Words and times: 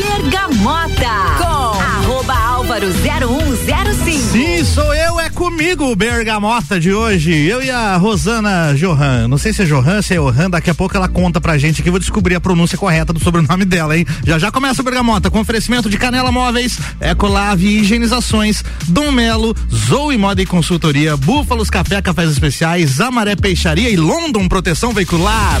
Bergamota 0.00 1.36
com 1.36 1.44
arroba 1.44 2.32
álvaro 2.34 2.86
0105. 2.90 4.18
Sim, 4.32 4.64
sou 4.64 4.94
eu, 4.94 5.20
é 5.20 5.28
comigo 5.28 5.94
Bergamota 5.94 6.80
de 6.80 6.90
hoje. 6.90 7.30
Eu 7.32 7.62
e 7.62 7.70
a 7.70 7.98
Rosana 7.98 8.74
Johan. 8.74 9.28
Não 9.28 9.36
sei 9.36 9.52
se 9.52 9.62
é 9.62 9.66
Johan, 9.66 10.00
se 10.00 10.14
é 10.14 10.16
Johan, 10.16 10.48
daqui 10.48 10.70
a 10.70 10.74
pouco 10.74 10.96
ela 10.96 11.06
conta 11.06 11.38
pra 11.38 11.58
gente 11.58 11.82
que 11.82 11.90
vou 11.90 12.00
descobrir 12.00 12.34
a 12.34 12.40
pronúncia 12.40 12.78
correta 12.78 13.12
do 13.12 13.20
sobrenome 13.22 13.66
dela, 13.66 13.96
hein? 13.96 14.06
Já 14.24 14.38
já 14.38 14.50
começa 14.50 14.80
o 14.80 14.84
Bergamota 14.84 15.30
com 15.30 15.38
oferecimento 15.38 15.90
de 15.90 15.98
Canela 15.98 16.32
Móveis, 16.32 16.78
Ecolave 16.98 17.66
Higienizações, 17.66 18.64
Dom 18.88 19.12
Melo, 19.12 19.54
Zoe 19.70 20.16
Moda 20.16 20.40
e 20.40 20.46
Consultoria, 20.46 21.14
Búfalos 21.14 21.68
Café 21.68 22.00
Cafés 22.00 22.30
Especiais, 22.30 23.02
Amaré 23.02 23.36
Peixaria 23.36 23.90
e 23.90 23.96
London 23.96 24.48
Proteção 24.48 24.94
Veicular. 24.94 25.60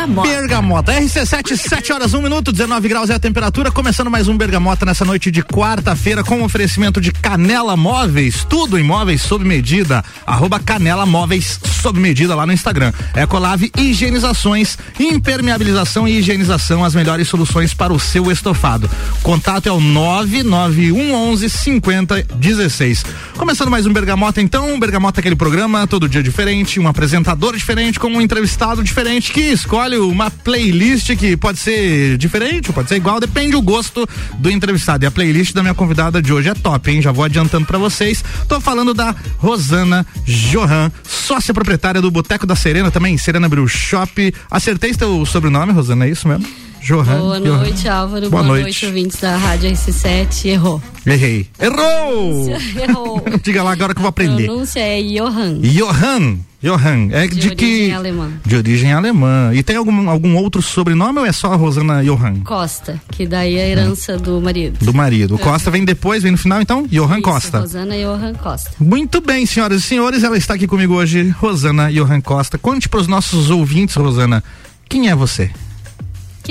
Bergamota. 0.00 0.28
Bergamota. 0.28 0.92
RC7, 0.92 1.56
7 1.56 1.92
horas, 1.92 2.14
1 2.14 2.18
um 2.18 2.22
minuto, 2.22 2.50
19 2.50 2.88
graus 2.88 3.10
é 3.10 3.14
a 3.14 3.18
temperatura. 3.18 3.70
Começando 3.70 4.10
mais 4.10 4.28
um 4.28 4.36
Bergamota 4.36 4.86
nessa 4.86 5.04
noite 5.04 5.30
de 5.30 5.42
quarta-feira 5.42 6.24
com 6.24 6.42
oferecimento 6.42 7.02
de 7.02 7.12
Canela 7.12 7.76
Móveis. 7.76 8.46
Tudo 8.48 8.78
em 8.78 8.82
móveis 8.82 9.20
sob 9.20 9.44
medida. 9.44 10.02
Arroba 10.26 10.58
Canela 10.58 11.04
Móveis 11.04 11.60
sob 11.82 12.00
medida 12.00 12.34
lá 12.34 12.46
no 12.46 12.52
Instagram. 12.52 12.92
Ecolave 13.14 13.70
Higienizações, 13.76 14.78
impermeabilização 14.98 16.08
e 16.08 16.18
higienização, 16.18 16.82
as 16.82 16.94
melhores 16.94 17.28
soluções 17.28 17.74
para 17.74 17.92
o 17.92 18.00
seu 18.00 18.30
estofado. 18.30 18.88
Contato 19.22 19.68
é 19.68 19.72
o 19.72 19.80
99111 19.80 21.50
5016. 21.50 23.04
Começando 23.36 23.70
mais 23.70 23.84
um 23.84 23.92
Bergamota, 23.92 24.40
então. 24.40 24.80
Bergamota 24.80 25.18
é 25.18 25.20
aquele 25.20 25.36
programa, 25.36 25.86
todo 25.86 26.08
dia 26.08 26.22
diferente, 26.22 26.80
um 26.80 26.88
apresentador 26.88 27.54
diferente, 27.54 28.00
com 28.00 28.08
um 28.08 28.20
entrevistado 28.20 28.82
diferente 28.82 29.30
que 29.32 29.40
escolhe 29.40 29.89
uma 29.98 30.30
playlist 30.30 31.16
que 31.16 31.36
pode 31.36 31.58
ser 31.58 32.16
diferente 32.16 32.72
pode 32.72 32.88
ser 32.88 32.96
igual, 32.96 33.20
depende 33.20 33.52
do 33.52 33.62
gosto 33.62 34.08
do 34.38 34.50
entrevistado. 34.50 35.04
E 35.04 35.06
a 35.06 35.10
playlist 35.10 35.52
da 35.52 35.62
minha 35.62 35.74
convidada 35.74 36.22
de 36.22 36.32
hoje 36.32 36.48
é 36.48 36.54
top, 36.54 36.90
hein? 36.90 37.02
Já 37.02 37.12
vou 37.12 37.24
adiantando 37.24 37.66
para 37.66 37.78
vocês. 37.78 38.24
Tô 38.48 38.60
falando 38.60 38.94
da 38.94 39.14
Rosana 39.38 40.06
Johan, 40.24 40.90
sócia 41.02 41.52
proprietária 41.52 42.00
do 42.00 42.10
Boteco 42.10 42.46
da 42.46 42.56
Serena 42.56 42.90
também, 42.90 43.16
Serena 43.18 43.48
Brew 43.48 43.66
Shop. 43.68 44.34
Acertei 44.50 44.94
seu 44.94 45.24
sobrenome, 45.26 45.72
Rosana, 45.72 46.06
é 46.06 46.10
isso 46.10 46.26
mesmo? 46.28 46.69
Johan. 46.82 47.18
Boa 47.20 47.40
Johan. 47.40 47.56
noite, 47.58 47.88
Álvaro. 47.88 48.30
Boa 48.30 48.42
Boa, 48.42 48.52
noite. 48.54 48.62
noite. 48.62 48.86
ouvintes 48.86 49.20
da 49.20 49.36
Rádio 49.36 49.70
RC7. 49.70 50.46
Errou. 50.46 50.82
Errei. 51.06 51.46
Errou! 51.60 52.48
Errou. 52.80 53.22
Diga 53.42 53.62
lá 53.62 53.72
agora 53.72 53.92
que 53.94 53.98
eu 53.98 54.02
vou 54.02 54.08
A 54.08 54.10
aprender. 54.10 54.44
pronúncia 54.46 54.80
é 54.80 55.00
Johan. 55.02 55.60
Johan. 55.60 56.38
Johan. 56.62 57.08
É 57.12 57.26
de, 57.26 57.36
De 57.36 57.54
que. 57.54 57.64
origem 57.64 57.92
alemã. 57.94 58.30
De 58.44 58.56
origem 58.56 58.92
alemã. 58.92 59.50
E 59.54 59.62
tem 59.62 59.76
algum, 59.76 60.10
algum 60.10 60.36
outro 60.36 60.60
sobrenome 60.60 61.18
ou 61.20 61.24
é 61.26 61.32
só 61.32 61.52
a 61.52 61.56
Rosana 61.56 62.02
Johan? 62.04 62.40
Costa, 62.40 63.00
que 63.12 63.26
daí 63.26 63.56
é 63.56 63.62
a 63.64 63.68
herança 63.68 64.18
do 64.18 64.38
marido. 64.40 64.84
Do 64.84 64.92
marido. 64.92 65.36
O 65.36 65.38
Costa 65.38 65.70
vem 65.70 65.84
depois, 65.84 66.22
vem 66.22 66.32
no 66.32 66.38
final, 66.38 66.60
então? 66.60 66.86
Johan 66.86 67.14
Isso, 67.14 67.22
Costa. 67.22 67.60
Rosana 67.60 67.94
Johan 67.96 68.34
Costa. 68.34 68.72
Muito 68.78 69.20
bem, 69.22 69.46
senhoras 69.46 69.82
e 69.82 69.86
senhores, 69.86 70.22
ela 70.22 70.36
está 70.36 70.52
aqui 70.54 70.66
comigo 70.66 70.94
hoje, 70.94 71.28
Rosana 71.38 71.90
Johan 71.90 72.20
Costa. 72.20 72.58
Conte 72.58 72.88
para 72.90 73.00
os 73.00 73.06
nossos 73.06 73.48
ouvintes, 73.48 73.94
Rosana, 73.94 74.44
quem 74.86 75.08
é 75.08 75.14
você? 75.14 75.50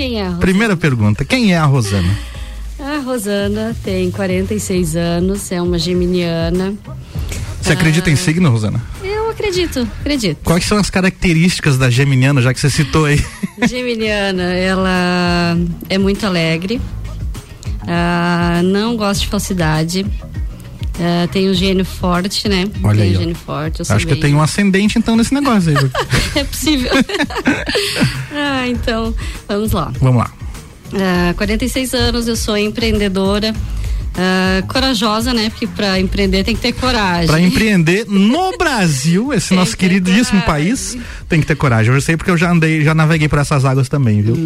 Quem 0.00 0.16
é 0.18 0.22
a 0.22 0.24
Rosana? 0.28 0.40
Primeira 0.40 0.76
pergunta, 0.78 1.24
quem 1.26 1.52
é 1.52 1.58
a 1.58 1.64
Rosana? 1.66 2.18
A 2.78 3.00
Rosana 3.00 3.76
tem 3.84 4.10
46 4.10 4.96
anos, 4.96 5.52
é 5.52 5.60
uma 5.60 5.78
geminiana. 5.78 6.72
Você 7.60 7.74
acredita 7.74 8.08
em 8.08 8.14
Ah. 8.14 8.16
signo, 8.16 8.48
Rosana? 8.48 8.80
Eu 9.04 9.28
acredito, 9.28 9.86
acredito. 10.00 10.38
Quais 10.42 10.64
são 10.64 10.78
as 10.78 10.88
características 10.88 11.76
da 11.76 11.90
geminiana, 11.90 12.40
já 12.40 12.54
que 12.54 12.58
você 12.60 12.70
citou 12.70 13.04
aí? 13.04 13.22
Geminiana, 13.68 14.44
ela 14.54 15.58
é 15.90 15.98
muito 15.98 16.24
alegre, 16.24 16.80
ah, 17.86 18.62
não 18.64 18.96
gosta 18.96 19.22
de 19.22 19.28
falsidade, 19.28 20.06
tem 21.32 21.48
um 21.48 21.54
gênio 21.54 21.84
forte, 21.84 22.48
né? 22.48 22.66
Olha 22.82 22.98
tem 22.98 23.08
aí, 23.08 23.16
um 23.16 23.20
gênio 23.20 23.34
forte. 23.34 23.80
Eu 23.80 23.86
Acho 23.88 24.06
que 24.06 24.12
eu 24.12 24.20
tenho 24.20 24.36
um 24.36 24.42
ascendente 24.42 24.98
então 24.98 25.16
nesse 25.16 25.32
negócio 25.32 25.70
aí. 25.70 25.90
É 26.40 26.44
possível. 26.44 26.90
ah, 28.32 28.68
então, 28.68 29.14
vamos 29.48 29.72
lá. 29.72 29.92
Vamos 30.00 30.18
lá. 30.18 30.30
Ah, 30.94 31.34
46 31.34 31.94
anos, 31.94 32.28
eu 32.28 32.36
sou 32.36 32.56
empreendedora. 32.56 33.54
Ah, 34.16 34.62
corajosa, 34.68 35.32
né? 35.32 35.50
Porque 35.50 35.66
para 35.66 35.98
empreender 36.00 36.44
tem 36.44 36.54
que 36.54 36.60
ter 36.60 36.72
coragem. 36.72 37.26
Para 37.28 37.40
empreender 37.40 38.06
no 38.08 38.56
Brasil, 38.58 39.32
esse 39.32 39.50
Tem 39.50 39.58
nosso 39.58 39.72
que 39.76 39.88
queridíssimo 39.88 40.42
coragem. 40.42 40.46
país, 40.46 40.96
tem 41.28 41.40
que 41.40 41.46
ter 41.46 41.54
coragem. 41.56 41.94
Eu 41.94 42.00
sei 42.00 42.16
porque 42.16 42.30
eu 42.30 42.36
já 42.36 42.50
andei, 42.50 42.82
já 42.82 42.94
naveguei 42.94 43.28
por 43.28 43.38
essas 43.38 43.64
águas 43.64 43.88
também, 43.88 44.20
viu? 44.20 44.36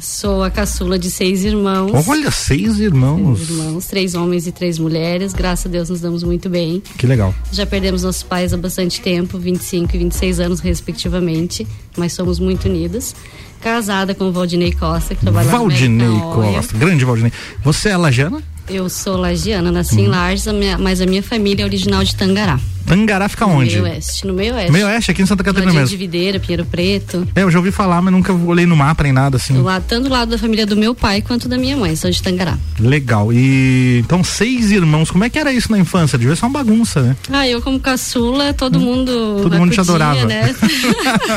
Sou 0.00 0.42
a 0.44 0.50
caçula 0.50 0.98
de 0.98 1.10
seis 1.10 1.44
irmãos. 1.44 2.06
Olha, 2.08 2.30
seis 2.30 2.78
irmãos. 2.78 3.38
Seis 3.38 3.50
irmãos, 3.50 3.86
três 3.86 4.14
homens 4.14 4.46
e 4.46 4.52
três 4.52 4.78
mulheres. 4.78 5.32
Graças 5.32 5.66
a 5.66 5.68
Deus 5.68 5.90
nos 5.90 6.00
damos 6.00 6.22
muito 6.22 6.48
bem. 6.48 6.82
Que 6.96 7.06
legal. 7.06 7.34
Já 7.52 7.66
perdemos 7.66 8.02
nossos 8.02 8.22
pais 8.22 8.52
há 8.52 8.56
bastante 8.56 9.00
tempo, 9.00 9.38
25 9.38 9.94
e 9.96 9.98
26 9.98 10.40
anos, 10.40 10.60
respectivamente, 10.60 11.66
mas 11.96 12.12
somos 12.12 12.38
muito 12.38 12.66
unidas. 12.68 13.14
Casada 13.60 14.14
com 14.14 14.24
o 14.24 14.32
Valdinei 14.32 14.72
Costa, 14.72 15.14
que 15.14 15.20
trabalha 15.20 15.50
Valdinei. 15.50 16.18
Costa, 16.32 16.78
grande 16.78 17.04
Valdinei. 17.04 17.30
Você 17.62 17.90
é 17.90 17.96
lajana? 17.96 18.42
Eu 18.70 18.88
sou 18.88 19.16
lagiana, 19.16 19.70
nasci 19.72 20.00
em 20.00 20.06
Lages, 20.06 20.46
a 20.46 20.52
minha- 20.52 20.78
mas 20.78 21.00
a 21.00 21.06
minha 21.06 21.22
família 21.22 21.62
é 21.62 21.66
original 21.66 22.04
de 22.04 22.14
Tangará. 22.14 22.58
Tangará 22.86 23.28
fica 23.28 23.46
no 23.46 23.52
onde? 23.52 23.70
meio 23.72 23.84
oeste. 23.84 24.26
No 24.26 24.32
meio 24.32 24.52
oeste. 24.54 24.72
Meio 24.72 24.86
oeste, 24.86 25.10
aqui 25.12 25.22
em 25.22 25.26
Santa 25.26 25.44
Catarina 25.44 25.66
Ladinho 25.72 25.86
de 25.86 25.92
mesmo. 25.96 25.98
Videira, 26.12 26.40
Pinheiro 26.40 26.64
Preto. 26.64 27.28
É, 27.36 27.42
eu 27.42 27.50
já 27.50 27.58
ouvi 27.58 27.70
falar, 27.70 28.02
mas 28.02 28.12
nunca 28.12 28.32
olhei 28.32 28.66
no 28.66 28.74
mapa 28.76 29.04
nem 29.04 29.12
nada 29.12 29.36
assim. 29.36 29.56
Lado, 29.62 29.84
tanto 29.86 30.04
do 30.04 30.10
lado 30.10 30.30
da 30.30 30.38
família 30.38 30.66
do 30.66 30.76
meu 30.76 30.92
pai 30.92 31.20
quanto 31.22 31.48
da 31.48 31.56
minha 31.56 31.76
mãe, 31.76 31.94
sou 31.94 32.10
de 32.10 32.20
Tangará. 32.20 32.58
Legal. 32.80 33.32
E 33.32 33.98
então 34.04 34.24
seis 34.24 34.72
irmãos. 34.72 35.08
Como 35.10 35.22
é 35.22 35.30
que 35.30 35.38
era 35.38 35.52
isso 35.52 35.70
na 35.70 35.78
infância? 35.78 36.18
Devia 36.18 36.34
ser 36.34 36.44
uma 36.46 36.50
bagunça, 36.52 37.00
né? 37.00 37.16
Ah, 37.30 37.46
eu 37.46 37.62
como 37.62 37.78
caçula, 37.78 38.52
todo 38.54 38.80
mundo. 38.80 39.12
Hum. 39.12 39.42
Todo 39.42 39.56
mundo 39.56 39.70
te 39.72 39.80
acudia, 39.80 39.94
adorava. 39.94 40.24
Né? 40.24 40.54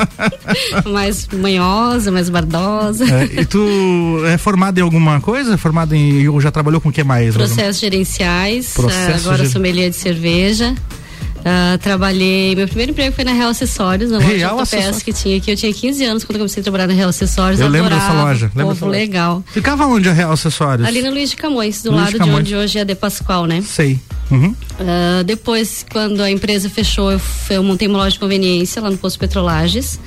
mais 0.91 1.27
manhosa, 1.27 2.11
mais 2.11 2.29
bardosa. 2.29 3.05
É, 3.05 3.41
e 3.41 3.45
tu 3.45 4.23
é 4.25 4.37
formado 4.39 4.79
em 4.79 4.81
alguma 4.81 5.19
coisa? 5.21 5.55
Formado 5.57 5.93
em 5.93 6.27
ou 6.27 6.41
já 6.41 6.49
trabalhou 6.49 6.81
com 6.81 6.89
o 6.89 6.91
que 6.91 7.03
mais? 7.03 7.22
Rosana? 7.31 7.47
Processos 7.47 7.81
gerenciais, 7.81 8.73
Processos 8.73 9.25
ah, 9.25 9.29
agora 9.29 9.43
ger- 9.43 9.51
sommelier 9.51 9.89
de 9.89 9.95
cerveja. 9.95 10.73
Ah, 11.45 11.77
trabalhei, 11.81 12.55
meu 12.55 12.65
primeiro 12.67 12.93
emprego 12.93 13.13
foi 13.13 13.25
na 13.25 13.33
Real 13.33 13.49
Acessórios, 13.49 14.09
na 14.09 14.17
loja 14.17 14.29
de 14.29 14.35
Real 14.37 14.57
Acessórios. 14.59 15.03
que 15.03 15.11
tinha 15.11 15.35
aqui. 15.37 15.51
Eu 15.51 15.57
tinha 15.57 15.73
15 15.73 16.05
anos 16.05 16.23
quando 16.23 16.37
comecei 16.37 16.61
a 16.61 16.63
trabalhar 16.63 16.87
na 16.87 16.93
Real 16.93 17.09
Acessórios. 17.09 17.59
Eu 17.59 17.67
lembro 17.67 17.89
dessa 17.89 18.05
adorava, 18.05 18.29
loja, 18.29 18.51
lembro 18.55 18.73
dessa 18.73 18.85
loja. 18.85 18.97
legal. 18.99 19.43
Ficava 19.51 19.85
onde 19.85 20.07
a 20.07 20.13
Real 20.13 20.31
Acessórios? 20.31 20.87
Ali 20.87 21.01
na 21.01 21.09
Luiz 21.09 21.31
de 21.31 21.35
Camões, 21.35 21.81
do 21.83 21.91
Luiz 21.91 21.99
de 21.99 22.03
lado 22.05 22.11
de, 22.13 22.19
Camões. 22.19 22.39
onde 22.39 22.55
hoje 22.55 22.79
é 22.79 22.85
De 22.85 22.95
Pascoal, 22.95 23.45
né? 23.45 23.61
Sei. 23.61 23.99
Uhum. 24.31 24.55
Ah, 24.79 25.21
depois, 25.25 25.85
quando 25.91 26.21
a 26.21 26.31
empresa 26.31 26.69
fechou, 26.69 27.11
eu, 27.11 27.19
eu 27.49 27.61
montei 27.61 27.89
uma 27.89 27.97
loja 27.97 28.11
de 28.11 28.19
conveniência 28.19 28.81
lá 28.81 28.89
no 28.89 28.97
Posto 28.97 29.19
Petrolages. 29.19 29.99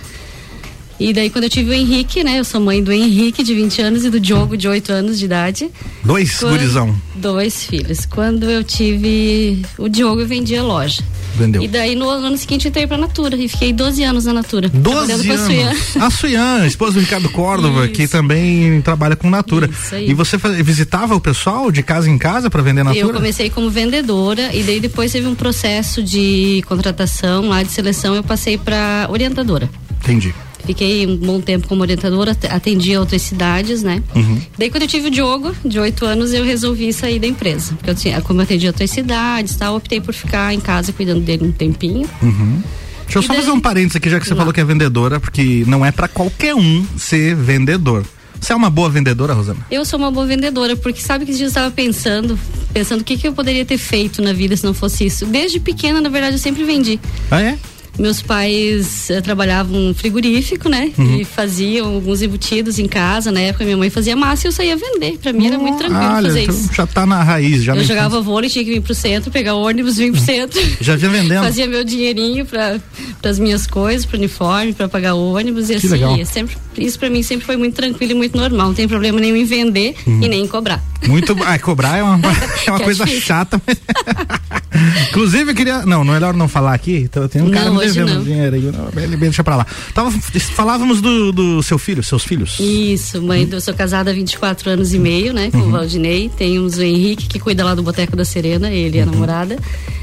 E 0.99 1.13
daí, 1.13 1.29
quando 1.29 1.45
eu 1.45 1.51
tive 1.51 1.71
o 1.71 1.75
Henrique, 1.75 2.25
né? 2.25 2.39
Eu 2.39 2.45
sou 2.45 2.59
mãe 2.61 2.83
do 2.83 2.91
Henrique, 2.91 3.43
de 3.43 3.55
20 3.55 3.83
anos, 3.83 4.05
e 4.05 4.11
do 4.11 4.19
Diogo, 4.19 4.57
de 4.57 4.67
8 4.67 4.91
anos 4.93 5.19
de 5.19 5.27
idade. 5.27 5.71
Dois, 6.03 6.39
Quando- 6.39 6.53
gurizão. 6.53 6.97
Dois 7.15 7.65
filhos. 7.65 8.07
Quando 8.07 8.51
eu 8.51 8.65
tive 8.65 9.63
o 9.79 9.89
Diogo, 9.89 10.21
eu 10.23 10.27
vendi 10.27 10.57
a 10.57 10.63
loja. 10.63 11.03
Vendeu. 11.37 11.63
E 11.63 11.69
daí, 11.69 11.95
no 11.95 12.09
ano 12.09 12.35
seguinte, 12.39 12.65
eu 12.65 12.71
entrei 12.71 12.87
pra 12.87 12.97
Natura 12.97 13.37
e 13.37 13.47
fiquei 13.47 13.71
12 13.75 14.03
anos 14.03 14.25
na 14.25 14.33
Natura. 14.33 14.71
12 14.71 14.83
trabalhando 15.13 15.27
com 15.27 15.33
a 15.33 15.39
Suyan. 15.47 15.69
anos. 15.69 15.97
A 15.99 16.11
Suyan, 16.11 16.67
esposa 16.67 16.93
do 16.95 17.01
Ricardo 17.01 17.29
Córdova, 17.29 17.85
Isso. 17.85 17.93
que 17.93 18.09
também 18.09 18.81
trabalha 18.81 19.15
com 19.17 19.29
Natura. 19.29 19.69
Isso 19.71 19.95
aí. 19.95 20.09
E 20.11 20.15
você 20.15 20.39
faz- 20.39 20.57
visitava 20.65 21.15
o 21.15 21.21
pessoal 21.21 21.71
de 21.71 21.83
casa 21.83 22.09
em 22.09 22.17
casa 22.17 22.49
para 22.49 22.63
vender 22.63 22.83
Natura? 22.85 23.05
Eu 23.05 23.13
comecei 23.13 23.51
como 23.51 23.69
vendedora 23.69 24.55
e 24.55 24.63
daí 24.63 24.81
depois 24.81 25.13
teve 25.13 25.27
um 25.27 25.35
processo 25.35 26.03
de 26.03 26.63
contratação 26.67 27.49
lá 27.51 27.63
de 27.63 27.71
seleção, 27.71 28.15
eu 28.15 28.23
passei 28.25 28.57
para 28.57 29.07
orientadora. 29.11 29.69
Entendi. 30.03 30.33
Fiquei 30.67 31.07
um 31.07 31.17
bom 31.17 31.41
tempo 31.41 31.69
como 31.69 31.83
orientadora, 31.83 32.33
at- 32.33 32.45
atendia 32.51 32.99
outras 33.01 33.23
cidades, 33.23 33.83
né? 33.83 34.03
Uhum. 34.15 34.41
Daí 34.59 34.69
quando 34.71 34.83
eu 34.83 34.89
tive 34.89 35.09
o 35.09 35.11
Diogo, 35.11 35.55
de 35.65 35.79
8 35.79 36.05
anos, 36.05 36.33
eu 36.33 36.45
resolvi 36.45 36.93
sair 36.93 37.19
da 37.19 37.27
empresa. 37.27 37.75
Porque 37.75 37.91
eu 37.91 37.95
tinha, 37.95 38.21
como 38.21 38.41
eu 38.41 38.45
atendia 38.45 38.69
outras 38.71 38.91
cidades 38.91 39.55
e 39.55 39.59
tal, 39.59 39.77
optei 39.77 40.01
por 40.01 40.13
ficar 40.13 40.53
em 40.53 40.61
casa 40.61 40.93
cuidando 40.93 41.21
dele 41.21 41.45
um 41.45 41.53
tempinho. 41.53 42.09
Deixa 42.21 43.19
eu 43.19 43.23
E 43.23 43.27
só 43.27 43.33
daí- 43.33 43.43
fazer 43.43 43.53
um 43.53 43.61
parênteses 43.61 43.97
aqui, 43.97 44.11
já 44.11 44.19
que 44.19 44.27
você 44.27 44.35
Lá. 44.35 44.39
falou 44.39 44.53
que 44.53 44.61
é 44.61 44.65
vendedora, 44.65 45.21
porque 45.21 45.65
não 45.67 45.85
é 45.87 45.93
para 45.93 46.09
qualquer 46.09 46.55
um 46.55 46.85
ser 46.99 47.35
vendedor. 47.37 48.05
Você 48.41 48.53
é 48.53 48.57
uma 48.57 48.69
boa 48.69 48.91
vendedora, 48.91 49.33
Rosana? 49.33 49.61
Eu 49.71 49.85
sou 49.85 49.99
uma 49.99 50.11
boa 50.11 50.27
vendedora, 50.27 50.77
porque 50.77 51.01
sabe 51.01 51.25
que 51.25 51.33
eu 51.33 51.47
estava 51.47 51.71
pensando, 51.71 52.39
pensando 52.73 53.01
o 53.01 53.05
que, 53.05 53.17
que 53.17 53.27
eu 53.27 53.33
poderia 53.33 53.65
ter 53.65 53.79
feito 53.79 54.21
na 54.21 54.33
vida 54.33 54.55
se 54.57 54.65
não 54.65 54.75
fosse 54.75 55.07
isso. 55.07 55.25
Desde 55.25 55.59
pequena, 55.59 56.01
na 56.01 56.09
verdade, 56.09 56.35
eu 56.35 56.39
sempre 56.39 56.63
vendi. 56.65 57.01
Ah, 57.31 57.41
é? 57.41 57.57
Meus 57.99 58.21
pais 58.21 59.09
eh, 59.11 59.21
trabalhavam 59.21 59.95
frigorífico, 59.95 60.69
né? 60.69 60.91
Uhum. 60.99 61.21
E 61.21 61.25
faziam 61.25 61.95
alguns 61.95 62.21
embutidos 62.23 62.79
em 62.79 62.87
casa. 62.87 63.33
Na 63.33 63.41
época, 63.41 63.65
minha 63.65 63.77
mãe 63.77 63.89
fazia 63.91 64.15
massa 64.15 64.47
e 64.47 64.49
eu 64.49 64.53
saía 64.53 64.77
vender. 64.77 65.19
Pra 65.19 65.33
mim 65.33 65.47
era 65.47 65.59
muito 65.59 65.79
tranquilo 65.79 66.03
Olha, 66.15 66.29
fazer 66.29 66.43
então 66.43 66.55
isso. 66.55 66.75
já 66.75 66.87
tá 66.87 67.07
na 67.07 67.23
raiz, 67.23 67.63
já 67.65 67.75
Eu 67.75 67.85
jogava 67.85 68.21
vôlei, 68.21 68.51
tinha 68.51 68.65
que 68.65 68.71
vir 68.73 68.81
pro 68.83 68.95
centro, 68.95 69.31
pegar 69.31 69.55
ônibus, 69.55 69.97
vir 69.97 70.13
pro 70.13 70.21
centro. 70.21 70.61
Já 70.81 70.95
vinha 70.97 71.11
vendendo. 71.11 71.43
Fazia 71.43 71.67
meu 71.67 71.83
dinheirinho 71.85 72.45
para 72.45 72.79
as 73.25 73.39
minhas 73.39 73.67
coisas, 73.67 74.05
pro 74.05 74.17
uniforme, 74.19 74.73
para 74.73 74.89
pagar 74.89 75.15
ônibus 75.15 75.71
e 75.71 75.73
Que 75.73 75.79
assim. 75.79 75.89
legal. 75.89 76.17
ia 76.17 76.27
Sempre, 76.27 76.57
isso 76.79 76.99
pra 76.99 77.09
mim 77.11 77.23
sempre 77.23 77.45
foi 77.47 77.57
muito 77.57 77.75
tranquilo 77.75 78.13
e 78.13 78.15
muito 78.15 78.37
normal. 78.37 78.69
Não 78.69 78.75
tem 78.75 78.87
problema 78.89 79.21
nenhum 79.21 79.37
em 79.37 79.45
vender 79.45 79.95
Uhum. 80.07 80.23
e 80.23 80.29
nem 80.29 80.43
em 80.45 80.47
cobrar. 80.47 80.83
Muito. 81.07 81.37
Ah, 81.45 81.59
cobrar 81.59 81.99
é 81.99 82.03
uma, 82.03 82.19
é 82.67 82.71
uma 82.71 82.81
coisa 82.81 83.05
difícil. 83.05 83.27
chata. 83.27 83.61
mas- 83.67 83.77
Inclusive, 85.09 85.51
eu 85.53 85.55
queria. 85.55 85.87
Não, 85.87 86.05
não 86.05 86.13
é 86.15 86.17
melhor 86.19 86.35
não 86.35 86.49
falar 86.49 86.75
aqui. 86.75 86.97
Então, 86.99 87.27
tenho 87.29 87.47
um 87.47 87.49
Não, 87.49 87.55
cara 87.57 87.71
me 87.71 87.79
devendo 87.81 88.15
não. 88.15 88.23
dinheiro 88.25 88.57
aí. 88.57 89.17
Deixa 89.17 89.43
pra 89.43 89.57
lá. 89.57 89.67
Tava, 89.95 90.11
falávamos 90.55 91.01
do, 91.01 91.33
do 91.33 91.63
seu 91.63 91.79
filho, 91.79 92.03
seus 92.03 92.25
filhos. 92.25 92.59
Isso, 92.61 93.23
mãe, 93.23 93.47
do- 93.47 93.57
eu 93.57 93.61
sou 93.61 93.73
casada 93.73 94.11
há 94.11 94.15
24 94.15 94.69
anos 94.71 94.93
e 94.93 94.99
meio, 94.99 95.33
né, 95.33 95.51
Uhum. 95.55 95.61
com 95.63 95.69
o 95.69 95.71
Valdinei. 95.71 96.31
Temos 96.37 96.77
o 96.77 96.83
Henrique, 96.83 97.27
que 97.27 97.39
cuida 97.39 97.65
lá 97.65 97.75
do 97.75 97.83
Boteco 97.83 98.15
da 98.17 98.25
Serena, 98.25 98.71
ele 98.71 98.99
e 98.99 99.03
Uhum. 99.03 99.09
a 99.09 99.13
namorada. 99.13 99.59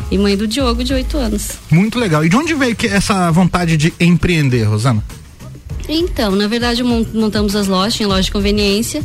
E 0.09 0.17
mãe 0.17 0.35
do 0.35 0.47
Diogo, 0.47 0.83
de 0.83 0.93
8 0.93 1.17
anos. 1.17 1.49
Muito 1.69 1.99
legal. 1.99 2.25
E 2.25 2.29
de 2.29 2.35
onde 2.35 2.53
veio 2.55 2.75
que 2.75 2.87
essa 2.87 3.31
vontade 3.31 3.77
de 3.77 3.93
empreender, 3.99 4.63
Rosana? 4.63 5.03
Então, 5.87 6.31
na 6.31 6.47
verdade, 6.47 6.83
mon- 6.83 7.05
montamos 7.13 7.55
as 7.55 7.67
lojas, 7.67 7.93
tinha 7.95 8.07
loja 8.07 8.23
de 8.23 8.31
conveniência. 8.31 9.03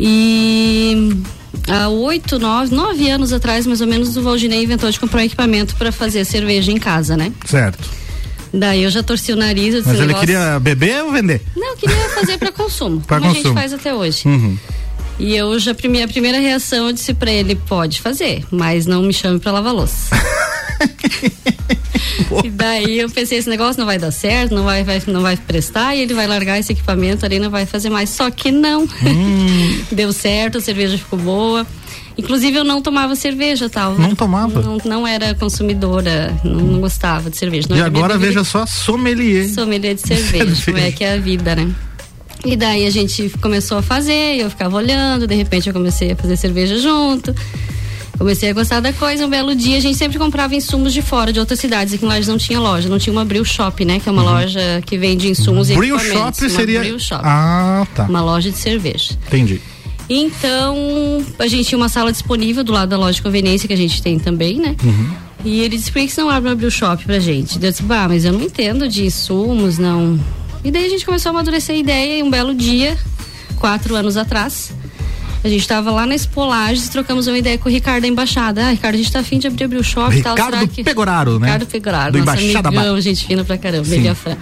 E 0.00 1.10
há 1.68 1.88
oito, 1.88 2.38
nove, 2.38 2.74
nove 2.74 3.10
anos 3.10 3.32
atrás, 3.32 3.66
mais 3.66 3.80
ou 3.80 3.86
menos, 3.86 4.16
o 4.16 4.22
Valdinei 4.22 4.62
inventou 4.62 4.90
de 4.90 4.98
comprar 5.00 5.20
um 5.20 5.24
equipamento 5.24 5.74
para 5.76 5.90
fazer 5.90 6.24
cerveja 6.24 6.70
em 6.70 6.78
casa, 6.78 7.16
né? 7.16 7.32
Certo. 7.44 7.88
Daí 8.54 8.82
eu 8.84 8.90
já 8.90 9.02
torci 9.02 9.32
o 9.32 9.36
nariz. 9.36 9.74
Disse, 9.74 9.86
Mas 9.88 9.98
"O 9.98 10.00
ele 10.00 10.06
negócio- 10.06 10.26
queria 10.26 10.58
beber 10.60 11.02
ou 11.04 11.12
vender? 11.12 11.42
Não, 11.56 11.70
eu 11.72 11.76
queria 11.76 12.08
fazer 12.10 12.38
para 12.38 12.50
consumo, 12.52 13.00
Pra 13.06 13.18
como 13.18 13.30
a 13.30 13.34
consumo. 13.34 13.54
gente 13.54 13.60
faz 13.60 13.72
até 13.74 13.92
hoje. 13.94 14.26
Uhum. 14.26 14.56
E 15.18 15.34
eu 15.34 15.58
já, 15.58 15.72
a 15.72 15.74
primeira 15.74 16.38
reação, 16.38 16.86
eu 16.86 16.92
disse 16.92 17.12
pra 17.12 17.30
ele, 17.30 17.56
pode 17.56 18.00
fazer, 18.00 18.44
mas 18.50 18.86
não 18.86 19.02
me 19.02 19.12
chame 19.12 19.38
pra 19.40 19.50
lavar 19.52 19.74
louça. 19.74 20.14
e 22.44 22.50
daí 22.50 23.00
eu 23.00 23.10
pensei, 23.10 23.38
esse 23.38 23.48
negócio 23.50 23.80
não 23.80 23.86
vai 23.86 23.98
dar 23.98 24.10
certo, 24.12 24.54
não 24.54 24.62
vai, 24.64 24.84
vai- 24.84 25.02
não 25.08 25.22
vai 25.22 25.36
prestar, 25.36 25.94
e 25.96 26.00
ele 26.02 26.14
vai 26.14 26.26
largar 26.26 26.58
esse 26.58 26.72
equipamento 26.72 27.24
ali, 27.26 27.38
não 27.38 27.50
vai 27.50 27.66
fazer 27.66 27.90
mais. 27.90 28.10
Só 28.10 28.30
que 28.30 28.50
não. 28.50 28.84
Hum. 28.84 29.80
Deu 29.90 30.12
certo, 30.12 30.58
a 30.58 30.60
cerveja 30.60 30.96
ficou 30.96 31.18
boa. 31.18 31.66
Inclusive 32.16 32.56
eu 32.58 32.64
não 32.64 32.82
tomava 32.82 33.14
cerveja, 33.14 33.68
tal. 33.68 33.96
Não 33.96 34.12
tomava? 34.14 34.60
Não, 34.60 34.78
não 34.84 35.06
era 35.06 35.34
consumidora, 35.36 36.36
não, 36.42 36.54
não 36.60 36.80
gostava 36.80 37.30
de 37.30 37.36
cerveja. 37.36 37.68
Não 37.70 37.76
e 37.76 37.80
agora 37.80 38.18
veja 38.18 38.42
só, 38.42 38.66
sommelier. 38.66 39.48
sommelier 39.48 39.94
de 39.94 40.00
cerveja, 40.06 40.64
como 40.64 40.78
é 40.78 40.90
que 40.90 41.04
é 41.04 41.14
a 41.14 41.18
vida, 41.18 41.54
né? 41.54 41.72
E 42.44 42.56
daí 42.56 42.86
a 42.86 42.90
gente 42.90 43.30
começou 43.40 43.78
a 43.78 43.82
fazer, 43.82 44.36
eu 44.40 44.48
ficava 44.48 44.76
olhando, 44.76 45.26
de 45.26 45.34
repente 45.34 45.66
eu 45.68 45.72
comecei 45.72 46.12
a 46.12 46.16
fazer 46.16 46.36
cerveja 46.36 46.78
junto. 46.78 47.34
Comecei 48.16 48.50
a 48.50 48.52
gostar 48.52 48.80
da 48.80 48.92
coisa, 48.92 49.26
um 49.26 49.30
belo 49.30 49.54
dia 49.54 49.76
a 49.76 49.80
gente 49.80 49.96
sempre 49.96 50.18
comprava 50.18 50.54
insumos 50.54 50.92
de 50.92 51.00
fora, 51.02 51.32
de 51.32 51.38
outras 51.38 51.60
cidades, 51.60 51.94
aqui 51.94 52.04
em 52.04 52.08
Lages 52.08 52.26
não 52.26 52.36
tinha 52.38 52.58
loja, 52.58 52.88
não 52.88 52.98
tinha 52.98 53.12
uma 53.12 53.24
Brew 53.24 53.44
Shop, 53.44 53.84
né? 53.84 54.00
Que 54.00 54.08
é 54.08 54.12
uma 54.12 54.22
loja 54.24 54.82
que 54.84 54.98
vende 54.98 55.28
insumos 55.28 55.70
e 55.70 55.76
Brew 55.76 55.96
equipamentos. 55.96 56.40
Shop 56.40 56.50
seria. 56.50 56.80
Brew 56.80 56.98
Shop, 56.98 57.22
Ah, 57.24 57.86
tá. 57.94 58.04
uma 58.04 58.20
loja 58.20 58.50
de 58.50 58.56
cerveja. 58.56 59.12
Entendi. 59.28 59.60
Então, 60.08 61.24
a 61.38 61.46
gente 61.46 61.68
tinha 61.68 61.76
uma 61.78 61.88
sala 61.88 62.10
disponível 62.10 62.64
do 62.64 62.72
lado 62.72 62.88
da 62.88 62.96
loja 62.96 63.12
de 63.14 63.22
conveniência 63.22 63.68
que 63.68 63.74
a 63.74 63.76
gente 63.76 64.02
tem 64.02 64.18
também, 64.18 64.58
né? 64.58 64.74
E 65.44 65.60
ele 65.60 65.76
disse, 65.76 65.92
por 65.92 66.02
que 66.02 66.08
você 66.08 66.20
não 66.20 66.30
abre 66.30 66.52
brew 66.56 66.70
shop 66.70 67.04
pra 67.04 67.20
gente? 67.20 67.54
Eu 67.62 67.70
disse, 67.70 67.82
bah, 67.84 68.08
mas 68.08 68.24
eu 68.24 68.32
não 68.32 68.42
entendo 68.42 68.88
de 68.88 69.04
insumos, 69.04 69.78
não. 69.78 70.18
E 70.68 70.70
daí 70.70 70.84
a 70.84 70.88
gente 70.90 71.06
começou 71.06 71.30
a 71.30 71.32
amadurecer 71.32 71.74
a 71.74 71.78
ideia 71.78 72.18
e 72.18 72.22
um 72.22 72.28
belo 72.28 72.54
dia, 72.54 72.94
quatro 73.58 73.96
anos 73.96 74.18
atrás, 74.18 74.70
a 75.42 75.48
gente 75.48 75.66
tava 75.66 75.90
lá 75.90 76.04
na 76.04 76.14
Espolages, 76.14 76.90
trocamos 76.90 77.26
uma 77.26 77.38
ideia 77.38 77.56
com 77.56 77.70
o 77.70 77.72
Ricardo 77.72 78.02
da 78.02 78.08
Embaixada. 78.08 78.66
Ah, 78.66 78.70
Ricardo, 78.72 78.96
a 78.96 78.98
gente 78.98 79.10
tá 79.10 79.20
afim 79.20 79.38
de 79.38 79.46
abrir 79.46 79.64
a 79.64 79.68
brew 79.68 79.82
shop 79.82 80.14
e 80.14 80.22
tal. 80.22 80.34
Ricardo 80.34 80.54
será 80.56 80.66
que... 80.68 80.84
Pegoraro, 80.84 81.38
né? 81.38 81.46
Ricardo 81.46 81.66
Pegoraro, 81.66 82.12
Do 82.12 82.18
nosso 82.18 82.38
Embaixada 82.42 82.68
amigão, 82.68 82.92
Bar. 82.92 83.00
gente 83.00 83.26
fina 83.26 83.42
pra 83.44 83.56
caramba, 83.56 83.96
e 83.96 84.08
a 84.08 84.14
Fran. 84.14 84.36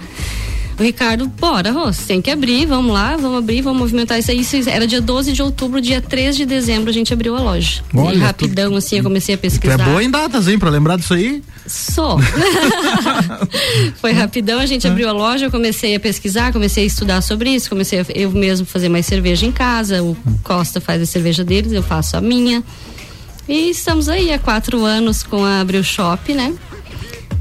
O 0.79 0.83
Ricardo, 0.83 1.27
bora, 1.27 1.73
você 1.73 2.03
tem 2.05 2.21
que 2.21 2.29
abrir, 2.29 2.67
vamos 2.67 2.93
lá, 2.93 3.17
vamos 3.17 3.39
abrir, 3.39 3.61
vamos 3.63 3.79
movimentar 3.79 4.19
isso 4.19 4.29
aí. 4.29 4.41
Isso 4.41 4.55
era 4.69 4.85
dia 4.85 5.01
12 5.01 5.33
de 5.33 5.41
outubro, 5.41 5.81
dia 5.81 5.99
3 6.01 6.35
de 6.37 6.45
dezembro 6.45 6.89
a 6.91 6.93
gente 6.93 7.11
abriu 7.11 7.35
a 7.35 7.39
loja. 7.41 7.81
Olha, 7.95 8.15
e 8.15 8.19
rapidão, 8.19 8.75
assim, 8.75 8.97
eu 8.97 9.03
comecei 9.03 9.33
a 9.33 9.37
Tu 9.39 9.41
pesquisar. 9.41 9.73
é 9.81 9.85
boa 9.85 10.03
em 10.03 10.11
datas, 10.11 10.47
hein? 10.47 10.59
Pra 10.59 10.69
lembrar 10.69 10.97
disso 10.97 11.15
aí. 11.15 11.41
Sou. 11.65 12.19
Foi 13.99 14.11
rapidão, 14.11 14.59
a 14.59 14.65
gente 14.67 14.87
abriu 14.87 15.09
a 15.09 15.11
loja, 15.11 15.45
eu 15.45 15.51
comecei 15.51 15.95
a 15.95 15.99
pesquisar, 15.99 16.53
comecei 16.53 16.83
a 16.83 16.87
estudar 16.87 17.21
sobre 17.21 17.49
isso, 17.49 17.69
comecei 17.69 17.99
a, 18.01 18.05
eu 18.13 18.29
mesmo 18.31 18.65
fazer 18.65 18.87
mais 18.89 19.05
cerveja 19.05 19.45
em 19.45 19.51
casa, 19.51 20.03
o 20.03 20.15
Costa 20.43 20.79
faz 20.79 21.01
a 21.01 21.05
cerveja 21.05 21.43
deles, 21.43 21.71
eu 21.71 21.81
faço 21.83 22.15
a 22.17 22.21
minha. 22.21 22.63
E 23.49 23.69
estamos 23.69 24.09
aí 24.09 24.31
há 24.31 24.37
quatro 24.37 24.83
anos 24.83 25.23
com 25.23 25.43
a 25.43 25.61
Abril 25.61 25.83
Shop, 25.83 26.33
né? 26.33 26.53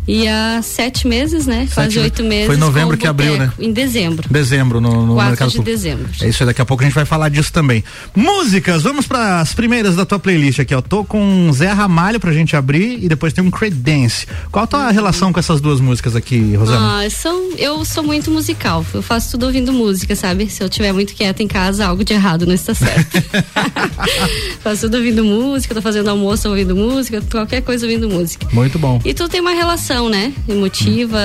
E 0.06 0.29
há 0.29 0.61
sete 0.62 1.06
meses, 1.06 1.47
né? 1.47 1.69
Quase 1.73 1.94
Sete- 1.94 1.99
oito 2.03 2.23
meses. 2.23 2.47
foi 2.47 2.55
em 2.56 2.58
novembro 2.58 2.97
que 2.97 3.06
abriu, 3.06 3.37
né? 3.37 3.53
Em 3.58 3.73
dezembro. 3.73 4.29
Dezembro, 4.31 4.81
no, 4.81 5.06
no 5.06 5.14
4 5.14 5.31
Mercado 5.31 5.50
de 5.50 5.61
dezembro. 5.62 6.08
É 6.20 6.29
isso 6.29 6.43
aí, 6.43 6.47
daqui 6.47 6.61
a 6.62 6.64
pouco 6.64 6.82
a 6.82 6.87
gente 6.87 6.94
vai 6.94 7.05
falar 7.05 7.29
disso 7.29 7.53
também. 7.53 7.82
Músicas, 8.14 8.82
vamos 8.82 9.06
para 9.06 9.41
as 9.41 9.53
primeiras 9.53 9.97
da 9.97 10.05
tua 10.06 10.19
playlist 10.19 10.61
aqui, 10.61 10.75
ó. 10.75 10.81
Tô 10.81 11.05
com 11.05 11.50
Zé 11.53 11.73
Ramalho 11.73 12.20
pra 12.20 12.32
gente 12.32 12.55
abrir 12.55 13.03
e 13.03 13.08
depois 13.08 13.32
tem 13.32 13.43
um 13.43 13.50
Credence. 13.50 14.26
Qual 14.53 14.64
a 14.64 14.67
tua 14.67 14.91
relação 14.91 15.32
com 15.32 15.41
essas 15.41 15.61
duas 15.61 15.81
músicas 15.81 16.14
aqui, 16.14 16.55
Rosana? 16.55 17.05
Ah, 17.05 17.11
são, 17.11 17.50
eu 17.59 17.85
sou 17.85 18.02
muito 18.02 18.31
musical. 18.31 18.85
Eu 18.94 19.02
faço 19.02 19.32
tudo 19.32 19.47
ouvindo 19.47 19.73
música, 19.73 20.14
sabe? 20.14 20.49
Se 20.49 20.62
eu 20.62 20.69
estiver 20.69 20.93
muito 20.93 21.14
quieta 21.14 21.43
em 21.43 21.49
casa, 21.49 21.87
algo 21.87 22.05
de 22.05 22.12
errado 22.12 22.47
não 22.47 22.55
está 22.55 22.75
certo. 22.75 23.23
faço 24.62 24.82
tudo 24.82 24.99
ouvindo 24.99 25.25
música, 25.25 25.75
tô 25.75 25.82
fazendo 25.82 26.09
almoço 26.11 26.49
ouvindo 26.49 26.75
música, 26.76 27.23
qualquer 27.31 27.62
coisa 27.62 27.87
ouvindo 27.87 28.09
música. 28.09 28.47
Muito 28.52 28.79
bom. 28.79 29.00
E 29.05 29.12
tudo 29.14 29.29
tem 29.29 29.41
uma 29.41 29.52
relação, 29.52 29.95
né? 30.08 30.32
Emotiva. 30.48 31.19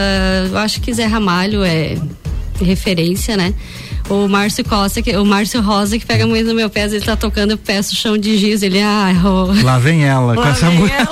Eu 0.49 0.57
acho 0.57 0.81
que 0.81 0.93
Zé 0.93 1.05
Ramalho 1.05 1.63
é 1.63 1.97
referência, 2.63 3.35
né? 3.35 3.53
O 4.09 4.27
Márcio 4.27 4.65
Costa, 4.65 5.01
que, 5.01 5.15
o 5.15 5.25
Márcio 5.25 5.61
Rosa, 5.61 5.97
que 5.97 6.05
pega 6.05 6.27
muito 6.27 6.47
no 6.47 6.53
meu 6.53 6.69
pé, 6.69 6.85
ele 6.85 6.99
tá 6.99 7.15
tocando, 7.15 7.51
eu 7.51 7.57
peço 7.57 7.95
chão 7.95 8.17
de 8.17 8.37
giz, 8.37 8.61
ele, 8.61 8.81
ah, 8.81 9.09
oh. 9.23 9.63
Lá 9.63 9.77
vem 9.77 10.03
ela 10.03 10.35
com 10.35 10.41
Lá 10.41 10.49
essa 10.49 10.69
vem 10.69 10.79
música. 10.79 11.07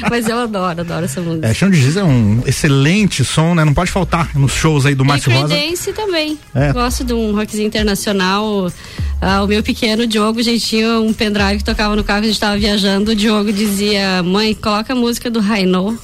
Mas 0.10 0.28
eu 0.28 0.38
adoro, 0.38 0.80
adoro 0.80 1.04
essa 1.04 1.20
música. 1.20 1.46
É, 1.46 1.54
Chão 1.54 1.70
de 1.70 1.80
Giz 1.80 1.96
é 1.96 2.04
um 2.04 2.42
excelente 2.46 3.24
som, 3.24 3.54
né? 3.54 3.64
Não 3.64 3.74
pode 3.74 3.90
faltar 3.90 4.30
nos 4.34 4.52
shows 4.52 4.86
aí 4.86 4.94
do 4.94 5.04
Márcio 5.04 5.30
e 5.30 5.34
Rosa. 5.34 5.54
Creedence 5.54 5.92
também. 5.92 6.38
É. 6.54 6.72
Gosto 6.72 7.04
de 7.04 7.12
um 7.12 7.34
rockzinho 7.34 7.66
internacional. 7.66 8.70
Ah, 9.20 9.42
o 9.42 9.46
meu 9.46 9.62
pequeno 9.62 10.06
Diogo, 10.06 10.40
a 10.40 10.42
gente 10.42 10.66
tinha 10.66 11.00
um 11.00 11.12
pendrive 11.12 11.58
que 11.58 11.64
tocava 11.64 11.96
no 11.96 12.04
carro, 12.04 12.24
a 12.24 12.26
gente 12.26 12.38
tava 12.38 12.56
viajando. 12.58 13.12
O 13.12 13.14
Diogo 13.14 13.52
dizia: 13.52 14.22
Mãe, 14.22 14.54
coloca 14.54 14.92
a 14.92 14.96
música 14.96 15.30
do 15.30 15.40
Rainô. 15.40 15.96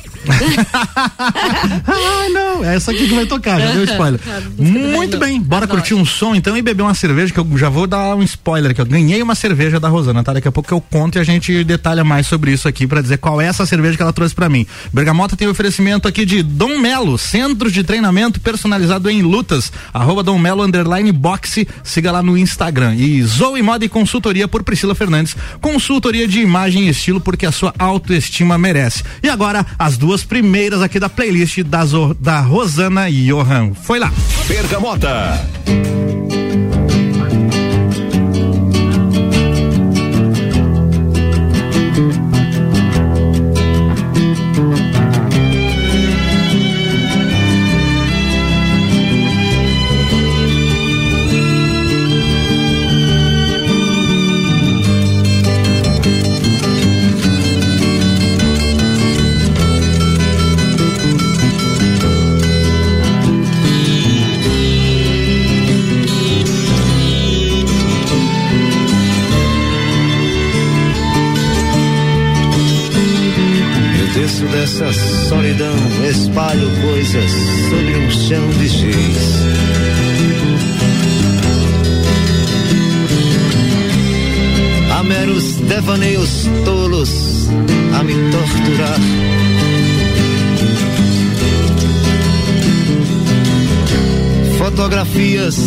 Ah, 1.86 2.28
não, 2.32 2.64
é 2.64 2.76
essa 2.76 2.90
aqui 2.90 3.08
que 3.08 3.14
vai 3.14 3.26
tocar, 3.26 3.60
já 3.60 3.72
deu 3.72 3.84
spoiler. 3.84 4.20
Do 4.56 4.62
Muito 4.62 5.18
bem, 5.18 5.40
bora 5.40 5.64
Adoro. 5.64 5.80
curtir 5.80 5.94
um 5.94 6.04
som 6.04 6.34
então 6.34 6.56
e 6.56 6.62
beber 6.62 6.82
uma 6.82 6.94
cerveja, 6.94 7.32
que 7.32 7.40
eu 7.40 7.46
já 7.56 7.68
vou 7.68 7.86
dar 7.86 8.14
um 8.16 8.22
spoiler 8.22 8.72
aqui. 8.72 8.80
Eu 8.80 8.86
ganhei 8.86 9.22
uma 9.22 9.34
cerveja 9.34 9.78
da 9.78 9.88
Rosana, 9.88 10.22
tá? 10.22 10.32
Daqui 10.32 10.48
a 10.48 10.52
pouco 10.52 10.72
eu 10.72 10.80
conto 10.80 11.16
e 11.16 11.20
a 11.20 11.24
gente 11.24 11.64
detalha 11.64 12.04
mais 12.04 12.26
sobre 12.26 12.52
isso 12.52 12.68
aqui 12.68 12.86
pra 12.86 13.00
dizer 13.00 13.18
qual 13.18 13.40
é 13.40 13.46
essa 13.46 13.64
cerveja 13.66 13.96
que 13.96 14.02
ela 14.02 14.12
trouxe 14.12 14.34
pra 14.34 14.48
mim. 14.48 14.66
Bergamota 14.92 15.36
tem 15.36 15.48
oferecimento 15.48 16.08
aqui 16.08 16.24
de 16.24 16.42
Dom 16.42 16.78
Melo, 16.78 17.16
centro 17.16 17.70
de 17.70 17.82
treinamento 17.84 18.40
personalizado 18.40 19.08
em 19.08 19.22
lutas, 19.22 19.72
arroba 19.92 20.22
Dom 20.22 20.38
Melo 20.38 20.62
underline 20.62 21.12
boxe, 21.12 21.66
siga 21.82 22.12
lá 22.12 22.22
no 22.22 22.36
Instagram. 22.36 22.94
E 22.94 23.22
Zoe 23.22 23.62
Moda 23.62 23.84
e 23.84 23.88
Consultoria 23.88 24.48
por 24.48 24.62
Priscila 24.62 24.94
Fernandes, 24.94 25.36
consultoria 25.60 26.26
de 26.26 26.40
imagem 26.40 26.86
e 26.86 26.90
estilo 26.90 27.20
porque 27.20 27.46
a 27.46 27.52
sua 27.52 27.72
autoestima 27.78 28.58
merece. 28.58 29.02
E 29.22 29.28
agora, 29.28 29.64
as 29.78 29.96
duas 29.96 30.09
primeiras 30.24 30.82
aqui 30.82 30.98
da 30.98 31.08
playlist 31.08 31.62
da, 31.62 31.84
da 32.18 32.40
Rosana 32.40 33.10
Johan. 33.10 33.72
Foi 33.74 33.98
lá. 33.98 34.12
Bergamota. 34.48 35.38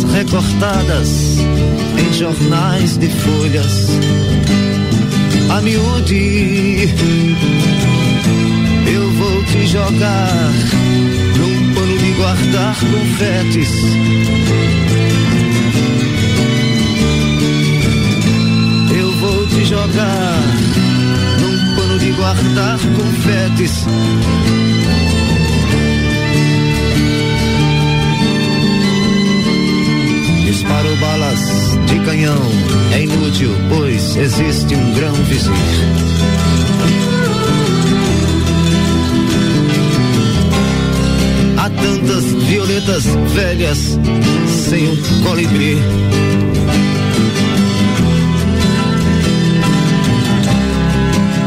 Recortadas 0.02 1.38
em 1.98 2.12
jornais 2.12 2.96
de 2.96 3.08
folhas. 3.08 3.88
A 5.50 5.60
miúde, 5.60 6.88
eu 8.92 9.10
vou 9.12 9.44
te 9.44 9.66
jogar 9.66 10.52
num 11.38 11.74
pano 11.74 11.98
de 11.98 12.10
guardar 12.12 12.76
confetes. 12.80 13.70
Eu 18.96 19.12
vou 19.18 19.46
te 19.46 19.64
jogar 19.64 20.40
num 21.40 21.76
pano 21.76 21.98
de 21.98 22.10
guardar 22.12 22.78
confetes. 22.96 23.84
Disparo 30.84 30.96
balas 30.96 31.40
de 31.86 31.98
canhão 32.00 32.38
é 32.92 33.04
inútil, 33.04 33.50
pois 33.70 34.16
existe 34.16 34.74
um 34.74 34.92
grão 34.92 35.14
vizir. 35.14 35.52
Há 41.56 41.70
tantas 41.70 42.24
violetas 42.24 43.04
velhas 43.34 43.98
sem 44.46 44.88
um 44.88 44.96
colibri. 45.24 45.78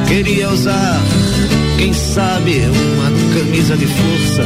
Queria 0.07 0.49
usar, 0.49 0.99
quem 1.77 1.93
sabe, 1.93 2.61
uma 2.95 3.39
camisa 3.39 3.77
de 3.77 3.85
força 3.85 4.43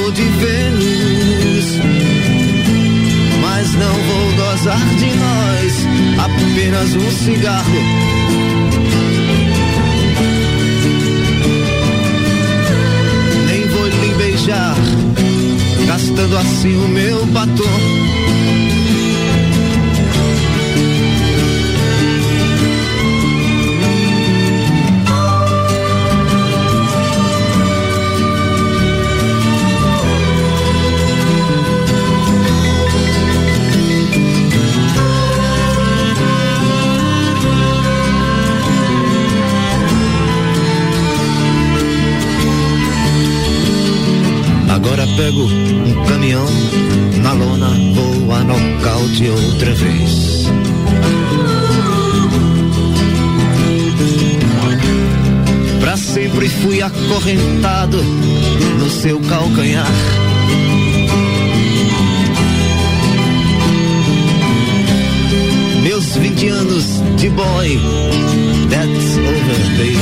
ou 0.00 0.12
de 0.12 0.22
Vênus 0.22 0.59
gozar 4.60 4.78
de 4.96 5.06
nós, 5.06 5.86
apenas 6.18 6.94
um 6.94 7.10
cigarro. 7.10 7.80
Nem 13.46 13.66
vou 13.68 13.86
lhe 13.86 14.14
beijar, 14.18 14.76
gastando 15.86 16.36
assim 16.36 16.76
o 16.76 16.88
meu 16.88 17.24
batom. 17.26 18.19
Outra 49.60 49.74
vez. 49.74 50.46
Pra 55.80 55.96
sempre 55.98 56.48
fui 56.48 56.80
acorrentado 56.80 58.02
no 58.78 58.88
seu 58.88 59.20
calcanhar. 59.20 59.86
Meus 65.82 66.16
20 66.16 66.48
anos 66.48 66.84
de 67.18 67.28
boy, 67.28 67.80
that's 68.70 69.18
over, 69.18 69.60
baby. 69.76 69.98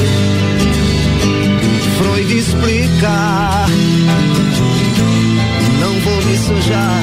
Freud 1.99 2.39
explica 2.39 3.67
não 5.81 6.01
vou 6.01 6.23
me 6.25 6.37
sujar, 6.37 7.03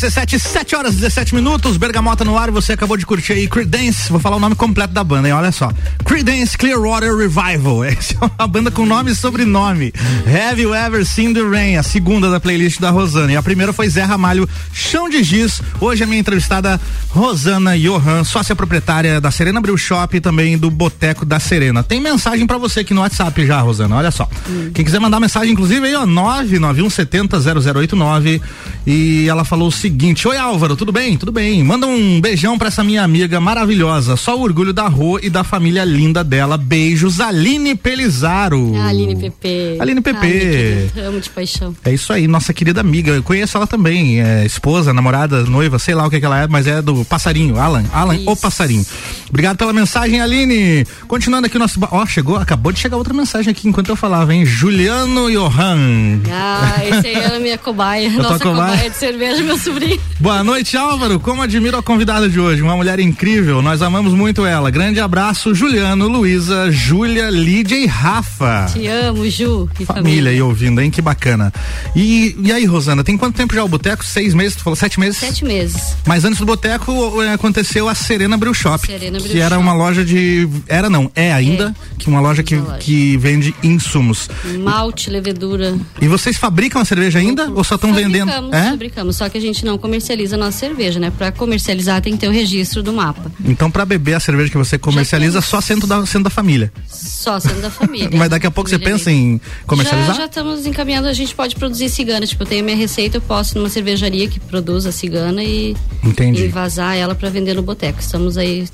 RC7, 0.00 0.38
7 0.38 0.76
horas 0.76 0.94
17 0.94 1.34
minutos, 1.34 1.76
Bergamota 1.76 2.24
no 2.24 2.38
ar, 2.38 2.50
você 2.50 2.72
acabou 2.72 2.96
de 2.96 3.04
curtir 3.04 3.34
aí 3.34 3.46
Creedence, 3.46 4.10
vou 4.10 4.18
falar 4.18 4.36
o 4.36 4.40
nome 4.40 4.54
completo 4.54 4.94
da 4.94 5.04
banda, 5.04 5.28
hein? 5.28 5.34
Olha 5.34 5.52
só. 5.52 5.70
Creedence 6.06 6.56
Clearwater 6.56 7.14
Revival. 7.14 7.84
Essa 7.84 8.14
é 8.14 8.30
uma 8.38 8.48
banda 8.48 8.70
com 8.70 8.86
nome 8.86 9.10
e 9.10 9.14
sobrenome. 9.14 9.92
Have 10.26 10.62
You 10.62 10.74
Ever 10.74 11.04
Seen 11.04 11.34
the 11.34 11.42
Rain? 11.42 11.76
A 11.76 11.82
segunda 11.82 12.30
da 12.30 12.40
playlist 12.40 12.80
da 12.80 12.88
Rosana. 12.88 13.30
E 13.30 13.36
a 13.36 13.42
primeira 13.42 13.74
foi 13.74 13.90
Zé 13.90 14.02
Ramalho, 14.02 14.48
Chão 14.72 15.06
de 15.10 15.22
Giz. 15.22 15.60
Hoje 15.78 16.02
a 16.02 16.06
minha 16.06 16.20
entrevistada 16.20 16.80
Rosana 17.10 17.78
Johan, 17.78 18.24
sócia 18.24 18.56
proprietária 18.56 19.20
da 19.20 19.30
Serena 19.30 19.60
Brew 19.60 19.76
Shop 19.76 20.16
e 20.16 20.20
também 20.20 20.56
do 20.56 20.70
Boteco 20.70 21.26
da 21.26 21.38
Serena. 21.38 21.82
Tem 21.82 22.00
mensagem 22.00 22.46
para 22.46 22.56
você 22.56 22.80
aqui 22.80 22.94
no 22.94 23.02
WhatsApp 23.02 23.46
já, 23.46 23.60
Rosana. 23.60 23.96
Olha 23.96 24.10
só. 24.10 24.26
Hum. 24.48 24.70
Quem 24.72 24.82
quiser 24.82 24.98
mandar 24.98 25.20
mensagem, 25.20 25.52
inclusive 25.52 25.86
aí, 25.86 25.94
ó, 25.94 26.06
99170 26.06 27.38
0089 27.38 28.40
e 28.86 29.28
ela 29.28 29.44
falou 29.44 29.68
o 29.68 29.72
seguinte: 29.72 29.89
Oi 30.26 30.36
Álvaro, 30.36 30.76
tudo 30.76 30.92
bem? 30.92 31.16
Tudo 31.16 31.32
bem. 31.32 31.64
Manda 31.64 31.84
um 31.84 32.20
beijão 32.20 32.56
pra 32.56 32.68
essa 32.68 32.84
minha 32.84 33.02
amiga 33.02 33.40
maravilhosa. 33.40 34.16
Só 34.16 34.38
o 34.38 34.42
orgulho 34.42 34.72
da 34.72 34.86
Rô 34.86 35.18
e 35.18 35.28
da 35.28 35.42
família 35.42 35.84
linda 35.84 36.22
dela. 36.22 36.56
Beijos, 36.56 37.20
Aline 37.20 37.74
Pelizaro. 37.74 38.72
Ah, 38.76 38.88
Aline 38.88 39.16
Pepe. 39.16 39.80
Aline 39.80 40.00
Pepe. 40.00 40.90
Ai, 40.94 41.02
amo 41.04 41.20
de 41.20 41.28
paixão. 41.30 41.74
É 41.84 41.92
isso 41.92 42.12
aí, 42.12 42.28
nossa 42.28 42.54
querida 42.54 42.80
amiga. 42.80 43.12
Eu 43.12 43.22
conheço 43.22 43.56
ela 43.56 43.66
também. 43.66 44.20
É 44.20 44.46
esposa, 44.46 44.92
namorada, 44.94 45.42
noiva, 45.42 45.78
sei 45.78 45.94
lá 45.94 46.06
o 46.06 46.10
que, 46.10 46.20
que 46.20 46.26
ela 46.26 46.42
é, 46.42 46.46
mas 46.46 46.68
é 46.68 46.80
do 46.80 47.04
passarinho. 47.04 47.58
Alan. 47.58 47.84
Alan, 47.92 48.14
isso. 48.14 48.30
o 48.30 48.36
passarinho. 48.36 48.86
Obrigado 49.28 49.56
pela 49.56 49.72
mensagem, 49.72 50.20
Aline. 50.20 50.86
Continuando 51.08 51.46
aqui 51.46 51.56
o 51.56 51.60
nosso. 51.60 51.80
Ó, 51.90 52.02
oh, 52.02 52.06
chegou, 52.06 52.36
acabou 52.36 52.70
de 52.70 52.78
chegar 52.78 52.96
outra 52.96 53.12
mensagem 53.12 53.50
aqui 53.50 53.68
enquanto 53.68 53.88
eu 53.88 53.96
falava, 53.96 54.32
hein? 54.32 54.46
Juliano 54.46 55.30
Johan. 55.30 56.20
Ah, 56.30 56.80
esse 56.84 57.08
aí 57.08 57.14
era 57.16 57.40
minha 57.40 57.58
cobaia. 57.58 58.10
Nossa 58.14 58.38
cobaia. 58.38 58.72
cobaia 58.72 58.90
de 58.90 58.96
cerveja, 58.96 59.42
meu 59.42 59.58
sobrinho. 59.58 59.79
Boa 60.20 60.44
noite, 60.44 60.76
Álvaro. 60.76 61.18
Como 61.18 61.40
admiro 61.40 61.78
a 61.78 61.82
convidada 61.82 62.28
de 62.28 62.38
hoje, 62.38 62.60
uma 62.60 62.76
mulher 62.76 63.00
incrível. 63.00 63.62
Nós 63.62 63.80
amamos 63.80 64.12
muito 64.12 64.44
ela. 64.44 64.70
Grande 64.70 65.00
abraço, 65.00 65.54
Juliano, 65.54 66.08
Luísa, 66.08 66.70
Júlia, 66.70 67.30
Lídia 67.30 67.76
e 67.76 67.86
Rafa. 67.86 68.66
Te 68.70 68.86
amo, 68.86 69.28
Ju. 69.30 69.68
E 69.80 69.86
família 69.86 70.30
aí 70.30 70.42
ouvindo, 70.42 70.80
hein? 70.80 70.90
Que 70.90 71.00
bacana. 71.00 71.50
E, 71.96 72.36
e 72.42 72.52
aí, 72.52 72.66
Rosana, 72.66 73.02
tem 73.02 73.16
quanto 73.16 73.36
tempo 73.36 73.54
já 73.54 73.64
o 73.64 73.68
Boteco? 73.68 74.04
Seis 74.04 74.34
meses? 74.34 74.56
Tu 74.56 74.62
falou 74.62 74.76
sete 74.76 75.00
meses? 75.00 75.16
Sete 75.18 75.44
meses. 75.44 75.96
Mas 76.06 76.24
antes 76.24 76.38
do 76.38 76.44
Boteco 76.44 77.22
é, 77.22 77.32
aconteceu 77.32 77.88
a 77.88 77.94
Serena 77.94 78.36
Brew 78.36 78.52
Shop. 78.52 78.86
Serena 78.86 79.18
Brew 79.18 79.30
que 79.30 79.38
era 79.38 79.54
Shop. 79.54 79.62
uma 79.62 79.72
loja 79.72 80.04
de. 80.04 80.46
Era 80.68 80.90
não, 80.90 81.10
é 81.14 81.32
ainda, 81.32 81.74
é. 81.74 81.94
que 81.98 82.08
uma 82.08 82.20
loja 82.20 82.42
que, 82.42 82.56
loja. 82.56 82.78
que 82.78 83.16
vende 83.16 83.54
insumos. 83.62 84.28
Malte, 84.58 85.08
levedura. 85.08 85.78
E 86.00 86.06
vocês 86.06 86.36
fabricam 86.36 86.82
a 86.82 86.84
cerveja 86.84 87.18
ainda? 87.18 87.50
Ou 87.50 87.64
só 87.64 87.76
estão 87.76 87.94
vendendo? 87.94 88.30
É? 88.52 88.70
Fabricamos, 88.70 89.16
só 89.16 89.28
que 89.28 89.38
a 89.38 89.40
gente 89.40 89.64
não 89.64 89.69
comercializa 89.78 90.36
a 90.36 90.38
nossa 90.38 90.58
cerveja, 90.58 90.98
né? 90.98 91.12
Para 91.16 91.32
comercializar 91.32 92.00
tem 92.00 92.14
que 92.14 92.18
ter 92.18 92.28
o 92.28 92.32
registro 92.32 92.82
do 92.82 92.92
mapa. 92.92 93.30
Então, 93.44 93.70
para 93.70 93.84
beber 93.84 94.14
a 94.14 94.20
cerveja 94.20 94.50
que 94.50 94.56
você 94.56 94.78
comercializa, 94.78 95.40
só 95.40 95.60
sendo 95.60 95.86
da, 95.86 96.04
sendo 96.06 96.24
da 96.24 96.30
família. 96.30 96.72
Só 96.88 97.38
sendo 97.40 97.60
da 97.60 97.70
família. 97.70 98.10
Mas 98.16 98.28
daqui 98.28 98.46
a 98.46 98.50
pouco 98.50 98.68
você 98.68 98.78
pensa 98.78 99.10
em 99.10 99.40
comercializar? 99.66 100.14
Já, 100.14 100.22
já 100.22 100.26
estamos 100.26 100.66
encaminhando, 100.66 101.08
a 101.08 101.12
gente 101.12 101.34
pode 101.34 101.56
produzir 101.56 101.88
cigana. 101.88 102.26
Tipo, 102.26 102.42
eu 102.42 102.46
tenho 102.46 102.64
minha 102.64 102.76
receita, 102.76 103.18
eu 103.18 103.22
posso 103.22 103.58
numa 103.58 103.68
cervejaria 103.68 104.28
que 104.28 104.40
produz 104.40 104.86
a 104.86 104.92
cigana 104.92 105.42
e, 105.42 105.76
Entendi. 106.02 106.44
e 106.44 106.48
vazar 106.48 106.96
ela 106.96 107.14
para 107.14 107.28
vender 107.30 107.54
no 107.54 107.62
boteco. 107.62 108.00
Estamos 108.00 108.36
aí 108.36 108.68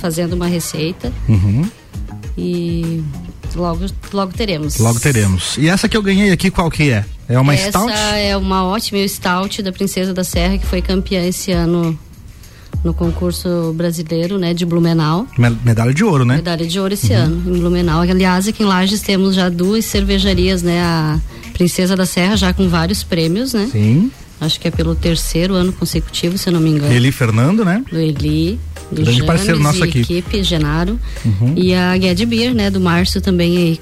fazendo 0.00 0.34
uma 0.34 0.46
receita. 0.46 1.12
Uhum. 1.28 1.68
E 2.36 3.02
logo, 3.54 3.86
logo 4.12 4.32
teremos. 4.32 4.78
Logo 4.78 5.00
teremos. 5.00 5.56
E 5.58 5.68
essa 5.68 5.88
que 5.88 5.96
eu 5.96 6.02
ganhei 6.02 6.30
aqui, 6.30 6.50
qual 6.50 6.70
que 6.70 6.90
é? 6.90 7.04
É 7.28 7.38
uma 7.38 7.54
Essa 7.54 7.68
stout? 7.68 7.92
Essa 7.92 8.16
é 8.16 8.36
uma 8.36 8.64
ótima 8.64 9.06
stout 9.06 9.62
da 9.62 9.72
Princesa 9.72 10.14
da 10.14 10.24
Serra, 10.24 10.58
que 10.58 10.66
foi 10.66 10.80
campeã 10.80 11.22
esse 11.24 11.52
ano 11.52 11.98
no 12.84 12.94
concurso 12.94 13.72
brasileiro, 13.74 14.38
né, 14.38 14.54
de 14.54 14.64
Blumenau. 14.64 15.26
Medalha 15.64 15.92
de 15.92 16.04
ouro, 16.04 16.24
né? 16.24 16.36
Medalha 16.36 16.66
de 16.66 16.78
ouro 16.78 16.94
esse 16.94 17.12
uhum. 17.12 17.18
ano, 17.18 17.56
em 17.56 17.58
Blumenau. 17.58 18.00
Aliás, 18.00 18.46
aqui 18.48 18.62
em 18.62 18.66
Lages 18.66 19.00
temos 19.00 19.34
já 19.34 19.48
duas 19.48 19.84
cervejarias, 19.84 20.62
né, 20.62 20.80
a 20.80 21.20
Princesa 21.52 21.96
da 21.96 22.06
Serra 22.06 22.36
já 22.36 22.52
com 22.52 22.68
vários 22.68 23.02
prêmios, 23.02 23.52
né? 23.52 23.68
Sim. 23.70 24.10
Acho 24.40 24.60
que 24.60 24.68
é 24.68 24.70
pelo 24.70 24.94
terceiro 24.94 25.54
ano 25.54 25.72
consecutivo, 25.72 26.38
se 26.38 26.48
eu 26.48 26.52
não 26.52 26.60
me 26.60 26.70
engano. 26.70 26.92
Eli 26.92 27.10
Fernando, 27.10 27.64
né? 27.64 27.82
Do 27.90 27.98
Eli, 27.98 28.58
do 28.90 29.02
Grande 29.02 29.12
James 29.12 29.26
parceiro 29.26 29.60
nosso 29.60 29.84
aqui. 29.84 30.00
equipe, 30.00 30.42
Genaro. 30.42 30.98
Uhum. 31.24 31.54
E 31.56 31.74
a 31.74 31.96
Gued 31.96 32.24
Beer, 32.26 32.54
né, 32.54 32.70
do 32.70 32.80
Márcio 32.80 33.20
também 33.20 33.56
aí 33.56 33.80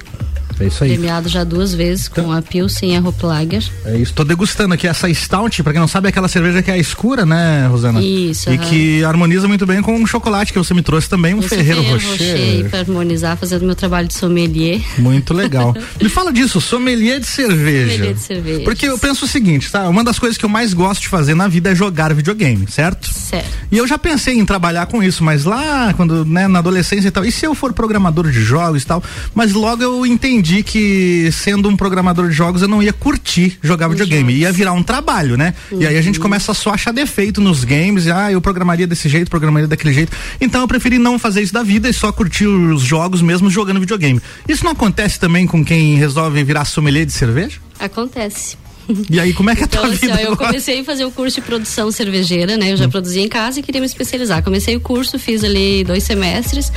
é 0.59 0.65
isso 0.65 0.83
aí. 0.83 0.91
Premiado 0.91 1.29
já 1.29 1.43
duas 1.43 1.73
vezes 1.73 2.07
com 2.07 2.31
a 2.31 2.41
Pilsen 2.41 2.93
e 2.93 2.95
a 2.95 2.99
Hopplager. 2.99 3.63
É 3.85 3.97
isso. 3.97 4.13
Tô 4.13 4.23
degustando 4.23 4.73
aqui 4.73 4.87
essa 4.87 5.11
Stout, 5.13 5.61
pra 5.63 5.71
quem 5.71 5.79
não 5.79 5.87
sabe, 5.87 6.07
é 6.07 6.09
aquela 6.09 6.27
cerveja 6.27 6.61
que 6.61 6.71
é 6.71 6.77
escura, 6.77 7.25
né, 7.25 7.67
Rosana? 7.67 8.01
Isso. 8.01 8.49
E 8.49 8.57
-huh. 8.57 8.69
que 8.69 9.03
harmoniza 9.03 9.47
muito 9.47 9.65
bem 9.65 9.81
com 9.81 10.01
o 10.01 10.07
chocolate 10.07 10.51
que 10.51 10.59
você 10.59 10.73
me 10.73 10.81
trouxe 10.81 11.07
também, 11.09 11.33
um 11.33 11.39
Esse 11.39 11.49
Ferreiro, 11.49 11.81
Ferreiro 11.83 12.07
Rocher. 12.07 12.31
Rocher 12.31 12.69
pra 12.69 12.79
harmonizar, 12.79 13.37
fazendo 13.37 13.65
meu 13.65 13.75
trabalho 13.75 14.07
de 14.07 14.13
sommelier. 14.13 14.81
Muito 14.97 15.33
legal. 15.33 15.75
me 16.01 16.09
fala 16.09 16.31
disso, 16.31 16.59
sommelier 16.59 17.19
de 17.19 17.27
cerveja. 17.27 17.91
Sommelier 17.91 18.13
de 18.13 18.21
cerveja. 18.21 18.63
Porque 18.63 18.87
eu 18.87 18.97
penso 18.97 19.25
o 19.25 19.27
seguinte, 19.27 19.71
tá? 19.71 19.87
Uma 19.87 20.03
das 20.03 20.17
coisas 20.17 20.37
que 20.37 20.45
eu 20.45 20.49
mais 20.49 20.73
gosto 20.73 21.01
de 21.01 21.07
fazer 21.07 21.35
na 21.35 21.47
vida 21.47 21.71
é 21.71 21.75
jogar 21.75 22.13
videogame, 22.13 22.65
certo? 22.69 23.07
Certo. 23.07 23.49
E 23.71 23.77
eu 23.77 23.87
já 23.87 23.97
pensei 23.97 24.37
em 24.37 24.45
trabalhar 24.45 24.85
com 24.87 25.03
isso, 25.03 25.23
mas 25.23 25.43
lá, 25.45 25.93
quando, 25.93 26.25
né, 26.25 26.47
na 26.47 26.59
adolescência 26.59 27.07
e 27.07 27.11
tal, 27.11 27.25
e 27.25 27.31
se 27.31 27.45
eu 27.45 27.53
for 27.53 27.73
programador 27.73 28.29
de 28.29 28.41
jogos 28.41 28.83
e 28.83 28.85
tal? 28.85 29.03
Mas 29.35 29.53
logo 29.53 29.83
eu 29.83 30.05
entendi 30.05 30.46
que 30.63 31.29
sendo 31.31 31.69
um 31.69 31.75
programador 31.75 32.27
de 32.29 32.33
jogos 32.33 32.61
eu 32.61 32.67
não 32.67 32.81
ia 32.81 32.93
curtir 32.93 33.57
jogar 33.61 33.87
videogame, 33.87 34.33
ia 34.33 34.51
virar 34.51 34.73
um 34.73 34.83
trabalho, 34.83 35.37
né? 35.37 35.53
Uhum. 35.71 35.81
E 35.81 35.87
aí 35.87 35.97
a 35.97 36.01
gente 36.01 36.19
começa 36.19 36.53
só 36.53 36.71
a 36.71 36.73
achar 36.73 36.91
defeito 36.91 37.41
nos 37.41 37.63
games, 37.63 38.05
e, 38.05 38.11
ah, 38.11 38.31
eu 38.31 38.41
programaria 38.41 38.87
desse 38.87 39.09
jeito, 39.09 39.29
programaria 39.29 39.67
daquele 39.67 39.93
jeito. 39.93 40.11
Então 40.39 40.61
eu 40.61 40.67
preferi 40.67 40.97
não 40.97 41.19
fazer 41.19 41.41
isso 41.41 41.53
da 41.53 41.63
vida 41.63 41.89
e 41.89 41.93
só 41.93 42.11
curtir 42.11 42.47
os 42.47 42.81
jogos 42.81 43.21
mesmo 43.21 43.49
jogando 43.49 43.79
videogame. 43.79 44.21
Isso 44.47 44.63
não 44.63 44.71
acontece 44.71 45.19
também 45.19 45.45
com 45.45 45.63
quem 45.63 45.95
resolve 45.95 46.43
virar 46.43 46.65
sommelier 46.65 47.05
de 47.05 47.11
cerveja? 47.13 47.59
Acontece. 47.79 48.57
E 49.09 49.19
aí, 49.19 49.33
como 49.33 49.49
é 49.49 49.55
que 49.55 49.63
então, 49.63 49.81
é 49.81 49.85
a 49.85 49.87
tua 49.87 49.95
assim, 49.95 50.07
vida? 50.07 50.19
Ó, 50.29 50.31
eu 50.31 50.37
comecei 50.37 50.79
a 50.79 50.83
fazer 50.83 51.05
o 51.05 51.11
curso 51.11 51.35
de 51.35 51.41
produção 51.45 51.91
cervejeira, 51.91 52.57
né? 52.57 52.71
Eu 52.71 52.77
já 52.77 52.85
hum. 52.85 52.89
produzia 52.89 53.21
em 53.21 53.27
casa 53.27 53.59
e 53.59 53.63
queria 53.63 53.81
me 53.81 53.87
especializar. 53.87 54.43
Comecei 54.43 54.75
o 54.75 54.79
curso, 54.79 55.19
fiz 55.19 55.43
ali 55.43 55.83
dois 55.83 56.03
semestres. 56.03 56.71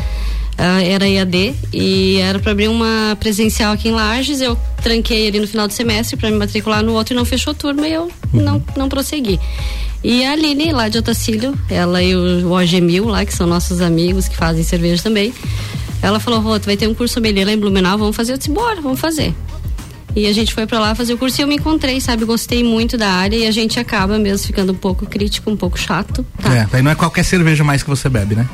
Uh, 0.59 0.85
era 0.85 1.09
EAD 1.09 1.55
e 1.73 2.19
era 2.19 2.39
para 2.39 2.53
abrir 2.53 2.69
uma 2.69 3.17
presencial 3.19 3.73
aqui 3.73 3.89
em 3.89 3.93
Lages. 3.93 4.41
Eu 4.41 4.59
tranquei 4.83 5.29
ali 5.29 5.41
no 5.41 5.47
final 5.47 5.67
do 5.67 5.73
semestre 5.73 6.17
para 6.17 6.31
me 6.31 6.37
matricular 6.37 6.83
no 6.83 6.93
outro 6.93 7.15
e 7.15 7.17
não 7.17 7.25
fechou 7.25 7.55
turma 7.55 7.89
e 7.89 7.95
eu 7.95 8.11
uhum. 8.33 8.41
não, 8.43 8.65
não 8.77 8.89
prossegui. 8.89 9.41
E 10.03 10.25
a 10.25 10.33
Aline, 10.33 10.73
lá 10.73 10.89
de 10.89 10.99
Otacílio, 10.99 11.59
ela 11.69 12.03
e 12.03 12.15
o 12.15 12.49
OG1000 12.49 13.05
lá, 13.05 13.25
que 13.25 13.35
são 13.35 13.47
nossos 13.47 13.81
amigos 13.81 14.29
que 14.29 14.37
fazem 14.37 14.63
cerveja 14.63 15.03
também, 15.03 15.33
ela 16.03 16.19
falou: 16.19 16.41
Rô, 16.41 16.59
tu 16.59 16.67
vai 16.67 16.77
ter 16.77 16.87
um 16.87 16.95
curso 16.95 17.15
sommelier 17.15 17.47
lá 17.47 17.53
em 17.53 17.59
Blumenau, 17.59 17.99
vamos 17.99 18.17
fazer? 18.17 18.33
Eu 18.33 18.39
disse: 18.39 18.51
bora, 18.51 18.81
vamos 18.81 19.01
fazer. 19.01 19.35
E 20.17 20.27
a 20.27 20.33
gente 20.33 20.53
foi 20.53 20.67
para 20.67 20.81
lá 20.81 20.95
fazer 20.95 21.15
o 21.15 21.19
curso 21.19 21.41
e 21.41 21.43
eu 21.43 21.47
me 21.47 21.55
encontrei, 21.57 22.01
sabe? 22.01 22.25
Gostei 22.25 22.65
muito 22.65 22.99
da 22.99 23.09
área 23.09 23.37
e 23.37 23.47
a 23.47 23.51
gente 23.51 23.79
acaba 23.79 24.19
mesmo 24.19 24.47
ficando 24.47 24.73
um 24.73 24.77
pouco 24.77 25.07
crítico, 25.07 25.51
um 25.51 25.57
pouco 25.57 25.79
chato. 25.79 26.27
Tá? 26.43 26.55
É, 26.55 26.69
aí 26.73 26.83
não 26.83 26.91
é 26.91 26.95
qualquer 26.95 27.25
cerveja 27.25 27.63
mais 27.63 27.83
que 27.83 27.89
você 27.89 28.09
bebe, 28.09 28.35
né? 28.35 28.49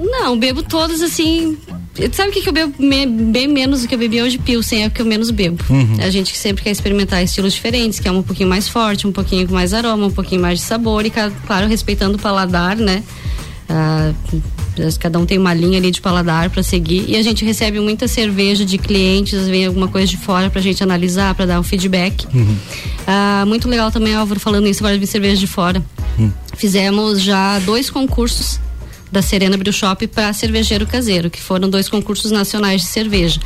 Não, 0.00 0.38
bebo 0.38 0.62
todas 0.62 1.02
assim. 1.02 1.56
Sabe 2.12 2.30
o 2.30 2.32
que, 2.32 2.40
que 2.40 2.48
eu 2.48 2.52
bebo 2.52 2.72
me, 2.78 3.04
bem 3.06 3.46
menos 3.46 3.82
do 3.82 3.88
que 3.88 3.94
eu 3.94 3.98
bebi 3.98 4.22
hoje? 4.22 4.38
Pilsen 4.38 4.84
é 4.84 4.86
o 4.86 4.90
que 4.90 5.02
eu 5.02 5.06
menos 5.06 5.30
bebo. 5.30 5.62
Uhum. 5.68 5.96
A 6.00 6.08
gente 6.08 6.36
sempre 6.36 6.64
quer 6.64 6.70
experimentar 6.70 7.22
estilos 7.22 7.52
diferentes, 7.52 8.00
que 8.00 8.08
é 8.08 8.12
um 8.12 8.22
pouquinho 8.22 8.48
mais 8.48 8.68
forte, 8.68 9.06
um 9.06 9.12
pouquinho 9.12 9.46
com 9.46 9.54
mais 9.54 9.74
aroma, 9.74 10.06
um 10.06 10.10
pouquinho 10.10 10.40
mais 10.40 10.60
de 10.60 10.64
sabor 10.64 11.04
e, 11.04 11.10
claro, 11.10 11.66
respeitando 11.66 12.16
o 12.16 12.20
paladar, 12.20 12.76
né? 12.76 13.02
Ah, 13.68 14.12
cada 14.98 15.18
um 15.18 15.26
tem 15.26 15.36
uma 15.36 15.52
linha 15.52 15.78
ali 15.78 15.90
de 15.90 16.00
paladar 16.00 16.48
para 16.48 16.62
seguir 16.62 17.04
e 17.08 17.16
a 17.16 17.22
gente 17.22 17.44
recebe 17.44 17.78
muita 17.80 18.08
cerveja 18.08 18.64
de 18.64 18.78
clientes, 18.78 19.46
vem 19.46 19.66
alguma 19.66 19.88
coisa 19.88 20.06
de 20.06 20.16
fora 20.16 20.48
pra 20.48 20.60
gente 20.60 20.82
analisar, 20.82 21.34
para 21.34 21.46
dar 21.46 21.60
um 21.60 21.62
feedback. 21.62 22.26
Uhum. 22.32 22.56
Ah, 23.06 23.44
muito 23.46 23.68
legal 23.68 23.90
também, 23.90 24.14
Álvaro, 24.14 24.40
falando 24.40 24.66
isso 24.66 24.82
agora 24.82 24.98
de 24.98 25.06
cerveja 25.06 25.36
de 25.36 25.46
fora. 25.46 25.82
Uhum. 26.18 26.32
Fizemos 26.56 27.20
já 27.20 27.58
dois 27.60 27.90
concursos 27.90 28.58
da 29.10 29.22
Serena 29.22 29.56
Brew 29.56 29.72
Shop 29.72 30.06
para 30.08 30.32
cervejeiro 30.32 30.86
caseiro, 30.86 31.30
que 31.30 31.40
foram 31.40 31.68
dois 31.68 31.88
concursos 31.88 32.30
nacionais 32.30 32.82
de 32.82 32.86
cerveja. 32.88 33.40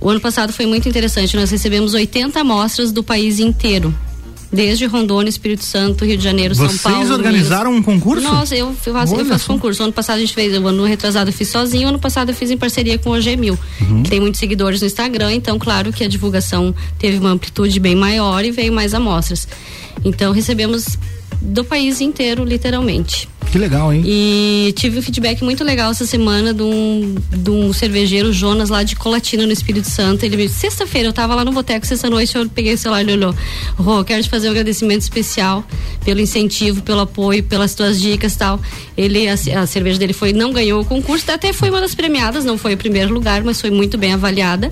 O 0.00 0.10
ano 0.10 0.20
passado 0.20 0.52
foi 0.52 0.66
muito 0.66 0.88
interessante, 0.88 1.36
nós 1.36 1.50
recebemos 1.50 1.94
80 1.94 2.38
amostras 2.40 2.92
do 2.92 3.02
país 3.02 3.38
inteiro. 3.38 3.94
Desde 4.52 4.86
Rondônia, 4.86 5.28
Espírito 5.28 5.64
Santo, 5.64 6.04
Rio 6.04 6.16
de 6.16 6.22
Janeiro, 6.22 6.54
Vocês 6.54 6.72
São 6.72 6.92
Paulo. 6.92 6.98
Vocês 7.04 7.10
organizaram 7.10 7.72
Minas. 7.72 7.80
um 7.80 7.92
concurso? 7.92 8.22
Nossa, 8.22 8.54
eu, 8.54 8.68
eu 8.68 8.92
faço, 8.92 9.14
eu 9.16 9.24
faço 9.24 9.46
concurso. 9.48 9.82
Ano 9.82 9.92
passado 9.92 10.18
a 10.18 10.20
gente 10.20 10.32
fez, 10.32 10.56
o 10.56 10.66
ano 10.68 10.84
retrasado 10.84 11.30
eu 11.30 11.34
fiz 11.34 11.48
sozinho, 11.48 11.86
o 11.86 11.88
ano 11.88 11.98
passado 11.98 12.28
eu 12.28 12.34
fiz 12.34 12.52
em 12.52 12.56
parceria 12.56 12.96
com 12.96 13.10
o 13.10 13.14
G1000, 13.14 13.58
uhum. 13.80 14.02
que 14.04 14.10
tem 14.10 14.20
muitos 14.20 14.38
seguidores 14.38 14.80
no 14.80 14.86
Instagram, 14.86 15.32
então 15.32 15.58
claro 15.58 15.92
que 15.92 16.04
a 16.04 16.08
divulgação 16.08 16.72
teve 16.98 17.18
uma 17.18 17.30
amplitude 17.30 17.80
bem 17.80 17.96
maior 17.96 18.44
e 18.44 18.52
veio 18.52 18.72
mais 18.72 18.94
amostras. 18.94 19.48
Então 20.04 20.32
recebemos 20.32 20.98
do 21.44 21.64
país 21.64 22.00
inteiro, 22.00 22.42
literalmente. 22.44 23.28
Que 23.54 23.58
legal, 23.58 23.92
hein? 23.92 24.02
E 24.04 24.74
tive 24.76 24.98
um 24.98 25.02
feedback 25.02 25.44
muito 25.44 25.62
legal 25.62 25.92
essa 25.92 26.04
semana 26.04 26.52
de 26.52 26.62
um, 26.62 27.14
de 27.30 27.50
um 27.50 27.72
cervejeiro 27.72 28.32
Jonas 28.32 28.68
lá 28.68 28.82
de 28.82 28.96
Colatina 28.96 29.46
no 29.46 29.52
Espírito 29.52 29.88
Santo. 29.88 30.24
Ele 30.24 30.36
me 30.36 30.48
sexta-feira 30.48 31.08
eu 31.08 31.12
tava 31.12 31.36
lá 31.36 31.44
no 31.44 31.52
boteco 31.52 31.86
sexta 31.86 32.10
noite, 32.10 32.34
eu 32.34 32.48
peguei 32.48 32.74
o 32.74 32.78
celular 32.78 33.02
e 33.02 33.04
ele 33.04 33.12
olhou. 33.12 33.34
Rô, 33.76 34.02
quero 34.02 34.22
te 34.22 34.28
fazer 34.28 34.48
um 34.48 34.50
agradecimento 34.50 35.02
especial 35.02 35.64
pelo 36.04 36.18
incentivo, 36.18 36.82
pelo 36.82 37.00
apoio, 37.00 37.44
pelas 37.44 37.74
tuas 37.74 38.00
dicas 38.00 38.34
e 38.34 38.38
tal. 38.38 38.60
Ele, 38.96 39.28
a, 39.28 39.34
a 39.34 39.66
cerveja 39.66 40.00
dele 40.00 40.12
foi, 40.14 40.32
não 40.32 40.52
ganhou 40.52 40.80
o 40.80 40.84
concurso, 40.84 41.30
até 41.30 41.52
foi 41.52 41.70
uma 41.70 41.80
das 41.80 41.94
premiadas, 41.94 42.44
não 42.44 42.58
foi 42.58 42.74
o 42.74 42.76
primeiro 42.76 43.14
lugar, 43.14 43.44
mas 43.44 43.60
foi 43.60 43.70
muito 43.70 43.96
bem 43.96 44.14
avaliada. 44.14 44.68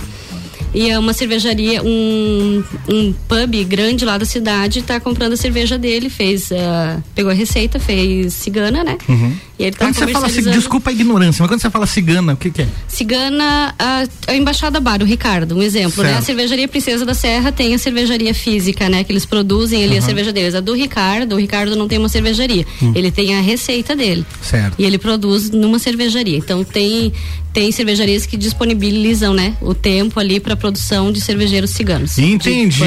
E 0.74 0.88
é 0.88 0.98
uma 0.98 1.12
cervejaria, 1.12 1.82
um, 1.82 2.64
um 2.88 3.12
pub 3.28 3.64
grande 3.64 4.04
lá 4.04 4.16
da 4.16 4.24
cidade, 4.24 4.82
tá 4.82 4.98
comprando 4.98 5.34
a 5.34 5.36
cerveja 5.36 5.78
dele, 5.78 6.08
fez, 6.08 6.50
uh, 6.50 7.02
pegou 7.14 7.30
a 7.30 7.34
receita, 7.34 7.78
fez 7.78 8.32
cigana, 8.32 8.82
né? 8.82 8.96
Uhum. 9.08 9.36
E 9.62 9.66
ele 9.66 9.76
tá 9.76 9.86
Quando 9.86 9.94
você 9.94 10.08
fala, 10.08 10.28
desculpa 10.28 10.90
a 10.90 10.92
ignorância, 10.92 11.40
mas 11.40 11.48
quando 11.48 11.60
você 11.60 11.70
fala 11.70 11.86
cigana, 11.86 12.32
o 12.32 12.36
que 12.36 12.50
que 12.50 12.62
é? 12.62 12.68
Cigana, 12.88 13.72
a, 13.78 14.04
a 14.26 14.34
Embaixada 14.34 14.80
Bar, 14.80 15.00
o 15.00 15.04
Ricardo, 15.04 15.56
um 15.56 15.62
exemplo, 15.62 16.02
né? 16.02 16.14
A 16.14 16.20
cervejaria 16.20 16.66
Princesa 16.66 17.06
da 17.06 17.14
Serra 17.14 17.52
tem 17.52 17.72
a 17.72 17.78
cervejaria 17.78 18.34
física, 18.34 18.88
né? 18.88 19.04
Que 19.04 19.12
eles 19.12 19.24
produzem 19.24 19.84
ali 19.84 19.96
a 19.96 20.02
cerveja 20.02 20.32
deles. 20.32 20.56
A 20.56 20.60
do 20.60 20.74
Ricardo, 20.74 21.36
o 21.36 21.38
Ricardo 21.38 21.76
não 21.76 21.86
tem 21.86 21.96
uma 21.96 22.08
cervejaria. 22.08 22.66
Ele 22.92 23.12
tem 23.12 23.36
a 23.36 23.40
receita 23.40 23.94
dele. 23.94 24.26
Certo. 24.42 24.74
E 24.80 24.84
ele 24.84 24.98
produz 24.98 25.48
numa 25.50 25.78
cervejaria. 25.78 26.38
Então 26.38 26.64
tem 26.64 27.12
tem 27.52 27.70
cervejarias 27.70 28.24
que 28.24 28.36
disponibilizam, 28.36 29.34
né, 29.34 29.54
o 29.60 29.74
tempo 29.74 30.18
ali 30.18 30.40
para 30.40 30.56
produção 30.56 31.12
de 31.12 31.20
cervejeiros 31.20 31.70
ciganos. 31.70 32.16
Entendi. 32.18 32.80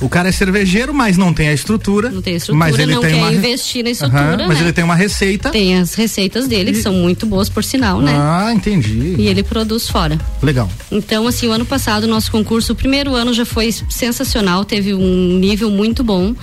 O 0.00 0.08
cara 0.08 0.30
é 0.30 0.32
cervejeiro, 0.32 0.94
mas 0.94 1.16
não 1.16 1.32
tem 1.32 1.48
a 1.48 1.52
estrutura. 1.52 2.10
Não 2.10 2.22
tem 2.22 2.36
estrutura, 2.36 2.58
mas 2.58 2.78
ele 2.78 2.94
não 2.94 3.02
tem 3.02 3.10
quer 3.10 3.16
uma... 3.18 3.32
investir 3.32 3.84
na 3.84 3.90
estrutura, 3.90 4.46
Mas 4.48 4.58
né? 4.58 4.64
ele 4.64 4.72
tem 4.72 4.82
uma 4.82 4.94
receita. 4.94 5.50
Tem 5.50 5.76
as 5.76 5.91
receitas 5.94 6.46
dele, 6.48 6.72
que 6.72 6.80
são 6.82 6.92
muito 6.94 7.26
boas, 7.26 7.48
por 7.48 7.62
sinal, 7.64 8.00
né? 8.00 8.12
Ah, 8.16 8.52
entendi. 8.54 9.14
E 9.18 9.26
ele 9.26 9.42
produz 9.42 9.88
fora. 9.88 10.18
Legal. 10.42 10.70
Então, 10.90 11.26
assim, 11.26 11.46
o 11.48 11.52
ano 11.52 11.64
passado, 11.66 12.04
o 12.04 12.06
nosso 12.06 12.30
concurso, 12.30 12.72
o 12.72 12.76
primeiro 12.76 13.14
ano 13.14 13.32
já 13.32 13.44
foi 13.44 13.72
sensacional, 13.88 14.64
teve 14.64 14.94
um 14.94 15.38
nível 15.38 15.70
muito 15.70 16.02
bom 16.04 16.34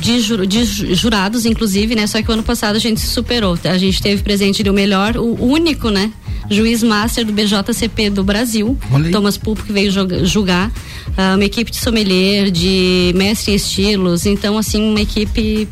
de, 0.00 0.20
de 0.46 0.64
ju- 0.64 0.94
jurados, 0.94 1.44
inclusive, 1.46 1.94
né? 1.94 2.06
Só 2.06 2.22
que 2.22 2.28
o 2.30 2.32
ano 2.32 2.42
passado 2.42 2.76
a 2.76 2.78
gente 2.78 3.00
se 3.00 3.06
superou. 3.08 3.58
A 3.64 3.78
gente 3.78 4.00
teve 4.00 4.22
presente 4.22 4.62
ali 4.62 4.70
o 4.70 4.74
melhor, 4.74 5.16
o 5.16 5.44
único, 5.44 5.90
né? 5.90 6.10
Juiz 6.50 6.82
master 6.82 7.26
do 7.26 7.32
BJCP 7.32 8.08
do 8.08 8.24
Brasil, 8.24 8.78
Olha 8.90 9.06
aí. 9.06 9.10
Thomas 9.12 9.36
Pulpo, 9.36 9.62
que 9.64 9.72
veio 9.72 9.90
julgar, 10.24 10.72
ah, 11.14 11.34
uma 11.34 11.44
equipe 11.44 11.70
de 11.70 11.76
sommelier, 11.76 12.50
de 12.50 13.12
mestre 13.14 13.52
em 13.52 13.54
estilos, 13.56 14.24
então, 14.24 14.56
assim, 14.56 14.80
uma 14.80 15.00
equipe 15.00 15.68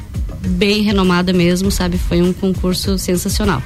bem 0.47 0.83
renomada 0.83 1.33
mesmo, 1.33 1.71
sabe? 1.71 1.99
Foi 1.99 2.23
um 2.23 2.33
concurso 2.33 2.99
sensacional. 2.99 3.63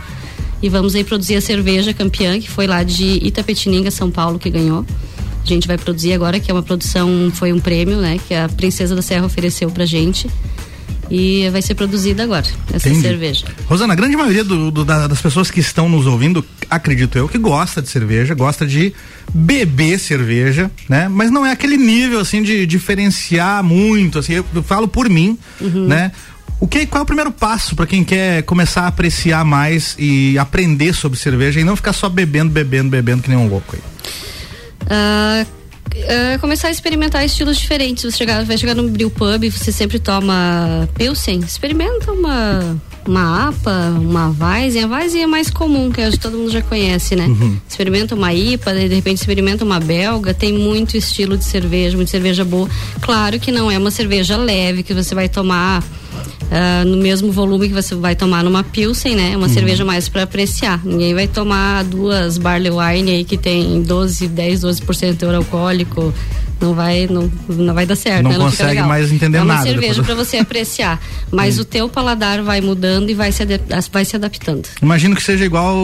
E 0.62 0.68
vamos 0.68 0.94
aí 0.94 1.02
produzir 1.04 1.36
a 1.36 1.40
cerveja 1.40 1.94
campeã, 1.94 2.38
que 2.38 2.50
foi 2.50 2.66
lá 2.66 2.82
de 2.82 3.18
Itapetininga, 3.26 3.90
São 3.90 4.10
Paulo, 4.10 4.38
que 4.38 4.50
ganhou. 4.50 4.84
A 5.42 5.46
gente 5.46 5.66
vai 5.66 5.78
produzir 5.78 6.12
agora, 6.12 6.38
que 6.38 6.50
é 6.50 6.54
uma 6.54 6.62
produção, 6.62 7.30
foi 7.34 7.50
um 7.52 7.58
prêmio, 7.58 7.96
né? 7.98 8.18
Que 8.28 8.34
a 8.34 8.46
Princesa 8.48 8.94
da 8.94 9.00
Serra 9.02 9.24
ofereceu 9.24 9.70
pra 9.70 9.86
gente. 9.86 10.28
E 11.10 11.48
vai 11.50 11.60
ser 11.60 11.74
produzida 11.74 12.22
agora, 12.22 12.46
essa 12.72 12.88
Entendi. 12.88 13.02
cerveja. 13.08 13.46
Rosana, 13.66 13.94
a 13.94 13.96
grande 13.96 14.16
maioria 14.16 14.44
do- 14.44 14.70
do- 14.70 14.84
da- 14.84 15.08
das 15.08 15.20
pessoas 15.20 15.50
que 15.50 15.58
estão 15.58 15.88
nos 15.88 16.06
ouvindo, 16.06 16.44
acredito 16.68 17.18
eu, 17.18 17.28
que 17.28 17.36
gosta 17.36 17.82
de 17.82 17.88
cerveja, 17.88 18.32
gosta 18.32 18.64
de 18.64 18.92
beber 19.34 19.98
cerveja, 19.98 20.70
né? 20.88 21.08
Mas 21.08 21.32
não 21.32 21.44
é 21.44 21.50
aquele 21.50 21.76
nível 21.76 22.20
assim 22.20 22.44
de 22.44 22.64
diferenciar 22.64 23.60
muito, 23.64 24.20
assim, 24.20 24.34
eu, 24.34 24.46
eu 24.54 24.62
falo 24.62 24.86
por 24.86 25.08
mim, 25.08 25.36
Uhum. 25.60 25.88
né? 25.88 26.12
O 26.60 26.68
que, 26.68 26.86
qual 26.86 27.00
é 27.00 27.02
o 27.02 27.06
primeiro 27.06 27.32
passo 27.32 27.74
para 27.74 27.86
quem 27.86 28.04
quer 28.04 28.42
começar 28.42 28.82
a 28.82 28.86
apreciar 28.88 29.44
mais 29.44 29.96
e 29.98 30.38
aprender 30.38 30.94
sobre 30.94 31.18
cerveja 31.18 31.58
e 31.58 31.64
não 31.64 31.74
ficar 31.74 31.94
só 31.94 32.08
bebendo, 32.08 32.50
bebendo, 32.50 32.90
bebendo 32.90 33.22
que 33.22 33.30
nem 33.30 33.38
um 33.38 33.48
louco 33.48 33.74
aí? 33.74 33.82
Ah, 34.90 35.46
ah, 35.94 36.38
começar 36.38 36.68
a 36.68 36.70
experimentar 36.70 37.24
estilos 37.24 37.56
diferentes. 37.56 38.04
Você 38.04 38.18
chegar, 38.18 38.44
vai 38.44 38.58
chegar 38.58 38.74
no 38.74 38.88
brew 38.88 39.10
pub, 39.10 39.50
você 39.50 39.72
sempre 39.72 39.98
toma 39.98 40.88
Pilsen. 40.94 41.40
Experimenta 41.40 42.12
uma 42.12 42.76
uma 43.06 43.48
APA, 43.48 43.96
uma 43.98 44.34
Weizen. 44.38 44.84
A 44.84 44.86
Weizen 44.86 45.22
é 45.22 45.26
mais 45.26 45.50
comum, 45.50 45.90
que 45.90 46.00
acho 46.00 46.18
que 46.18 46.22
todo 46.22 46.36
mundo 46.36 46.50
já 46.50 46.60
conhece, 46.60 47.16
né? 47.16 47.26
Experimenta 47.68 48.14
uma 48.14 48.32
IPA, 48.32 48.74
de 48.74 48.94
repente 48.94 49.18
experimenta 49.18 49.64
uma 49.64 49.80
belga. 49.80 50.34
Tem 50.34 50.52
muito 50.52 50.96
estilo 50.96 51.36
de 51.36 51.44
cerveja, 51.44 51.96
muita 51.96 52.10
cerveja 52.10 52.44
boa. 52.44 52.68
Claro 53.00 53.40
que 53.40 53.50
não 53.50 53.70
é 53.70 53.78
uma 53.78 53.90
cerveja 53.90 54.36
leve 54.36 54.82
que 54.82 54.92
você 54.92 55.14
vai 55.14 55.28
tomar 55.28 55.82
ah, 56.50 56.84
no 56.84 56.96
mesmo 56.96 57.30
volume 57.30 57.68
que 57.68 57.74
você 57.74 57.94
vai 57.94 58.16
tomar 58.16 58.42
numa 58.42 58.62
Pilsen, 58.62 59.14
né? 59.14 59.36
Uma 59.36 59.48
cerveja 59.48 59.84
mais 59.84 60.08
para 60.08 60.22
apreciar. 60.22 60.84
Ninguém 60.84 61.14
vai 61.14 61.26
tomar 61.26 61.84
duas 61.84 62.38
Barley 62.38 62.70
Wine 62.70 63.10
aí 63.10 63.24
que 63.24 63.36
tem 63.36 63.82
12, 63.82 64.28
10, 64.28 64.60
12% 64.62 65.10
de 65.12 65.16
teor 65.16 65.34
alcoólico. 65.34 66.12
Não 66.60 66.74
vai, 66.74 67.06
não, 67.06 67.30
não 67.48 67.72
vai 67.74 67.86
dar 67.86 67.96
certo, 67.96 68.22
Não 68.24 68.30
né? 68.30 68.36
fica 68.36 68.50
consegue 68.50 68.82
mais 68.82 69.10
entender 69.10 69.38
é 69.38 69.42
uma 69.42 69.54
nada 69.54 69.66
cerveja 69.66 70.02
para 70.02 70.14
você 70.14 70.36
apreciar, 70.36 71.00
mas 71.30 71.58
o 71.58 71.64
teu 71.64 71.88
paladar 71.88 72.42
vai 72.42 72.60
mudando 72.60 73.08
e 73.10 73.14
vai 73.14 73.32
se, 73.32 73.42
vai 73.90 74.04
se 74.04 74.14
adaptando. 74.16 74.68
Imagino 74.82 75.14
que 75.16 75.22
seja 75.22 75.44
igual 75.44 75.74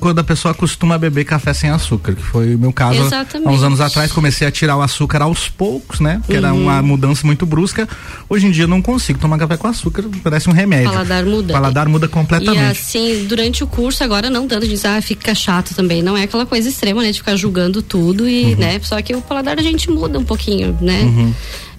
quando 0.00 0.18
a 0.20 0.24
pessoa 0.24 0.54
costuma 0.54 0.96
beber 0.96 1.24
café 1.24 1.52
sem 1.52 1.68
açúcar, 1.70 2.14
que 2.14 2.22
foi 2.22 2.54
o 2.54 2.58
meu 2.58 2.72
caso. 2.72 3.00
Exatamente. 3.04 3.48
Há 3.48 3.52
uns 3.52 3.62
anos 3.62 3.80
atrás 3.80 4.10
comecei 4.12 4.46
a 4.46 4.50
tirar 4.50 4.76
o 4.76 4.82
açúcar 4.82 5.22
aos 5.22 5.48
poucos, 5.48 6.00
né? 6.00 6.20
Que 6.26 6.34
era 6.36 6.52
Uhum. 6.52 6.62
uma 6.62 6.80
mudança 6.82 7.26
muito 7.26 7.44
brusca. 7.44 7.88
Hoje 8.28 8.46
em 8.46 8.50
dia 8.50 8.64
eu 8.64 8.68
não 8.68 8.80
consigo 8.80 9.18
tomar 9.18 9.38
café 9.38 9.56
com 9.56 9.68
açúcar, 9.68 10.04
parece 10.22 10.48
um 10.48 10.52
remédio. 10.52 10.88
O 10.88 10.92
paladar 10.92 11.24
muda. 11.24 11.52
O 11.52 11.56
paladar 11.56 11.88
muda 11.88 12.06
E 12.06 12.08
completamente. 12.08 12.60
assim, 12.78 13.26
durante 13.28 13.62
o 13.62 13.66
curso, 13.66 14.02
agora 14.02 14.30
não 14.30 14.48
tanto, 14.48 14.62
gente 14.64 14.74
diz, 14.76 14.84
ah, 14.84 15.00
fica 15.02 15.34
chato 15.34 15.74
também. 15.74 16.02
Não 16.02 16.16
é 16.16 16.22
aquela 16.22 16.46
coisa 16.46 16.68
extrema, 16.68 17.02
né? 17.02 17.10
De 17.12 17.18
ficar 17.18 17.36
julgando 17.36 17.82
tudo 17.82 18.22
Uhum. 18.24 18.28
e, 18.28 18.54
né? 18.56 18.80
Só 18.82 19.00
que 19.02 19.14
o 19.14 19.20
paladar 19.20 19.58
a 19.58 19.62
gente 19.62 19.90
muda 19.90 20.21
um 20.22 20.26
pouquinho, 20.26 20.76
né? 20.80 21.32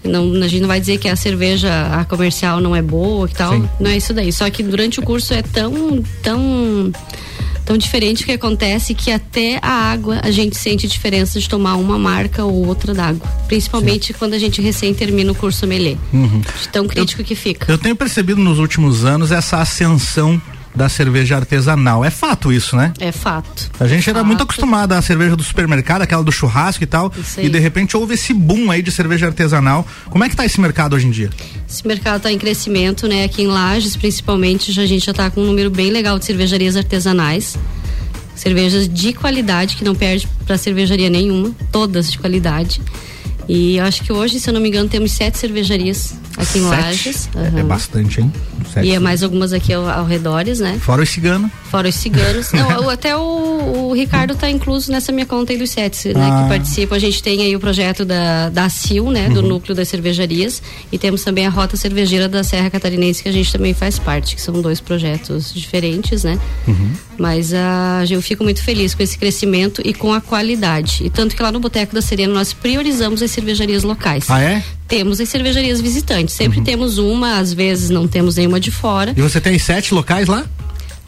Não, 0.03 0.33
a 0.43 0.47
gente 0.47 0.61
não 0.61 0.67
vai 0.67 0.79
dizer 0.79 0.97
que 0.97 1.07
a 1.07 1.15
cerveja 1.15 1.87
a 1.87 2.03
comercial 2.03 2.59
não 2.59 2.75
é 2.75 2.81
boa 2.81 3.27
e 3.29 3.33
tal. 3.33 3.53
Sim. 3.53 3.69
Não 3.79 3.89
é 3.89 3.97
isso 3.97 4.13
daí. 4.13 4.31
Só 4.31 4.49
que 4.49 4.61
durante 4.61 4.99
o 4.99 5.03
curso 5.03 5.33
é 5.33 5.41
tão, 5.41 6.03
tão, 6.21 6.91
tão 7.65 7.77
diferente 7.77 8.25
que 8.25 8.33
acontece 8.33 8.93
que 8.93 9.11
até 9.11 9.59
a 9.61 9.71
água 9.71 10.19
a 10.21 10.29
gente 10.29 10.57
sente 10.57 10.87
diferença 10.87 11.39
de 11.39 11.47
tomar 11.47 11.75
uma 11.75 11.97
marca 11.97 12.43
ou 12.43 12.67
outra 12.67 12.93
d'água. 12.93 13.25
Principalmente 13.47 14.13
quando 14.13 14.33
a 14.33 14.39
gente 14.39 14.61
recém 14.61 14.93
termina 14.93 15.31
o 15.31 15.35
curso 15.35 15.59
sommelier. 15.59 15.97
De 16.61 16.67
tão 16.67 16.85
crítico 16.85 17.23
que 17.23 17.35
fica. 17.35 17.71
Eu 17.71 17.77
tenho 17.77 17.95
percebido 17.95 18.41
nos 18.41 18.59
últimos 18.59 19.05
anos 19.05 19.31
essa 19.31 19.57
ascensão 19.57 20.41
da 20.75 20.89
cerveja 20.89 21.35
artesanal. 21.35 22.03
É 22.03 22.09
fato 22.09 22.51
isso, 22.51 22.75
né? 22.75 22.93
É 22.99 23.11
fato. 23.11 23.69
A 23.79 23.87
gente 23.87 24.09
era 24.09 24.19
Fato. 24.19 24.27
muito 24.27 24.43
acostumado 24.43 24.93
à 24.93 25.01
cerveja 25.01 25.35
do 25.35 25.43
supermercado, 25.43 26.01
aquela 26.01 26.23
do 26.23 26.31
churrasco 26.31 26.83
e 26.83 26.87
tal. 26.87 27.11
E 27.37 27.49
de 27.49 27.59
repente 27.59 27.95
houve 27.95 28.15
esse 28.15 28.33
boom 28.33 28.71
aí 28.71 28.81
de 28.81 28.91
cerveja 28.91 29.27
artesanal. 29.27 29.85
Como 30.09 30.23
é 30.23 30.29
que 30.29 30.35
tá 30.35 30.45
esse 30.45 30.59
mercado 30.59 30.95
hoje 30.95 31.07
em 31.07 31.11
dia? 31.11 31.29
Esse 31.69 31.87
mercado 31.87 32.17
está 32.17 32.31
em 32.31 32.37
crescimento, 32.37 33.07
né? 33.07 33.23
Aqui 33.23 33.43
em 33.43 33.47
Lages, 33.47 33.95
principalmente, 33.95 34.71
já, 34.71 34.81
a 34.81 34.85
gente 34.85 35.05
já 35.05 35.11
está 35.11 35.29
com 35.29 35.41
um 35.41 35.45
número 35.45 35.69
bem 35.69 35.91
legal 35.91 36.17
de 36.17 36.25
cervejarias 36.25 36.75
artesanais. 36.75 37.57
Cervejas 38.35 38.89
de 38.89 39.13
qualidade, 39.13 39.75
que 39.75 39.83
não 39.83 39.93
perde 39.93 40.27
para 40.45 40.57
cervejaria 40.57 41.09
nenhuma, 41.09 41.51
todas 41.71 42.11
de 42.11 42.17
qualidade. 42.17 42.81
E 43.47 43.77
eu 43.77 43.85
acho 43.85 44.03
que 44.03 44.11
hoje, 44.11 44.39
se 44.39 44.49
eu 44.49 44.53
não 44.53 44.61
me 44.61 44.69
engano, 44.69 44.89
temos 44.89 45.11
sete 45.11 45.37
cervejarias 45.37 46.15
aqui 46.37 46.59
em 46.59 46.69
Sete? 46.69 46.81
Lages. 46.81 47.29
É, 47.35 47.39
é 47.39 47.47
Aham. 47.47 47.65
bastante, 47.65 48.21
hein? 48.21 48.31
Sete. 48.73 48.87
E 48.87 48.91
é 48.91 48.99
mais 48.99 49.21
algumas 49.23 49.53
aqui 49.53 49.73
ao, 49.73 49.87
ao 49.87 50.05
redores, 50.05 50.59
né? 50.59 50.79
Fora 50.79 51.03
o 51.03 51.05
cigano. 51.05 51.49
Fora 51.69 51.87
os 51.87 51.95
ciganos. 51.95 52.51
Não, 52.53 52.89
até 52.89 53.15
o, 53.15 53.89
o 53.89 53.93
Ricardo 53.93 54.35
tá 54.35 54.49
incluso 54.49 54.91
nessa 54.91 55.11
minha 55.11 55.25
conta 55.25 55.53
aí 55.53 55.57
dos 55.59 55.69
sete, 55.69 56.13
né? 56.13 56.27
Ah. 56.31 56.43
Que 56.43 56.49
participam. 56.49 56.95
A 56.95 56.99
gente 56.99 57.21
tem 57.21 57.41
aí 57.41 57.55
o 57.55 57.59
projeto 57.59 58.03
da, 58.05 58.49
da 58.49 58.69
CIL, 58.69 59.11
né? 59.11 59.27
Uhum. 59.27 59.33
Do 59.33 59.41
núcleo 59.43 59.75
das 59.75 59.87
cervejarias. 59.87 60.61
E 60.91 60.97
temos 60.97 61.23
também 61.23 61.45
a 61.45 61.49
Rota 61.49 61.77
Cervejeira 61.77 62.27
da 62.27 62.43
Serra 62.43 62.69
Catarinense, 62.69 63.21
que 63.21 63.29
a 63.29 63.33
gente 63.33 63.51
também 63.51 63.73
faz 63.73 63.99
parte, 63.99 64.35
que 64.35 64.41
são 64.41 64.61
dois 64.61 64.79
projetos 64.79 65.53
diferentes, 65.53 66.23
né? 66.23 66.39
Uhum. 66.67 66.91
Mas 67.17 67.53
ah, 67.53 68.03
eu 68.09 68.21
fico 68.21 68.43
muito 68.43 68.63
feliz 68.63 68.93
com 68.93 69.03
esse 69.03 69.17
crescimento 69.17 69.81
e 69.83 69.93
com 69.93 70.13
a 70.13 70.21
qualidade. 70.21 71.03
E 71.05 71.09
tanto 71.09 71.35
que 71.35 71.41
lá 71.41 71.51
no 71.51 71.59
Boteco 71.59 71.93
da 71.93 72.01
Serena 72.01 72.33
nós 72.33 72.53
priorizamos 72.53 73.21
as 73.21 73.31
cervejarias 73.31 73.83
locais. 73.83 74.29
Ah, 74.29 74.41
é? 74.41 74.63
Temos 74.87 75.19
as 75.19 75.29
cervejarias 75.29 75.81
visitantes. 75.81 76.33
Sempre 76.33 76.61
temos 76.61 76.97
uma, 76.97 77.37
às 77.37 77.53
vezes 77.53 77.89
não 77.89 78.07
temos 78.07 78.37
nenhuma 78.37 78.59
de 78.59 78.71
fora. 78.71 79.13
E 79.15 79.21
você 79.21 79.39
tem 79.39 79.57
sete 79.57 79.93
locais 79.93 80.27
lá? 80.27 80.45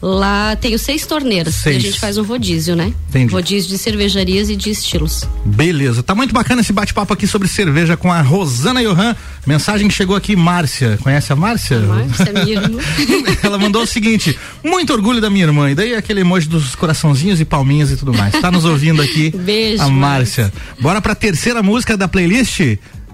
Lá 0.08 0.54
tenho 0.54 0.78
seis 0.78 1.04
torneiras. 1.04 1.52
Seis. 1.56 1.74
E 1.74 1.78
a 1.78 1.90
gente 1.90 1.98
faz 1.98 2.16
um 2.16 2.22
rodízio, 2.22 2.76
né? 2.76 2.92
Entendi. 3.08 3.32
Rodízio 3.32 3.68
de 3.68 3.76
cervejarias 3.76 4.48
e 4.48 4.54
de 4.54 4.70
estilos. 4.70 5.24
Beleza, 5.44 6.00
tá 6.00 6.14
muito 6.14 6.32
bacana 6.32 6.60
esse 6.60 6.72
bate-papo 6.72 7.12
aqui 7.12 7.26
sobre 7.26 7.48
cerveja 7.48 7.96
com 7.96 8.12
a 8.12 8.20
Rosana 8.20 8.80
Johan. 8.84 9.16
Mensagem 9.44 9.88
que 9.88 9.94
chegou 9.94 10.14
aqui, 10.14 10.36
Márcia. 10.36 10.96
Conhece 11.02 11.32
a 11.32 11.36
Márcia? 11.36 11.80
Márcia, 11.80 12.32
minha 12.32 12.54
irmã. 12.62 12.78
Ela 13.42 13.58
mandou 13.58 13.82
o 13.82 13.86
seguinte: 13.86 14.38
muito 14.62 14.92
orgulho 14.92 15.20
da 15.20 15.28
minha 15.28 15.44
irmã. 15.44 15.72
E 15.72 15.74
daí 15.74 15.92
aquele 15.96 16.20
emoji 16.20 16.48
dos 16.48 16.76
coraçãozinhos 16.76 17.40
e 17.40 17.44
palminhas 17.44 17.90
e 17.90 17.96
tudo 17.96 18.14
mais. 18.14 18.32
Tá 18.40 18.48
nos 18.52 18.64
ouvindo 18.64 19.02
aqui 19.02 19.30
Beijo, 19.30 19.82
a 19.82 19.88
Márcia. 19.88 20.52
Bora 20.80 21.02
pra 21.02 21.16
terceira 21.16 21.64
música 21.64 21.96
da 21.96 22.06
playlist? 22.06 22.60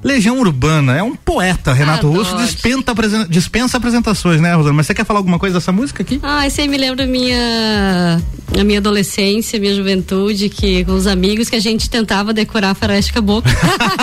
Legião 0.02 0.38
Urbana, 0.40 0.96
é 0.96 1.02
um 1.02 1.14
poeta, 1.14 1.72
Renato 1.72 2.08
Adoro. 2.08 2.22
Russo, 2.24 2.36
dispensa, 2.44 3.26
dispensa 3.28 3.76
apresentações, 3.76 4.40
né, 4.40 4.54
Rosana? 4.54 4.74
Mas 4.74 4.86
você 4.86 4.94
quer 4.94 5.04
falar 5.04 5.20
alguma 5.20 5.38
coisa 5.38 5.54
dessa 5.58 5.70
música 5.72 6.02
aqui? 6.02 6.18
Ah, 6.22 6.46
esse 6.46 6.60
aí 6.60 6.68
me 6.68 6.76
lembra 6.76 7.04
a 7.04 7.06
minha, 7.06 8.20
a 8.58 8.64
minha 8.64 8.78
adolescência, 8.78 9.58
minha 9.60 9.74
juventude, 9.74 10.48
que 10.48 10.84
com 10.84 10.92
os 10.92 11.06
amigos 11.06 11.48
que 11.48 11.56
a 11.56 11.60
gente 11.60 11.88
tentava 11.88 12.32
decorar 12.32 12.74
faroeste 12.74 13.12
caboclo. 13.12 13.50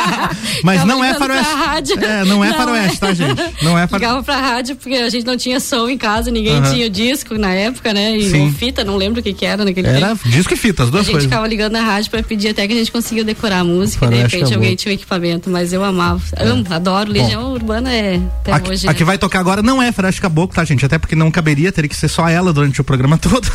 Mas 0.64 0.84
não 0.86 1.04
é 1.04 1.14
faroeste. 1.16 1.54
rádio. 1.54 2.00
É, 2.04 2.24
não 2.26 2.44
é 2.44 2.54
faroeste, 2.54 3.00
tá, 3.00 3.14
gente? 3.14 3.36
Não 3.62 3.78
é 3.78 3.88
faroeste. 3.88 3.94
Ligava 3.96 4.24
pra 4.24 4.38
rádio 4.38 4.76
porque 4.76 4.96
a 4.96 5.10
gente 5.10 5.26
não 5.26 5.38
tinha 5.38 5.60
som 5.60 5.90
em 5.90 5.98
casa, 5.98 6.32
ninguém 6.32 6.62
tinha 6.64 6.90
disco 6.90 7.36
na 7.38 7.54
época, 7.54 7.94
né? 7.94 8.18
E 8.18 8.30
Sim. 8.30 8.42
ou 8.46 8.52
fita, 8.52 8.84
não 8.84 8.96
lembro 8.96 9.20
o 9.20 9.24
que 9.24 9.34
que 9.34 9.46
era 9.46 9.64
naquele 9.66 9.88
Era 9.88 10.10
tempo. 10.10 10.30
disco 10.30 10.54
e 10.54 10.58
fita, 10.58 10.84
as 10.84 10.90
A 10.90 10.92
duas 10.92 11.04
gente 11.06 11.14
coisas. 11.14 11.30
ficava 11.30 11.48
ligando 11.48 11.74
na 11.74 11.82
rádio 11.82 12.10
pra 12.12 12.24
pedir 12.24 12.50
até 12.50 12.68
que 12.68 12.74
a 12.74 12.78
gente 12.78 12.92
conseguia 12.92 13.24
decorar 13.24 13.60
a 13.60 13.64
música. 13.64 14.06
e 14.06 14.10
de 14.10 14.16
repente 14.16 14.54
alguém 14.54 14.76
tinha 14.76 14.92
o 14.92 14.96
equipamento, 14.96 15.50
mas 15.50 15.74
eu 15.74 15.84
amava. 15.90 16.22
Amo, 16.38 16.66
adoro. 16.70 17.12
Legião 17.12 17.52
Urbana 17.54 17.92
é 17.92 18.16
até 18.42 18.52
A, 18.54 18.62
hoje. 18.70 18.88
a 18.88 18.92
né? 18.92 18.98
que 18.98 19.04
vai 19.04 19.18
tocar 19.18 19.40
agora 19.40 19.62
não 19.62 19.82
é 19.82 19.92
Faroeste 19.92 20.22
Caboclo, 20.22 20.56
tá, 20.56 20.64
gente? 20.64 20.86
Até 20.86 20.98
porque 20.98 21.16
não 21.16 21.30
caberia, 21.32 21.72
teria 21.72 21.90
que 21.90 21.96
ser 21.96 22.08
só 22.08 22.28
ela 22.28 22.52
durante 22.54 22.80
o 22.82 22.84
programa 22.84 23.18
todo. 23.20 23.48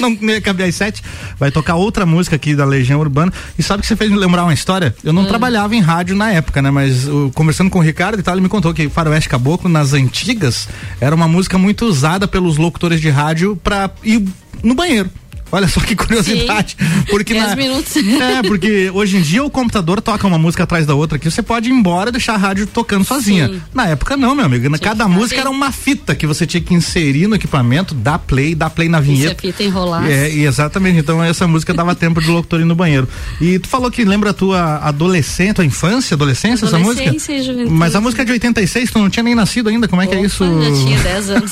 não, 0.00 0.10
não 0.20 0.30
ia 0.30 0.40
caber 0.40 0.68
às 0.68 0.74
sete. 0.74 1.02
Vai 1.38 1.50
tocar 1.50 1.74
outra 1.76 2.04
música 2.06 2.36
aqui 2.36 2.54
da 2.54 2.64
Legião 2.64 3.00
Urbana. 3.00 3.32
E 3.58 3.62
sabe 3.62 3.82
que 3.82 3.86
você 3.86 3.96
fez 3.96 4.10
me 4.10 4.16
lembrar 4.16 4.44
uma 4.44 4.54
história? 4.54 4.94
Eu 5.04 5.12
não 5.12 5.24
trabalhava 5.24 5.74
em 5.74 5.80
rádio 5.80 6.16
na 6.16 6.30
época, 6.32 6.60
né? 6.62 6.70
Mas 6.70 7.06
o- 7.08 7.30
conversando 7.34 7.70
com 7.70 7.78
o 7.78 7.82
Ricardo 7.82 8.18
e 8.18 8.22
tal, 8.22 8.34
ele 8.34 8.42
me 8.42 8.48
contou 8.48 8.72
que 8.74 8.88
Faroeste 8.88 9.28
Caboclo, 9.28 9.68
nas 9.68 9.92
antigas, 9.92 10.68
era 11.00 11.14
uma 11.14 11.28
música 11.28 11.58
muito 11.58 11.84
usada 11.86 12.26
pelos 12.28 12.56
locutores 12.56 13.00
de 13.00 13.10
rádio 13.10 13.56
pra 13.56 13.90
ir 14.04 14.24
no 14.62 14.74
banheiro. 14.74 15.10
Olha 15.52 15.68
só 15.68 15.80
que 15.80 15.96
curiosidade. 15.96 16.76
Porque 17.08 17.34
Dez 17.34 17.48
na, 17.48 17.56
minutos. 17.56 17.96
É, 17.96 18.42
porque 18.42 18.90
hoje 18.92 19.16
em 19.16 19.22
dia 19.22 19.42
o 19.44 19.50
computador 19.50 20.00
toca 20.00 20.26
uma 20.26 20.38
música 20.38 20.64
atrás 20.64 20.86
da 20.86 20.94
outra 20.94 21.16
aqui, 21.16 21.30
você 21.30 21.42
pode 21.42 21.68
ir 21.68 21.72
embora 21.72 22.10
e 22.10 22.12
deixar 22.12 22.34
a 22.34 22.36
rádio 22.36 22.66
tocando 22.66 23.04
sozinha. 23.04 23.48
Sim. 23.48 23.62
Na 23.74 23.86
época 23.88 24.16
não, 24.16 24.34
meu 24.34 24.44
amigo. 24.44 24.70
Cada 24.78 25.04
que 25.04 25.10
música 25.10 25.36
fazer. 25.36 25.40
era 25.40 25.50
uma 25.50 25.72
fita 25.72 26.14
que 26.14 26.26
você 26.26 26.46
tinha 26.46 26.60
que 26.60 26.74
inserir 26.74 27.26
no 27.26 27.34
equipamento, 27.34 27.94
dar 27.94 28.18
play, 28.18 28.54
dar 28.54 28.70
play 28.70 28.88
na 28.88 28.98
Se 28.98 29.10
a 29.10 29.12
vinheta. 29.12 29.40
fita 29.40 29.62
enrolasse. 29.62 30.10
É, 30.10 30.30
e 30.32 30.46
exatamente. 30.46 30.98
Então 30.98 31.22
essa 31.22 31.46
música 31.46 31.74
dava 31.74 31.94
tempo 31.94 32.20
de 32.20 32.30
locutor 32.30 32.60
ir 32.60 32.64
no 32.64 32.74
banheiro. 32.74 33.08
E 33.40 33.58
tu 33.58 33.68
falou 33.68 33.90
que 33.90 34.04
lembra 34.04 34.30
a 34.30 34.34
tua 34.34 34.76
adolescente, 34.78 35.54
tua 35.56 35.64
infância, 35.64 36.14
adolescência, 36.14 36.66
essa 36.66 36.78
música? 36.78 37.02
Adolescência 37.02 37.32
e 37.32 37.42
juventude. 37.42 37.74
Mas 37.74 37.94
a 37.94 38.00
música 38.00 38.22
é 38.22 38.24
de 38.24 38.32
86, 38.32 38.90
tu 38.90 38.98
não 38.98 39.10
tinha 39.10 39.22
nem 39.22 39.34
nascido 39.34 39.68
ainda, 39.68 39.88
como 39.88 40.02
é 40.02 40.06
que 40.06 40.14
é 40.14 40.18
Opa, 40.18 40.26
isso? 40.26 40.44
Já 40.44 40.84
tinha 40.84 41.00
10 41.00 41.30
anos. 41.30 41.50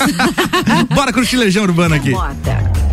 Bora 0.95 1.13
curtir 1.13 1.37
Legião 1.37 1.65
Urbana 1.65 1.97
aqui. 1.97 2.11
Mota. 2.11 2.88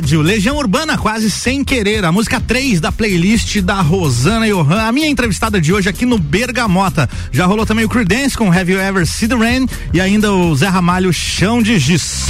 Rádio, 0.00 0.22
Legião 0.22 0.56
Urbana, 0.56 0.96
quase 0.96 1.30
sem 1.30 1.62
querer. 1.62 2.06
A 2.06 2.10
música 2.10 2.40
3 2.40 2.80
da 2.80 2.90
playlist 2.90 3.60
da 3.60 3.82
Rosana 3.82 4.46
Johan. 4.46 4.80
A 4.80 4.90
minha 4.90 5.06
entrevistada 5.06 5.60
de 5.60 5.74
hoje 5.74 5.90
aqui 5.90 6.06
no 6.06 6.16
Bergamota. 6.16 7.06
Já 7.30 7.44
rolou 7.44 7.66
também 7.66 7.84
o 7.84 7.88
Creedence 7.88 8.34
com 8.34 8.50
Have 8.50 8.72
You 8.72 8.80
Ever 8.80 9.06
Seen 9.06 9.28
the 9.28 9.34
Rain 9.34 9.66
e 9.92 10.00
ainda 10.00 10.32
o 10.32 10.56
Zé 10.56 10.68
Ramalho 10.68 11.12
Chão 11.12 11.62
de 11.62 11.78
Giz. 11.78 12.24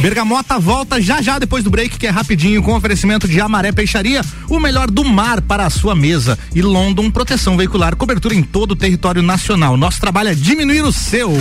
Bergamota 0.00 0.58
volta 0.58 1.00
já 1.00 1.22
já 1.22 1.38
depois 1.38 1.62
do 1.62 1.70
break, 1.70 1.98
que 1.98 2.08
é 2.08 2.10
rapidinho, 2.10 2.64
com 2.64 2.74
oferecimento 2.74 3.28
de 3.28 3.40
Amaré 3.40 3.70
Peixaria, 3.70 4.22
o 4.48 4.58
melhor 4.58 4.90
do 4.90 5.04
mar 5.04 5.40
para 5.40 5.66
a 5.66 5.70
sua 5.70 5.94
mesa. 5.94 6.36
E 6.52 6.62
London 6.62 7.12
Proteção 7.12 7.56
Veicular, 7.56 7.94
cobertura 7.94 8.34
em 8.34 8.42
todo 8.42 8.72
o 8.72 8.76
território 8.76 9.22
nacional. 9.22 9.76
Nosso 9.76 10.00
trabalho 10.00 10.30
é 10.30 10.34
diminuir 10.34 10.82
o 10.82 10.90
seu. 10.90 11.32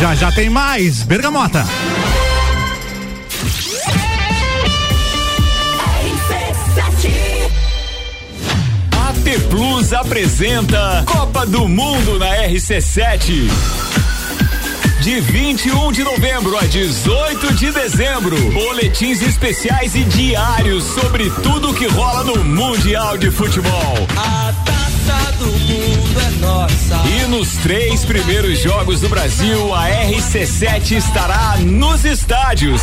Já 0.00 0.14
já 0.14 0.32
tem 0.32 0.48
mais. 0.48 1.02
Bergamota. 1.02 1.62
AT 8.92 9.40
Plus 9.50 9.92
apresenta 9.92 11.04
Copa 11.04 11.44
do 11.44 11.68
Mundo 11.68 12.18
na 12.18 12.34
RC7. 12.46 13.50
De 15.02 15.20
21 15.20 15.92
de 15.92 16.02
novembro 16.02 16.56
a 16.56 16.64
18 16.64 17.54
de 17.54 17.70
dezembro, 17.70 18.38
boletins 18.52 19.20
especiais 19.20 19.94
e 19.94 20.04
diários 20.04 20.84
sobre 20.84 21.28
tudo 21.42 21.74
que 21.74 21.86
rola 21.86 22.24
no 22.24 22.42
Mundial 22.42 23.18
de 23.18 23.30
Futebol. 23.30 24.08
A 24.16 24.79
do 25.38 25.46
mundo 25.46 26.20
é 26.20 26.30
nossa. 26.40 26.96
E 27.08 27.26
nos 27.28 27.56
três 27.56 28.04
primeiros 28.04 28.58
jogos 28.58 29.00
do 29.00 29.08
Brasil, 29.08 29.74
a 29.74 29.88
RC7 29.88 30.96
estará 30.96 31.56
nos 31.58 32.04
estádios. 32.04 32.82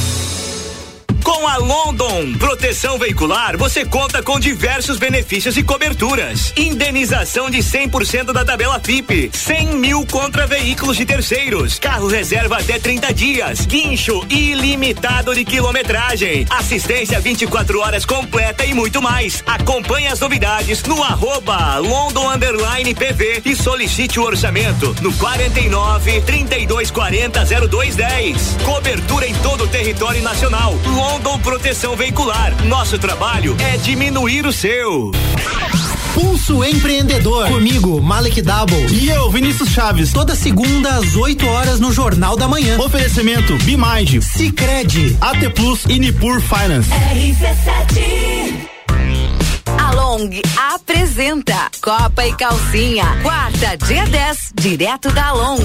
Com 1.31 1.47
a 1.47 1.55
London 1.55 2.33
Proteção 2.37 2.99
Veicular, 2.99 3.57
você 3.57 3.85
conta 3.85 4.21
com 4.21 4.37
diversos 4.37 4.99
benefícios 4.99 5.55
e 5.55 5.63
coberturas. 5.63 6.53
Indenização 6.57 7.49
de 7.49 7.59
100% 7.59 8.33
da 8.33 8.43
tabela 8.43 8.77
FIP, 8.81 9.31
100 9.33 9.67
mil 9.77 10.05
contra 10.05 10.45
veículos 10.45 10.97
de 10.97 11.05
terceiros, 11.05 11.79
carro 11.79 12.07
reserva 12.07 12.57
até 12.57 12.77
30 12.77 13.13
dias, 13.13 13.65
guincho 13.65 14.25
ilimitado 14.29 15.33
de 15.33 15.45
quilometragem, 15.45 16.45
assistência 16.49 17.17
24 17.21 17.79
horas 17.79 18.03
completa 18.03 18.65
e 18.65 18.73
muito 18.73 19.01
mais. 19.01 19.41
Acompanhe 19.47 20.07
as 20.07 20.19
novidades 20.19 20.83
no 20.83 21.01
arroba 21.01 21.77
London 21.77 22.29
PV 22.93 23.41
e 23.45 23.55
solicite 23.55 24.19
o 24.19 24.23
orçamento 24.23 24.93
no 25.01 25.13
49 25.13 26.21
3240 26.21 27.45
0210. 27.69 28.57
Cobertura 28.65 29.25
em 29.25 29.33
todo 29.35 29.63
o 29.63 29.67
território 29.67 30.21
nacional. 30.21 30.73
London 30.85 31.20
Proteção 31.21 31.95
Veicular. 31.95 32.55
Nosso 32.65 32.97
trabalho 32.97 33.55
é 33.59 33.77
diminuir 33.77 34.45
o 34.45 34.53
seu. 34.53 35.11
Pulso 36.13 36.63
Empreendedor. 36.63 37.47
Comigo, 37.47 38.01
Malek 38.01 38.41
Double. 38.41 38.85
E 38.91 39.09
eu, 39.09 39.29
Vinícius 39.29 39.69
Chaves. 39.69 40.11
Toda 40.11 40.35
segunda 40.35 40.95
às 40.95 41.15
8 41.15 41.45
horas 41.47 41.79
no 41.79 41.91
Jornal 41.91 42.35
da 42.35 42.47
Manhã. 42.47 42.77
Oferecimento 42.79 43.55
Bimind, 43.63 44.21
Cicred, 44.21 45.17
AT 45.19 45.49
Plus 45.55 45.85
e 45.87 45.99
Nipur 45.99 46.41
Finance. 46.41 46.89
RC7 46.89 48.67
a 48.67 48.70
Long 49.91 50.29
apresenta 50.73 51.69
Copa 51.81 52.25
e 52.25 52.33
Calcinha, 52.35 53.05
quarta, 53.21 53.77
dia 53.85 54.05
10, 54.05 54.51
direto 54.53 55.11
da 55.11 55.31
Long. 55.33 55.59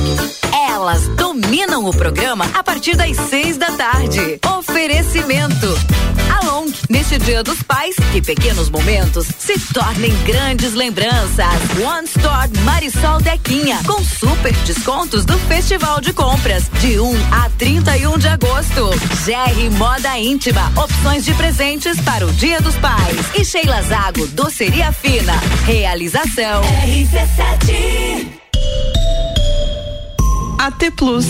Elas 0.70 1.07
dominam 1.16 1.87
o 1.87 1.97
programa 1.97 2.45
a 2.55 2.62
partir 2.62 2.97
das 2.97 3.16
seis 3.29 3.57
da 3.57 3.70
tarde. 3.72 4.41
Oferecimento. 4.59 6.16
Along, 6.31 6.72
neste 6.89 7.18
Dia 7.18 7.43
dos 7.43 7.62
Pais, 7.62 7.95
que 8.12 8.20
pequenos 8.20 8.68
momentos 8.68 9.27
se 9.39 9.59
tornem 9.72 10.12
grandes 10.24 10.74
lembranças. 10.74 11.47
One 11.85 12.07
Store 12.07 12.49
Marisol 12.64 13.20
Dequinha, 13.20 13.79
com 13.87 14.03
super 14.03 14.53
descontos 14.64 15.24
do 15.24 15.39
Festival 15.41 16.01
de 16.01 16.12
Compras, 16.12 16.64
de 16.81 16.99
1 16.99 17.12
a 17.33 17.51
31 17.59 18.18
de 18.18 18.29
agosto. 18.29 18.91
GR 19.24 19.77
Moda 19.79 20.18
Íntima, 20.18 20.72
opções 20.77 21.24
de 21.24 21.35
presentes 21.35 22.01
para 22.01 22.27
o 22.27 22.33
Dia 22.33 22.61
dos 22.61 22.77
Pais. 22.77 23.27
E 23.35 23.45
Sheila 23.45 23.83
Zago, 23.83 24.27
doceria 24.29 24.93
fina. 24.93 25.35
Realização. 25.64 26.62
RC7. 26.62 28.27
AT 30.59 30.91
Plus. 30.97 31.27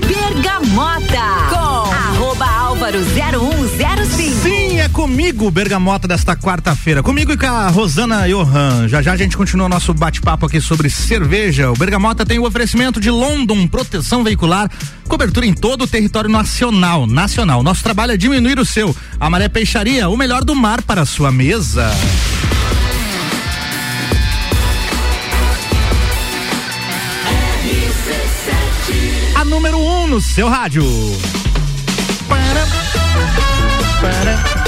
Bergamota 0.00 1.49
álvaro 2.90 3.04
0105. 3.04 4.42
Sim, 4.42 4.80
é 4.80 4.88
comigo, 4.88 5.48
Bergamota, 5.50 6.08
desta 6.08 6.34
quarta-feira. 6.34 7.02
Comigo 7.02 7.32
e 7.32 7.36
com 7.36 7.46
a 7.46 7.68
Rosana 7.68 8.28
Johan. 8.28 8.88
Já 8.88 9.00
já 9.00 9.12
a 9.12 9.16
gente 9.16 9.36
continua 9.36 9.68
nosso 9.68 9.94
bate-papo 9.94 10.46
aqui 10.46 10.60
sobre 10.60 10.90
cerveja. 10.90 11.70
O 11.70 11.74
Bergamota 11.74 12.26
tem 12.26 12.40
o 12.40 12.44
oferecimento 12.44 13.00
de 13.00 13.08
London 13.08 13.68
Proteção 13.68 14.24
Veicular, 14.24 14.68
cobertura 15.06 15.46
em 15.46 15.54
todo 15.54 15.82
o 15.82 15.86
território 15.86 16.28
nacional. 16.28 17.06
Nacional. 17.06 17.62
Nosso 17.62 17.82
trabalho 17.82 18.12
é 18.12 18.16
diminuir 18.16 18.58
o 18.58 18.64
seu. 18.64 18.94
A 19.20 19.30
Maré 19.30 19.48
Peixaria, 19.48 20.08
o 20.08 20.16
melhor 20.16 20.44
do 20.44 20.54
mar 20.56 20.82
para 20.82 21.02
a 21.02 21.06
sua 21.06 21.30
mesa. 21.30 21.90
A 29.36 29.44
número 29.44 29.78
1 29.78 30.02
um 30.02 30.06
no 30.08 30.20
seu 30.20 30.48
rádio. 30.48 30.84
Para, 32.28 32.79
para. 34.00 34.59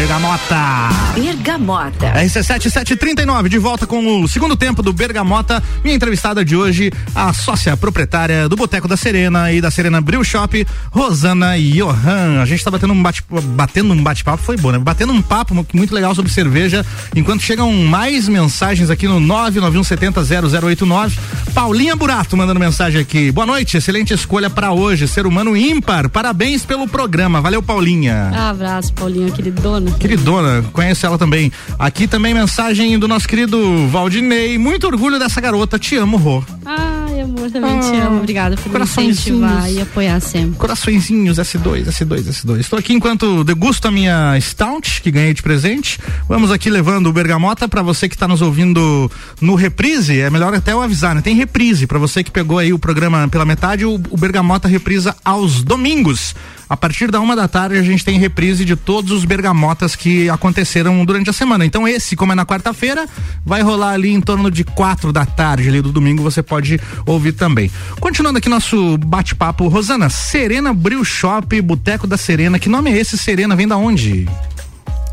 Bergamota. 0.00 0.88
Bergamota. 1.14 2.14
RC7739, 2.14 3.48
de 3.48 3.58
volta 3.58 3.86
com 3.86 4.22
o 4.22 4.26
segundo 4.26 4.56
tempo 4.56 4.82
do 4.82 4.94
Bergamota. 4.94 5.62
Minha 5.84 5.94
entrevistada 5.94 6.42
de 6.42 6.56
hoje, 6.56 6.90
a 7.14 7.34
sócia 7.34 7.76
proprietária 7.76 8.48
do 8.48 8.56
Boteco 8.56 8.88
da 8.88 8.96
Serena 8.96 9.52
e 9.52 9.60
da 9.60 9.70
Serena 9.70 10.00
Brew 10.00 10.24
Shop, 10.24 10.66
Rosana 10.90 11.58
Johan. 11.58 12.40
A 12.40 12.46
gente 12.46 12.64
tá 12.64 12.70
batendo 12.70 12.94
um 12.94 13.02
bate 13.02 13.22
batendo 13.28 13.92
um 13.92 14.02
bate-papo, 14.02 14.42
foi 14.42 14.56
bom, 14.56 14.72
né? 14.72 14.78
Batendo 14.78 15.12
um 15.12 15.20
papo 15.20 15.54
muito 15.74 15.94
legal 15.94 16.14
sobre 16.14 16.32
cerveja, 16.32 16.84
enquanto 17.14 17.42
chegam 17.42 17.70
mais 17.70 18.26
mensagens 18.26 18.88
aqui 18.88 19.06
no 19.06 19.20
991700089. 19.20 21.12
Paulinha 21.52 21.94
Burato 21.94 22.38
mandando 22.38 22.58
mensagem 22.58 23.02
aqui. 23.02 23.30
Boa 23.30 23.46
noite, 23.46 23.76
excelente 23.76 24.14
escolha 24.14 24.48
para 24.48 24.72
hoje, 24.72 25.06
ser 25.06 25.26
humano 25.26 25.54
ímpar. 25.54 26.08
Parabéns 26.08 26.64
pelo 26.64 26.88
programa. 26.88 27.42
Valeu, 27.42 27.62
Paulinha. 27.62 28.30
Abraço, 28.50 28.94
Paulinha, 28.94 29.30
queridona. 29.30 29.89
Queridona, 29.98 30.64
conhece 30.72 31.04
ela 31.04 31.18
também. 31.18 31.52
Aqui 31.78 32.06
também 32.06 32.32
mensagem 32.34 32.98
do 32.98 33.08
nosso 33.08 33.28
querido 33.28 33.88
Valdinei. 33.88 34.58
Muito 34.58 34.86
orgulho 34.86 35.18
dessa 35.18 35.40
garota. 35.40 35.78
Te 35.78 35.96
amo, 35.96 36.16
Rô. 36.16 36.42
Ai, 36.64 37.20
amor, 37.20 37.50
também 37.50 37.80
te 37.80 37.96
amo. 37.96 38.18
Obrigada 38.18 38.56
por 38.56 38.72
me 38.72 38.84
incentivar 38.84 39.70
e 39.70 39.80
apoiar 39.80 40.20
sempre. 40.20 40.56
Coraçõezinhos, 40.56 41.38
S2, 41.38 41.86
S2, 41.86 42.24
S2. 42.24 42.60
Estou 42.60 42.78
aqui 42.78 42.92
enquanto 42.92 43.44
degusto 43.44 43.88
a 43.88 43.90
minha 43.90 44.38
Stout, 44.40 45.02
que 45.02 45.10
ganhei 45.10 45.34
de 45.34 45.42
presente. 45.42 45.98
Vamos 46.28 46.50
aqui 46.50 46.70
levando 46.70 47.08
o 47.08 47.12
Bergamota 47.12 47.68
para 47.68 47.82
você 47.82 48.08
que 48.08 48.14
está 48.14 48.28
nos 48.28 48.42
ouvindo 48.42 49.10
no 49.40 49.54
reprise. 49.54 50.20
É 50.20 50.30
melhor 50.30 50.54
até 50.54 50.72
eu 50.72 50.80
avisar, 50.80 51.14
né? 51.14 51.20
Tem 51.20 51.34
reprise. 51.34 51.86
para 51.86 51.98
você 51.98 52.22
que 52.22 52.30
pegou 52.30 52.58
aí 52.58 52.72
o 52.72 52.78
programa 52.78 53.28
pela 53.28 53.44
metade, 53.44 53.84
o, 53.84 53.94
o 53.94 54.16
Bergamota 54.16 54.68
reprisa 54.68 55.14
aos 55.24 55.62
domingos. 55.62 56.34
A 56.70 56.76
partir 56.76 57.10
da 57.10 57.18
uma 57.18 57.34
da 57.34 57.48
tarde 57.48 57.76
a 57.76 57.82
gente 57.82 58.04
tem 58.04 58.16
reprise 58.16 58.64
de 58.64 58.76
todos 58.76 59.10
os 59.10 59.24
bergamotas 59.24 59.96
que 59.96 60.30
aconteceram 60.30 61.04
durante 61.04 61.28
a 61.28 61.32
semana. 61.32 61.66
Então 61.66 61.86
esse, 61.86 62.14
como 62.14 62.30
é 62.30 62.34
na 62.36 62.46
quarta-feira, 62.46 63.08
vai 63.44 63.60
rolar 63.60 63.90
ali 63.90 64.10
em 64.10 64.20
torno 64.20 64.48
de 64.52 64.62
quatro 64.62 65.12
da 65.12 65.26
tarde 65.26 65.68
ali 65.68 65.82
do 65.82 65.90
domingo, 65.90 66.22
você 66.22 66.44
pode 66.44 66.80
ouvir 67.04 67.32
também. 67.32 67.68
Continuando 67.98 68.38
aqui 68.38 68.48
nosso 68.48 68.96
bate-papo, 68.98 69.66
Rosana, 69.66 70.08
Serena 70.08 70.72
Brew 70.72 71.04
Shop, 71.04 71.60
Boteco 71.60 72.06
da 72.06 72.16
Serena, 72.16 72.56
que 72.56 72.68
nome 72.68 72.92
é 72.92 72.98
esse? 72.98 73.18
Serena 73.18 73.56
vem 73.56 73.66
da 73.66 73.76
onde? 73.76 74.28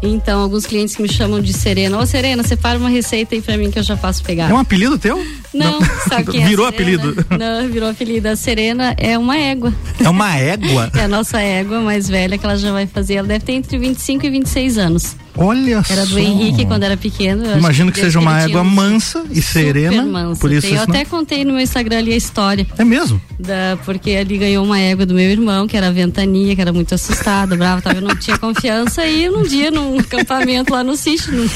Então, 0.01 0.41
alguns 0.41 0.65
clientes 0.65 0.95
que 0.95 1.01
me 1.01 1.09
chamam 1.11 1.41
de 1.41 1.51
Serena. 1.53 1.97
Ô, 1.97 2.05
Serena, 2.05 2.43
separa 2.43 2.77
uma 2.77 2.89
receita 2.89 3.33
aí 3.35 3.41
pra 3.41 3.57
mim 3.57 3.71
que 3.71 3.79
eu 3.79 3.83
já 3.83 3.97
faço 3.97 4.23
pegar. 4.23 4.49
É 4.49 4.53
um 4.53 4.57
apelido 4.59 4.97
teu? 4.97 5.17
Não, 5.53 5.79
Não. 5.79 5.87
sabe 6.07 6.31
quem 6.31 6.45
Virou 6.45 6.65
é 6.65 6.69
apelido? 6.69 7.25
Não, 7.37 7.67
virou 7.67 7.89
apelido. 7.89 8.27
A 8.27 8.35
Serena 8.35 8.93
é 8.97 9.17
uma 9.17 9.37
égua. 9.37 9.73
É 10.03 10.09
uma 10.09 10.35
égua? 10.37 10.91
é 10.95 11.01
a 11.01 11.07
nossa 11.07 11.41
égua 11.41 11.79
mais 11.81 12.07
velha 12.07 12.37
que 12.37 12.45
ela 12.45 12.57
já 12.57 12.71
vai 12.71 12.85
fazer. 12.85 13.15
Ela 13.15 13.27
deve 13.27 13.43
ter 13.45 13.53
entre 13.53 13.77
25 13.77 14.25
e 14.25 14.29
26 14.29 14.77
anos. 14.77 15.15
Olha 15.38 15.83
era 15.89 16.05
só. 16.05 16.13
do 16.13 16.19
Henrique 16.19 16.65
quando 16.65 16.83
era 16.83 16.97
pequeno. 16.97 17.45
Imagino 17.57 17.91
que, 17.91 17.99
que 17.99 18.05
seja 18.05 18.19
uma 18.19 18.41
égua 18.41 18.63
mansa 18.63 19.23
e 19.29 19.41
serena. 19.41 20.03
Mansa. 20.03 20.41
Por 20.41 20.51
isso 20.51 20.67
eu 20.67 20.81
até 20.81 21.05
contei 21.05 21.45
no 21.45 21.53
meu 21.53 21.61
Instagram 21.61 21.99
ali 21.99 22.13
a 22.13 22.17
história. 22.17 22.65
É 22.77 22.83
mesmo? 22.83 23.21
Da, 23.39 23.77
porque 23.85 24.11
ali 24.11 24.38
ganhou 24.38 24.65
uma 24.65 24.79
égua 24.79 25.05
do 25.05 25.13
meu 25.13 25.29
irmão, 25.29 25.67
que 25.67 25.77
era 25.77 25.91
ventania, 25.91 26.55
que 26.55 26.61
era 26.61 26.73
muito 26.73 26.93
assustada, 26.95 27.55
brava, 27.55 27.81
tava, 27.81 27.97
eu 27.97 28.01
não 28.01 28.15
tinha 28.15 28.38
confiança 28.38 29.05
e 29.05 29.29
num 29.29 29.43
dia 29.43 29.69
num 29.69 29.99
acampamento 30.01 30.73
lá 30.73 30.83
no 30.83 30.97
sítio. 30.97 31.31
No 31.31 31.49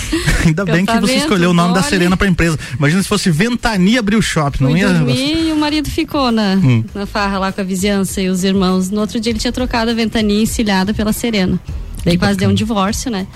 Ainda 0.46 0.66
bem 0.66 0.86
que 0.86 1.00
você 1.00 1.16
escolheu 1.16 1.50
o 1.50 1.54
nome 1.54 1.74
da 1.74 1.82
Serena 1.82 2.16
pra 2.16 2.28
empresa. 2.28 2.58
Imagina 2.78 3.02
se 3.02 3.10
fosse 3.10 3.32
Ventania 3.32 4.02
Brew 4.02 4.22
Shop, 4.22 4.62
não 4.62 4.72
Fui 4.72 4.80
ia. 4.80 4.90
Dormir, 4.90 5.48
e 5.48 5.52
o 5.52 5.56
marido 5.56 5.90
ficou 5.90 6.32
na, 6.32 6.54
hum. 6.56 6.84
na 6.94 7.06
farra 7.06 7.40
lá 7.40 7.52
com 7.52 7.62
a 7.62 7.64
vizinhança 7.64 8.22
e 8.22 8.30
os 8.30 8.44
irmãos. 8.44 8.90
No 8.90 9.02
outro 9.02 9.20
dia 9.20 9.32
ele 9.32 9.40
tinha 9.40 9.52
trocado 9.52 9.92
a 9.92 9.94
ventania 9.94 10.42
encilhada 10.42 10.94
pela 10.94 11.14
Serena. 11.14 11.60
Daí 12.04 12.14
que 12.14 12.20
quase 12.20 12.34
bacana. 12.34 12.38
deu 12.38 12.50
um 12.50 12.54
divórcio, 12.54 13.12
né? 13.12 13.28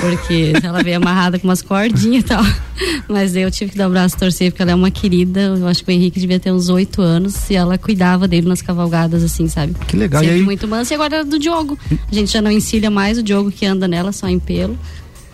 Porque 0.00 0.52
ela 0.62 0.82
veio 0.82 0.96
amarrada 0.96 1.38
com 1.38 1.48
umas 1.48 1.62
cordinhas 1.62 2.24
e 2.24 2.26
tal. 2.26 2.42
Mas 3.08 3.34
eu 3.34 3.50
tive 3.50 3.72
que 3.72 3.78
dar 3.78 3.88
o 3.88 3.90
braço 3.90 4.16
a 4.16 4.18
torcer, 4.18 4.50
porque 4.50 4.62
ela 4.62 4.72
é 4.72 4.74
uma 4.74 4.90
querida. 4.90 5.40
Eu 5.58 5.66
acho 5.66 5.84
que 5.84 5.90
o 5.90 5.92
Henrique 5.92 6.20
devia 6.20 6.38
ter 6.38 6.52
uns 6.52 6.68
oito 6.68 7.02
anos 7.02 7.50
e 7.50 7.54
ela 7.54 7.76
cuidava 7.78 8.28
dele 8.28 8.48
nas 8.48 8.62
cavalgadas, 8.62 9.22
assim, 9.22 9.48
sabe? 9.48 9.74
Que 9.86 9.96
legal. 9.96 10.22
Sempre 10.22 10.36
e 10.36 10.40
aí... 10.40 10.44
muito 10.44 10.68
mansa. 10.68 10.92
E 10.92 10.94
agora 10.94 11.16
era 11.16 11.24
do 11.24 11.38
Diogo. 11.38 11.78
A 12.10 12.14
gente 12.14 12.32
já 12.32 12.42
não 12.42 12.50
encilha 12.50 12.90
mais 12.90 13.18
o 13.18 13.22
Diogo 13.22 13.50
que 13.50 13.66
anda 13.66 13.88
nela, 13.88 14.12
só 14.12 14.28
em 14.28 14.38
pelo. 14.38 14.78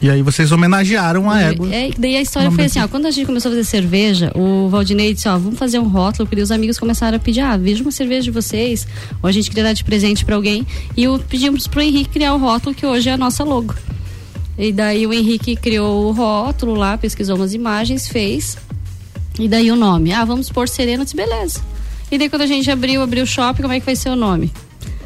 E 0.05 0.11
aí 0.11 0.21
vocês 0.21 0.53
homenagearam 0.53 1.31
a 1.31 1.41
égua. 1.41 1.75
É, 1.75 1.91
daí 1.97 2.17
a 2.17 2.21
história 2.21 2.51
foi 2.51 2.65
assim, 2.65 2.79
ó, 2.79 2.87
quando 2.87 3.07
a 3.07 3.11
gente 3.11 3.25
começou 3.25 3.51
a 3.51 3.53
fazer 3.53 3.65
cerveja, 3.65 4.31
o 4.35 4.69
Valdinei 4.69 5.15
disse, 5.15 5.27
ó, 5.29 5.39
vamos 5.39 5.59
fazer 5.59 5.79
um 5.79 5.89
rótulo, 5.89 6.29
porque 6.29 6.43
os 6.43 6.51
amigos 6.51 6.79
começaram 6.79 7.17
a 7.17 7.19
pedir, 7.19 7.41
ah, 7.41 7.57
veja 7.57 7.83
uma 7.83 7.91
cerveja 7.91 8.25
de 8.25 8.31
vocês, 8.31 8.87
ou 9.23 9.29
a 9.29 9.33
gente 9.33 9.49
queria 9.49 9.65
dar 9.65 9.73
de 9.73 9.83
presente 9.83 10.23
para 10.23 10.35
alguém, 10.35 10.67
e 10.95 11.07
pedimos 11.29 11.67
pro 11.67 11.81
Henrique 11.81 12.11
criar 12.11 12.35
o 12.35 12.39
rótulo, 12.39 12.75
que 12.75 12.85
hoje 12.85 13.09
é 13.09 13.13
a 13.13 13.17
nossa 13.17 13.45
logo. 13.45 13.75
E 14.57 14.73
daí 14.73 15.07
o 15.07 15.13
Henrique 15.13 15.57
criou 15.57 16.07
o 16.07 16.13
rótulo 16.13 16.75
lá, 16.75 16.97
pesquisou 16.97 17.37
umas 17.37 17.55
imagens, 17.55 18.09
fez. 18.09 18.57
E 19.39 19.49
daí 19.49 19.71
o 19.71 19.77
nome. 19.77 20.13
Ah, 20.13 20.25
vamos 20.25 20.49
pôr 20.51 20.69
Serena, 20.69 21.05
disse, 21.05 21.17
beleza. 21.17 21.61
E 22.11 22.19
daí 22.19 22.29
quando 22.29 22.43
a 22.43 22.47
gente 22.47 22.71
abriu, 22.71 23.03
abriu 23.03 23.25
o 23.25 23.27
shopping, 23.27 23.63
como 23.63 23.75
é 23.75 23.81
que 23.81 23.87
vai 23.87 23.97
ser 23.97 24.11
o 24.11 24.17
nome? 24.17 24.53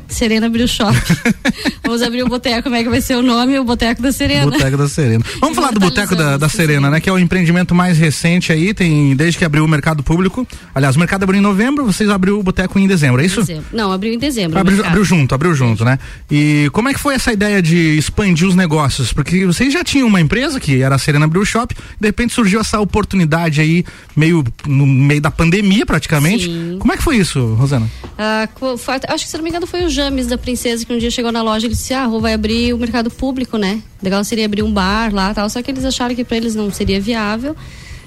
Serena 0.09 0.47
abriu 0.47 0.65
o 0.65 0.69
shopping. 0.69 0.99
Vamos 1.85 2.03
abrir 2.03 2.23
o 2.23 2.29
boteco, 2.29 2.65
como 2.65 2.77
é 2.77 2.83
que 2.83 2.89
vai 2.89 3.01
ser 3.01 3.17
o 3.17 3.23
nome? 3.23 3.59
O 3.59 3.65
Boteco 3.65 4.03
da 4.03 4.13
Serena. 4.13 4.51
Boteco 4.51 4.77
da 4.77 4.89
Serena. 4.89 5.25
Vamos 5.41 5.57
falar 5.57 5.71
do 5.71 5.81
Boteco 5.81 6.15
da, 6.17 6.37
da 6.37 6.49
Serena, 6.49 6.91
né? 6.91 7.01
Que 7.01 7.09
é 7.09 7.13
o 7.13 7.19
empreendimento 7.19 7.75
mais 7.75 7.99
recente 7.99 8.53
aí, 8.53 8.75
tem 8.75 9.15
desde 9.15 9.39
que 9.39 9.45
abriu 9.45 9.65
o 9.65 9.69
mercado 9.69 10.03
público. 10.03 10.47
Aliás, 10.75 10.97
o 10.97 10.99
mercado 10.99 11.23
abriu 11.23 11.39
em 11.39 11.43
novembro, 11.43 11.85
vocês 11.85 12.11
abriu 12.11 12.39
o 12.39 12.43
boteco 12.43 12.79
em 12.79 12.87
dezembro, 12.87 13.23
é 13.23 13.27
isso? 13.27 13.41
Dezembro. 13.41 13.67
Não, 13.73 13.93
abriu 13.93 14.13
em 14.13 14.19
dezembro. 14.19 14.59
Abriu, 14.59 14.85
abriu 14.85 15.05
junto, 15.05 15.35
abriu 15.35 15.55
junto, 15.55 15.85
né? 15.85 15.99
E 16.31 16.69
como 16.73 16.89
é 16.89 16.95
que 16.95 17.01
foi 17.01 17.15
essa 17.15 17.33
ideia 17.33 17.63
de 17.63 17.97
expandir 17.99 18.47
os 18.47 18.55
negócios? 18.55 19.13
Porque 19.13 19.47
vocês 19.47 19.73
já 19.73 19.85
tinham 19.85 20.09
uma 20.09 20.21
empresa 20.21 20.59
que 20.59 20.83
era 20.83 20.95
a 20.95 20.99
Serena 20.99 21.27
Brew 21.27 21.45
Shop, 21.45 21.75
de 22.01 22.09
repente 22.09 22.33
surgiu 22.35 22.61
essa 22.61 22.81
oportunidade 22.81 23.61
aí, 23.61 23.85
meio 24.17 24.45
no 24.67 24.87
meio 24.87 25.21
da 25.21 25.31
pandemia 25.31 25.87
praticamente. 25.87 26.45
Sim. 26.45 26.77
Como 26.79 26.93
é 26.93 26.97
que 26.97 27.03
foi 27.03 27.17
isso, 27.17 27.55
Rosana? 27.55 27.89
Ah, 28.19 28.49
foi, 28.77 28.95
acho 29.09 29.25
que 29.25 29.31
se 29.31 29.37
não 29.37 29.45
me 29.45 29.51
engano 29.51 29.67
foi 29.67 29.85
o 29.85 29.89
James 29.99 30.29
da 30.29 30.39
Princesa 30.39 30.87
que 30.87 30.93
um 30.93 30.99
dia 30.99 31.11
chegou 31.11 31.33
na 31.33 31.43
loja 31.43 31.67
e 31.67 31.71
disse: 31.71 31.93
Ah, 31.93 32.07
Rô, 32.07 32.21
vai 32.21 32.33
abrir 32.33 32.73
o 32.73 32.79
mercado 32.79 33.11
público, 33.11 33.59
né? 33.59 33.83
Legal 34.01 34.23
seria 34.23 34.45
abrir 34.45 34.63
um 34.63 34.73
bar 34.73 35.13
lá 35.13 35.35
tal. 35.35 35.51
Só 35.51 35.61
que 35.61 35.73
eles 35.73 35.85
acharam 35.85 36.15
que 36.15 36.23
para 36.25 36.37
eles 36.37 36.55
não 36.55 36.71
seria 36.71 37.01
viável. 37.01 37.57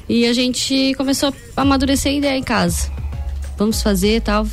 E 0.08 0.26
a 0.26 0.32
gente 0.32 0.94
começou 0.96 1.34
a 1.58 1.62
amadurecer 1.62 2.14
a 2.14 2.16
ideia 2.16 2.38
em 2.38 2.44
casa. 2.44 2.90
Vamos 3.58 3.82
fazer 3.82 4.22
tal. 4.22 4.48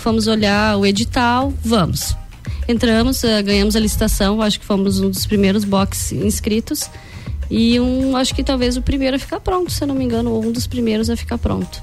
Fomos 0.00 0.26
olhar 0.26 0.76
o 0.78 0.84
edital, 0.84 1.54
vamos. 1.64 2.16
Entramos, 2.66 3.22
eh, 3.22 3.40
ganhamos 3.40 3.76
a 3.76 3.80
licitação, 3.80 4.42
acho 4.42 4.58
que 4.58 4.66
fomos 4.66 4.98
um 4.98 5.10
dos 5.10 5.26
primeiros 5.26 5.64
box 5.64 6.10
inscritos. 6.10 6.90
E 7.48 7.78
um, 7.78 8.16
acho 8.16 8.34
que 8.34 8.42
talvez 8.42 8.76
o 8.76 8.82
primeiro 8.82 9.14
a 9.14 9.18
ficar 9.18 9.38
pronto, 9.38 9.70
se 9.70 9.82
eu 9.84 9.86
não 9.86 9.94
me 9.94 10.04
engano, 10.04 10.32
ou 10.32 10.44
um 10.44 10.50
dos 10.50 10.66
primeiros 10.66 11.08
a 11.08 11.16
ficar 11.16 11.38
pronto. 11.38 11.80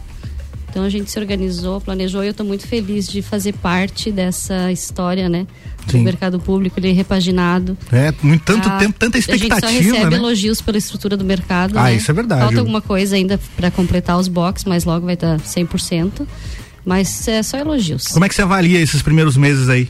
Então 0.70 0.84
a 0.84 0.90
gente 0.90 1.10
se 1.10 1.18
organizou, 1.20 1.80
planejou 1.82 2.24
e 2.24 2.28
eu 2.28 2.32
estou 2.32 2.46
muito 2.46 2.68
feliz 2.68 3.08
de 3.08 3.22
fazer 3.22 3.54
parte 3.54 4.12
dessa 4.12 4.72
história, 4.72 5.28
né? 5.30 5.48
Sim. 5.88 6.00
Do 6.00 6.04
mercado 6.04 6.40
público, 6.40 6.80
ele 6.80 6.90
é 6.90 6.94
repaginado. 6.94 7.78
É, 7.92 8.14
muito, 8.22 8.44
tanto 8.44 8.68
Ah, 8.68 8.78
tempo, 8.78 8.96
tanta 9.00 9.18
A 9.18 9.22
gente 9.22 9.32
expectativa, 9.32 9.72
só 9.72 9.92
recebe 9.92 10.10
né? 10.12 10.18
elogios 10.18 10.62
pela 10.62 10.78
estrutura 10.78 11.16
do 11.16 11.24
mercado. 11.24 11.78
Ah, 11.80 11.84
né? 11.84 11.96
isso 11.96 12.12
é 12.12 12.14
verdade. 12.14 12.42
Falta 12.42 12.60
alguma 12.60 12.82
coisa 12.82 13.16
ainda 13.16 13.40
para 13.56 13.72
completar 13.72 14.18
os 14.18 14.28
boxes, 14.28 14.66
mas 14.66 14.84
logo 14.84 15.06
vai 15.06 15.14
estar 15.16 15.40
100%. 15.40 16.28
Mas 16.86 17.28
é 17.28 17.42
só 17.44 17.58
elogios. 17.58 18.08
Como 18.10 18.24
é 18.26 18.30
que 18.30 18.36
você 18.36 18.42
avalia 18.42 18.80
esses 18.80 19.02
primeiros 19.02 19.36
meses 19.36 19.68
aí? 19.70 19.90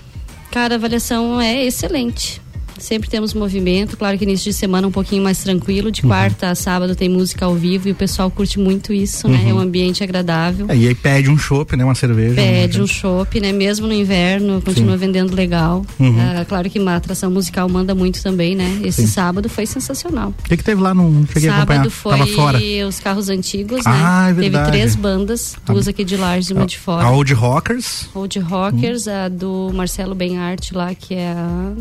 Cara, 0.51 0.75
a 0.75 0.77
avaliação 0.77 1.39
é 1.41 1.65
excelente. 1.65 2.41
Sempre 2.79 3.09
temos 3.09 3.33
movimento, 3.33 3.97
claro 3.97 4.17
que 4.17 4.23
início 4.23 4.51
de 4.51 4.53
semana 4.57 4.87
um 4.87 4.91
pouquinho 4.91 5.23
mais 5.23 5.39
tranquilo, 5.43 5.87
Uhum. 5.87 5.91
de 5.91 6.01
quarta 6.01 6.49
a 6.49 6.55
sábado 6.55 6.95
tem 6.95 7.09
música 7.09 7.45
ao 7.45 7.55
vivo 7.55 7.87
e 7.87 7.91
o 7.91 7.95
pessoal 7.95 8.29
curte 8.29 8.59
muito 8.59 8.91
isso, 8.93 9.27
né? 9.27 9.37
Uhum. 9.43 9.49
É 9.49 9.53
um 9.53 9.59
ambiente 9.59 10.03
agradável. 10.03 10.65
É, 10.69 10.75
e 10.75 10.87
aí 10.87 10.95
pede 10.95 11.29
um 11.29 11.37
chopp, 11.37 11.75
né? 11.75 11.83
Uma 11.83 11.95
cerveja. 11.95 12.35
Pede 12.35 12.77
né? 12.77 12.83
um 12.83 12.87
chopp, 12.87 13.39
né? 13.39 13.51
Mesmo 13.51 13.87
no 13.87 13.93
inverno, 13.93 14.61
continua 14.61 14.95
vendendo 14.97 15.33
legal. 15.35 15.85
Uhum. 15.99 16.15
Ah, 16.19 16.45
claro 16.45 16.69
que 16.69 16.79
uma 16.79 16.95
atração 16.95 17.29
musical 17.31 17.67
manda 17.69 17.93
muito 17.95 18.21
também, 18.21 18.55
né? 18.55 18.79
Esse 18.83 19.01
Sim. 19.01 19.07
sábado 19.07 19.49
foi 19.49 19.65
sensacional. 19.65 20.33
O 20.39 20.43
que, 20.43 20.57
que 20.57 20.63
teve 20.63 20.81
lá? 20.81 20.93
Não 20.93 21.25
cheguei. 21.27 21.49
Sábado 21.49 21.89
foi 21.89 22.83
os 22.87 22.99
carros 22.99 23.29
antigos, 23.29 23.81
Ah, 23.85 24.25
é 24.29 24.33
né? 24.33 24.35
Teve 24.35 24.49
verdade. 24.49 24.71
três 24.71 24.95
bandas, 24.95 25.55
duas 25.65 25.87
aqui 25.87 26.03
de 26.03 26.15
Lages 26.17 26.49
e 26.49 26.53
uma 26.53 26.65
de 26.65 26.77
fora. 26.77 27.05
A 27.05 27.11
Old 27.11 27.33
Rockers, 27.33 28.07
Old 28.13 28.39
Rockers, 28.39 29.07
a 29.07 29.27
do 29.29 29.71
Marcelo 29.73 30.13
Benarte 30.15 30.73
lá, 30.73 30.93
que 30.93 31.13
é 31.13 31.31
a 31.31 31.73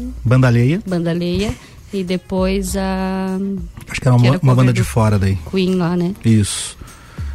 Banda 0.87 1.11
Alheia. 1.11 1.49
Leia. 1.49 1.55
E 1.93 2.03
depois 2.03 2.77
a 2.77 3.39
Acho 3.89 4.01
que 4.01 4.09
era 4.09 4.17
uma, 4.17 4.23
Que 4.23 4.29
uma 4.29 4.39
cover 4.39 4.57
banda 4.57 4.73
de 4.73 4.83
fora 4.83 5.19
daí. 5.19 5.39
Queen 5.51 5.77
lá, 5.77 5.97
né? 5.97 6.15
Isso. 6.25 6.77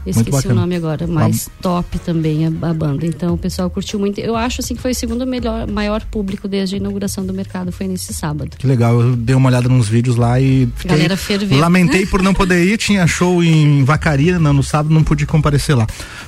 Esqueci 0.06 0.48
o 0.48 0.54
nome 0.56 0.76
agora, 0.76 1.06
mas 1.08 1.50
top 1.62 2.00
também 2.00 2.46
a, 2.46 2.70
a 2.70 2.74
banda. 2.74 3.06
Então 3.06 3.34
o 3.34 3.38
pessoal 3.38 3.70
curtiu 3.70 4.00
muito. 4.00 4.20
Eu 4.20 4.36
acho 4.36 4.62
assim 4.62 4.76
que 4.76 4.82
foi 4.82 4.92
o 4.92 4.96
segundo 4.96 5.26
melhor, 5.28 5.68
maior 5.68 6.04
público 6.06 6.48
desde 6.48 6.76
a 6.76 6.78
inauguração 6.80 7.26
do 7.26 7.34
mercado, 7.34 7.72
foi 7.72 7.88
nesse 7.88 8.14
sábado. 8.14 8.58
Que 8.58 8.66
legal, 8.66 9.00
eu 9.00 9.16
dei 9.16 9.36
uma 9.36 9.50
olhada 9.50 9.70
nos 9.70 9.88
vídeos 9.88 10.16
lá 10.16 10.40
e 10.40 10.68
fiquei, 10.76 10.96
Galera 10.98 11.16
ferveu. 11.18 11.60
lamentei 11.60 12.06
por 12.06 12.22
não 12.22 12.34
poder 12.34 12.64
ir, 12.66 12.78
tinha 12.78 13.06
show 13.08 13.44
em 13.44 13.84
Vacaria 13.84 14.40
no, 14.40 14.52
no 14.54 14.64
sábado, 14.64 14.94
não 14.94 15.04
pude 15.04 15.26
comparecer 15.26 15.76
lá. 15.76 15.86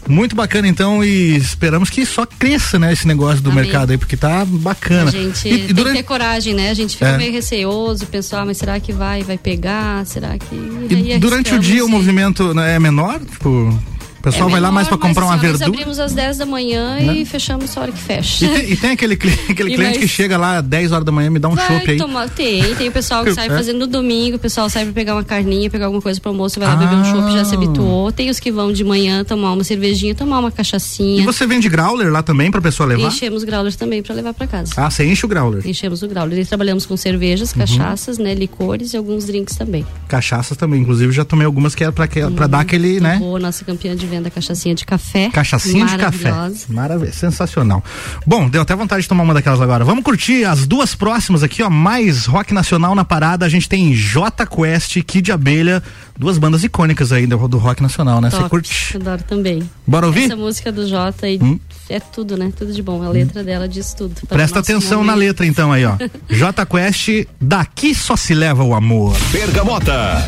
Muito 0.07 0.35
bacana 0.35 0.67
então 0.67 1.03
e 1.03 1.35
esperamos 1.35 1.89
que 1.89 2.05
só 2.05 2.25
cresça, 2.25 2.77
né, 2.77 2.93
esse 2.93 3.07
negócio 3.07 3.41
do 3.41 3.49
Amém. 3.51 3.63
mercado 3.63 3.91
aí, 3.91 3.97
porque 3.97 4.15
tá 4.17 4.45
bacana. 4.45 5.09
A 5.09 5.11
gente 5.11 5.47
E- 5.47 5.53
e 5.53 5.57
tem 5.57 5.67
que 5.67 5.73
durante- 5.73 5.97
ter 5.97 6.03
coragem, 6.03 6.53
né? 6.53 6.69
A 6.69 6.73
gente 6.73 6.93
fica 6.95 7.09
É. 7.09 7.17
meio 7.17 7.31
receoso, 7.31 8.05
pessoal, 8.07 8.45
mas 8.45 8.57
será 8.57 8.79
que 8.79 8.91
vai, 8.93 9.23
vai 9.23 9.37
pegar? 9.37 10.05
Será 10.05 10.37
que. 10.37 10.55
E 10.89 11.17
durante 11.17 11.53
o 11.53 11.59
dia 11.59 11.83
o 11.85 11.89
movimento 11.89 12.53
né, 12.53 12.75
é 12.75 12.79
menor? 12.79 13.19
Tipo, 13.19 13.62
o 13.63 13.92
pessoal 14.23 14.47
É 14.49 14.51
vai 14.53 14.61
lá 14.61 14.71
mais 14.71 14.87
pra 14.87 14.97
comprar 14.97 15.25
mas, 15.25 15.31
uma 15.31 15.33
ó, 15.33 15.35
nós 15.35 15.41
verdura? 15.59 15.69
abrimos 15.81 15.99
às 15.99 16.13
10 16.13 16.37
da 16.37 16.45
manhã 16.45 16.95
Né? 16.95 17.17
e 17.17 17.25
fechamos 17.25 17.69
só 17.69 17.81
a 17.81 17.83
hora 17.83 17.91
que 17.91 17.99
fecha. 17.99 18.45
E 18.45 18.47
tem, 18.49 18.71
e 18.71 18.75
tem 18.77 18.91
aquele, 18.91 19.13
aquele 19.49 19.71
E 19.71 19.75
cliente 19.75 19.81
mais- 19.83 19.97
que 19.97 20.07
chega 20.07 20.37
lá 20.37 20.57
às 20.59 20.63
10 20.65 20.91
horas 20.91 21.05
da 21.05 21.11
manhã 21.11 21.29
me 21.29 21.39
dá 21.39 21.47
um 21.49 21.55
Vai 21.55 21.67
chopp 21.67 21.91
aí. 21.91 21.97
tomar, 21.97 22.29
tem, 22.29 22.73
tem 22.75 22.87
o 22.89 22.91
pessoal 22.91 23.23
que 23.23 23.33
sai 23.35 23.47
É. 23.47 23.49
fazendo 23.49 23.79
no 23.79 23.87
domingo, 23.87 24.37
o 24.37 24.39
pessoal 24.39 24.69
sai 24.69 24.85
pra 24.85 24.93
pegar 24.93 25.13
uma 25.15 25.23
carninha, 25.23 25.69
pegar 25.69 25.85
alguma 25.85 26.01
coisa 26.01 26.19
pro 26.19 26.29
almoço, 26.31 26.59
vai 26.59 26.67
lá 26.69 26.75
beber 26.75 26.95
um 26.95 27.01
Ah. 27.01 27.03
chopp, 27.05 27.33
já 27.33 27.45
se 27.45 27.53
habituou. 27.55 28.11
Tem 28.11 28.29
os 28.29 28.39
que 28.39 28.51
vão 28.51 28.71
de 28.71 28.83
manhã 28.83 29.23
tomar 29.23 29.51
uma 29.53 29.63
cervejinha, 29.63 30.15
tomar 30.15 30.39
uma 30.39 30.49
E 30.49 30.51
cachaçinha. 30.51 31.23
você 31.25 31.45
vende 31.45 31.67
growler 31.69 32.11
lá 32.11 32.23
também 32.23 32.49
pra 32.49 32.61
pessoa 32.61 32.87
levar? 32.87 33.07
Enchemos 33.09 33.43
growlers 33.43 33.75
também 33.75 34.01
pra 34.01 34.15
levar 34.15 34.33
pra 34.33 34.47
casa. 34.47 34.71
Ah, 34.77 34.89
você 34.89 35.05
enche 35.05 35.25
o 35.25 35.29
growler. 35.29 35.67
Enchemos 35.67 36.01
o 36.01 36.07
growler. 36.07 36.39
E 36.39 36.45
trabalhamos 36.45 36.85
com 36.85 36.95
cervejas, 36.95 37.51
Uhum. 37.51 37.59
cachaças, 37.59 38.17
né, 38.17 38.33
licores 38.33 38.93
e 38.93 38.97
alguns 38.97 39.25
drinks 39.25 39.55
também. 39.57 39.85
Cachaças 40.07 40.55
também, 40.57 40.81
inclusive 40.81 41.11
já 41.11 41.25
tomei 41.25 41.45
algumas 41.45 41.75
que 41.75 41.83
era 41.83 41.91
pra, 41.91 42.07
que, 42.07 42.21
pra 42.31 42.47
dar 42.47 42.61
aquele, 42.61 42.99
né? 42.99 43.17
Boa, 43.19 43.39
nossa 43.39 43.65
campeã 43.65 43.95
de 43.95 44.05
venda, 44.13 44.29
cachaçinha 44.29 44.75
de 44.75 44.85
café. 44.85 45.29
Cachaçinha 45.31 45.85
de 45.85 45.97
café. 45.97 46.29
Maravilhosa. 46.31 46.65
Maravilha, 46.69 47.11
sensacional. 47.13 47.83
Bom, 48.25 48.47
deu 48.47 48.61
até 48.61 48.75
vontade 48.75 49.01
de 49.03 49.07
tomar 49.09 49.23
uma 49.23 49.33
daquelas 49.33 49.59
agora. 49.59 49.83
Vamos 49.83 50.03
curtir 50.03 50.45
as 50.45 50.67
duas 50.67 50.93
próximas 50.93 51.41
aqui, 51.43 51.63
ó. 51.63 51.69
Mais 51.69 52.25
rock 52.25 52.53
nacional 52.53 52.93
na 52.93 53.03
parada. 53.03 53.45
A 53.45 53.49
gente 53.49 53.67
tem 53.67 53.93
J 53.93 54.45
Quest, 54.45 55.01
Kid 55.03 55.31
Abelha, 55.31 55.81
duas 56.17 56.37
bandas 56.37 56.63
icônicas 56.63 57.11
aí 57.11 57.25
do, 57.25 57.47
do 57.47 57.57
rock 57.57 57.81
nacional, 57.81 58.21
né? 58.21 58.29
Você 58.29 58.47
curte? 58.49 58.95
Adoro 58.97 59.23
também. 59.23 59.67
Bora 59.87 60.05
ouvir? 60.05 60.25
Essa 60.25 60.35
música 60.35 60.71
do 60.71 60.87
Jota 60.87 61.25
aí 61.25 61.39
Hum. 61.41 61.59
é 61.89 61.99
tudo, 61.99 62.37
né? 62.37 62.51
Tudo 62.55 62.71
de 62.71 62.81
bom. 62.83 63.01
A 63.03 63.09
letra 63.09 63.43
dela 63.43 63.67
diz 63.67 63.93
tudo. 63.93 64.13
O 64.23 64.27
Presta 64.27 64.59
atenção 64.59 65.03
na 65.03 65.13
momento. 65.13 65.19
letra 65.27 65.45
então 65.45 65.71
aí, 65.71 65.85
ó. 65.85 65.95
J 66.29 66.65
Quest, 66.65 67.09
daqui 67.41 67.95
só 67.95 68.15
se 68.15 68.33
leva 68.35 68.63
o 68.63 68.73
amor. 68.75 69.15
Bergamota. 69.31 70.23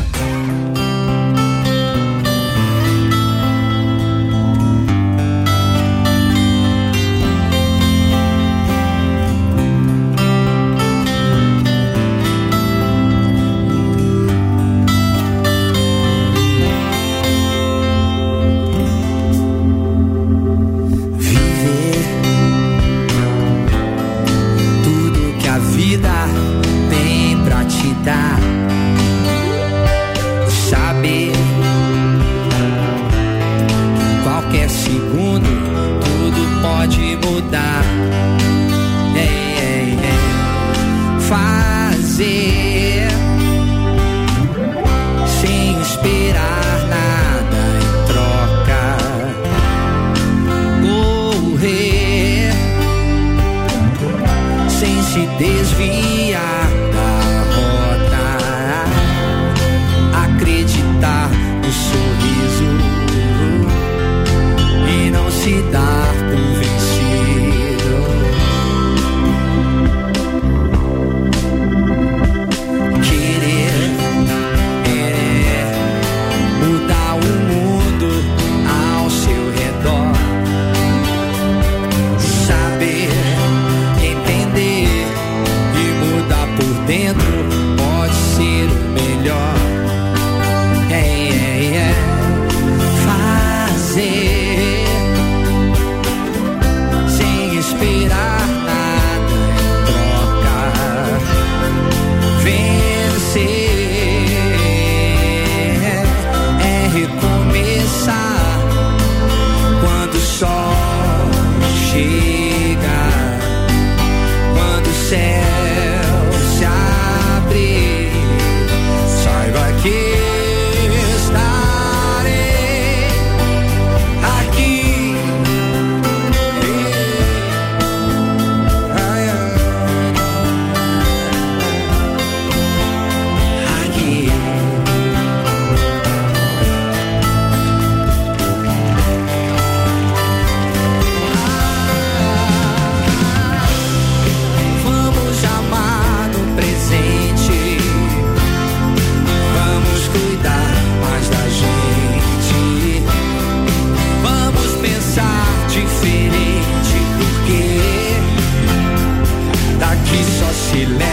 He 160.76 161.05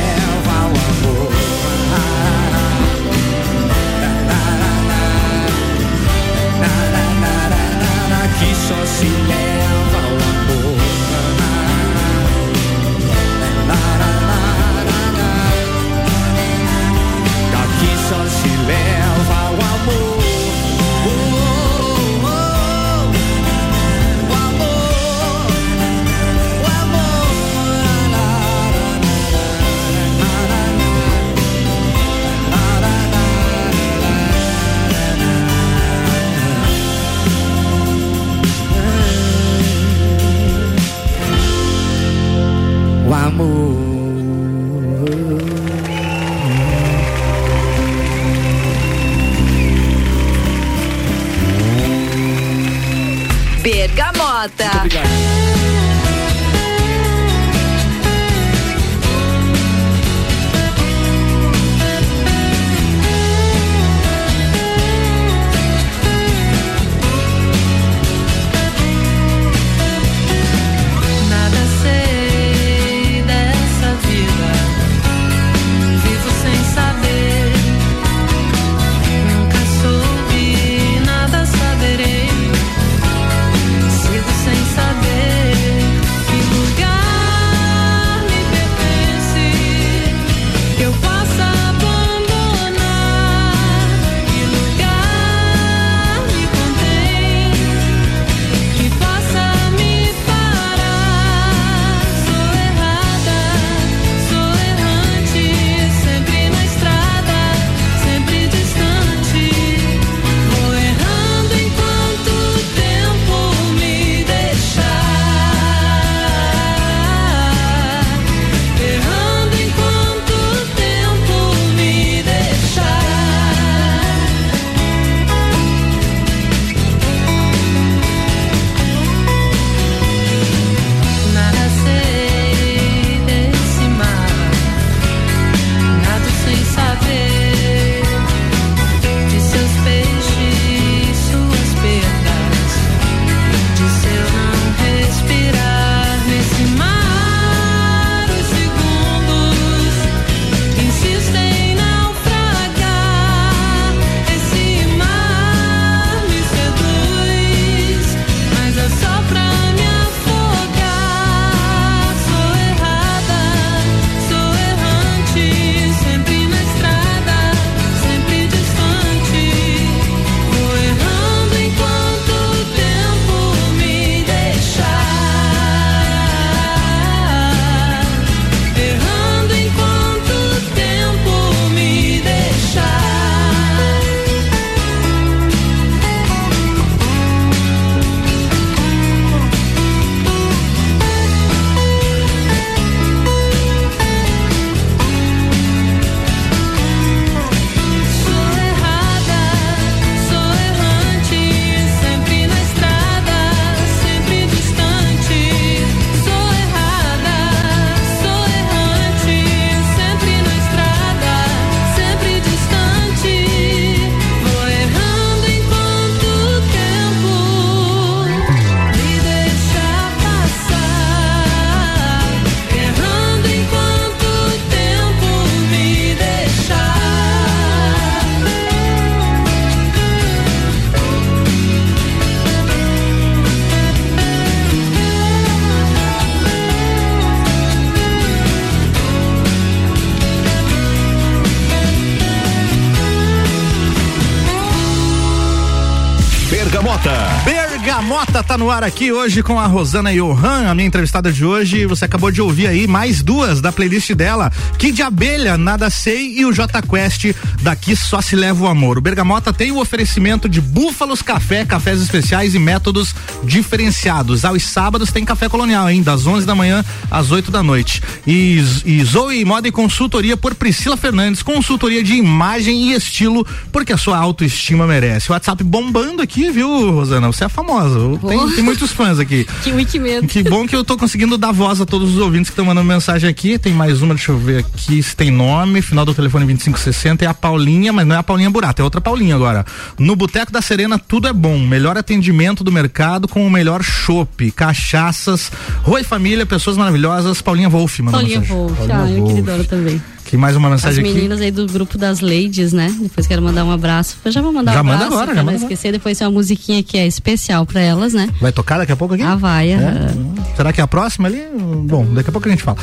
tá 248.54 248.58
no 248.58 248.70
ar 248.70 248.84
aqui 248.84 249.12
hoje 249.12 249.42
com 249.42 249.60
a 249.60 249.66
Rosana 249.66 250.14
Johan, 250.14 250.70
a 250.70 250.76
minha 250.76 250.88
entrevistada 250.88 251.32
de 251.32 251.44
hoje. 251.44 251.88
Você 251.88 252.06
acabou 252.06 252.30
de 252.30 252.40
ouvir 252.40 252.68
aí 252.68 252.86
mais 252.86 253.24
duas 253.24 253.60
da 253.60 253.72
playlist 253.72 254.14
dela: 254.14 254.52
Kid 254.78 255.02
Abelha, 255.02 255.58
Nada 255.58 255.90
Sei 255.90 256.38
e 256.38 256.46
o 256.46 256.54
J 256.54 256.80
Quest, 256.84 257.34
Daqui 257.64 257.96
Só 257.96 258.22
Se 258.22 258.36
Leva 258.36 258.66
o 258.66 258.68
Amor. 258.68 259.00
O 259.00 259.02
Bergamota 259.02 259.52
tem 259.52 259.72
o 259.72 259.80
oferecimento 259.80 260.48
de 260.48 260.62
Búfalos 260.62 261.24
Café, 261.24 261.66
cafés 261.66 262.00
especiais 262.00 262.54
e 262.54 262.60
métodos 262.60 263.16
diferenciados. 263.44 264.46
Aos 264.46 264.62
sábados 264.62 265.12
tem 265.12 265.26
café 265.26 265.50
colonial, 265.50 265.90
hein? 265.90 266.04
Das 266.04 266.28
11 266.28 266.46
da 266.46 266.54
manhã 266.54 266.86
às 267.10 267.32
8 267.32 267.50
da 267.50 267.64
noite. 267.64 268.04
E, 268.28 268.64
e 268.86 269.04
Zoe 269.04 269.44
Moda 269.44 269.68
e 269.68 269.72
Consultoria 269.72 270.38
por 270.38 270.54
Priscila 270.54 270.96
Fernandes, 270.96 271.42
consultoria 271.42 272.04
de 272.04 272.14
imagem 272.14 272.92
e 272.92 272.94
estilo, 272.94 273.48
porque 273.72 273.94
a 273.94 273.98
sua 273.98 274.20
autoestima 274.20 274.86
merece. 274.86 275.32
O 275.32 275.34
WhatsApp 275.34 275.64
bombando 275.64 276.22
aqui, 276.22 276.52
viu, 276.52 276.92
Rosana? 276.92 277.26
Você 277.26 277.46
é 277.46 277.50
famosa. 277.50 278.00
Tem, 278.28 278.43
Tem 278.52 278.64
muitos 278.64 278.92
fãs 278.92 279.20
aqui. 279.20 279.48
Que 279.64 279.72
wiki 279.72 280.00
medo. 280.00 280.28
Que 280.28 280.44
bom 280.44 280.68
que 280.68 280.76
eu 280.76 280.84
tô 280.84 280.98
conseguindo 280.98 281.38
dar 281.38 281.52
voz 281.52 281.80
a 281.80 281.86
todos 281.86 282.16
os 282.16 282.18
ouvintes 282.18 282.50
que 282.50 282.54
estão 282.54 282.66
mandando 282.66 282.88
mensagem 282.88 283.30
aqui. 283.30 283.58
Tem 283.58 283.72
mais 283.74 284.02
uma, 284.02 284.14
deixa 284.14 284.32
eu 284.32 284.38
ver 284.38 284.60
aqui 284.60 285.02
se 285.02 285.16
tem 285.16 285.32
nome. 285.32 285.82
Final 285.82 286.06
do 286.06 286.14
telefone 286.14 286.46
2560 286.46 287.24
é 287.24 287.28
a 287.28 287.34
Paulinha, 287.34 287.94
mas 287.94 288.06
não 288.06 288.16
é 288.16 288.20
a 288.20 288.24
Paulinha 288.24 288.50
Burato, 288.50 288.82
é 288.82 288.84
outra 288.84 289.00
Paulinha 289.00 289.36
agora. 289.36 289.66
No 289.98 290.16
Boteco 290.16 290.52
da 290.52 290.62
Serena 290.62 291.00
tudo 291.00 291.28
é 291.28 291.34
bom. 291.34 291.58
Melhor 291.60 291.98
atendimento 291.98 292.64
do 292.64 292.72
mercado 292.72 293.28
com 293.28 293.46
o 293.46 293.50
melhor 293.50 293.84
chopp, 293.84 294.52
cachaças, 294.52 295.52
Roi 295.84 296.04
Família, 296.04 296.46
pessoas 296.46 296.76
maravilhosas. 296.76 297.42
Paulinha 297.42 297.70
Wolf, 297.70 298.00
manda 298.00 298.18
Paulinha 298.18 298.40
mensagem. 298.40 298.58
Wolf, 298.58 298.78
Paulinha 298.78 298.98
ah, 298.98 299.10
eu 299.10 299.18
Wolf. 299.18 299.30
queridona 299.30 299.64
também. 299.64 300.02
Que 300.26 300.38
mais 300.38 300.56
uma 300.56 300.68
As 300.70 300.74
mensagem 300.82 301.04
aqui. 301.04 301.14
meninas 301.14 301.42
aí 301.42 301.52
do 301.52 301.68
grupo 301.68 301.98
das 301.98 302.20
ladies, 302.20 302.74
né? 302.74 302.96
Depois 303.02 303.28
quero 303.28 303.42
mandar 303.42 303.64
um 303.66 303.72
abraço. 303.72 304.18
Eu 304.26 304.32
já 304.32 304.42
vou 304.42 304.52
mandar 304.52 304.74
Já 304.74 304.82
um 304.82 304.84
manda 304.84 304.96
abraço 305.06 305.14
agora, 305.14 305.26
pra 305.28 305.36
já 305.36 305.42
não 305.42 305.46
manda 305.46 305.58
agora. 305.58 305.74
esquecer. 305.74 305.92
Depois 305.92 306.18
tem 306.18 306.26
uma 306.26 306.34
musiquinha 306.34 306.82
que 306.82 306.98
é 306.98 307.06
especial 307.06 307.66
pra 307.66 307.82
elas, 307.82 308.14
né? 308.14 308.30
Vai 308.42 308.52
tocar 308.52 308.78
daqui 308.80 308.92
a 308.92 308.96
pouco 308.96 309.14
aqui? 309.14 309.24
Ah, 309.24 309.36
vai. 309.36 309.72
É? 309.72 309.76
aham. 309.76 310.34
Será 310.56 310.74
que 310.74 310.82
é 310.82 310.84
a 310.84 310.88
próxima 310.88 311.28
ali? 311.28 311.44
Bom, 311.86 312.06
daqui 312.14 312.30
a 312.30 312.32
pouco 312.32 312.48
a 312.48 312.52
gente 312.52 312.64
fala. 312.64 312.78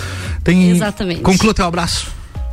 Tem... 0.45 0.70
Exatamente. 0.70 1.22
Conclua 1.22 1.53
teu 1.55 1.64
abraço. 1.64 2.07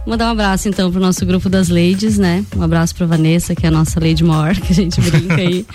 Mandar 0.07 0.27
um 0.27 0.31
abraço 0.31 0.69
então 0.69 0.89
pro 0.89 1.01
nosso 1.01 1.25
grupo 1.25 1.49
das 1.49 1.67
ladies, 1.67 2.17
né? 2.17 2.45
Um 2.55 2.61
abraço 2.63 2.95
pra 2.95 3.05
Vanessa, 3.05 3.53
que 3.53 3.65
é 3.65 3.69
a 3.69 3.71
nossa 3.71 3.99
lady 3.99 4.23
maior, 4.23 4.55
que 4.61 4.71
a 4.71 4.75
gente 4.75 5.01
brinca 5.01 5.35
aí. 5.35 5.65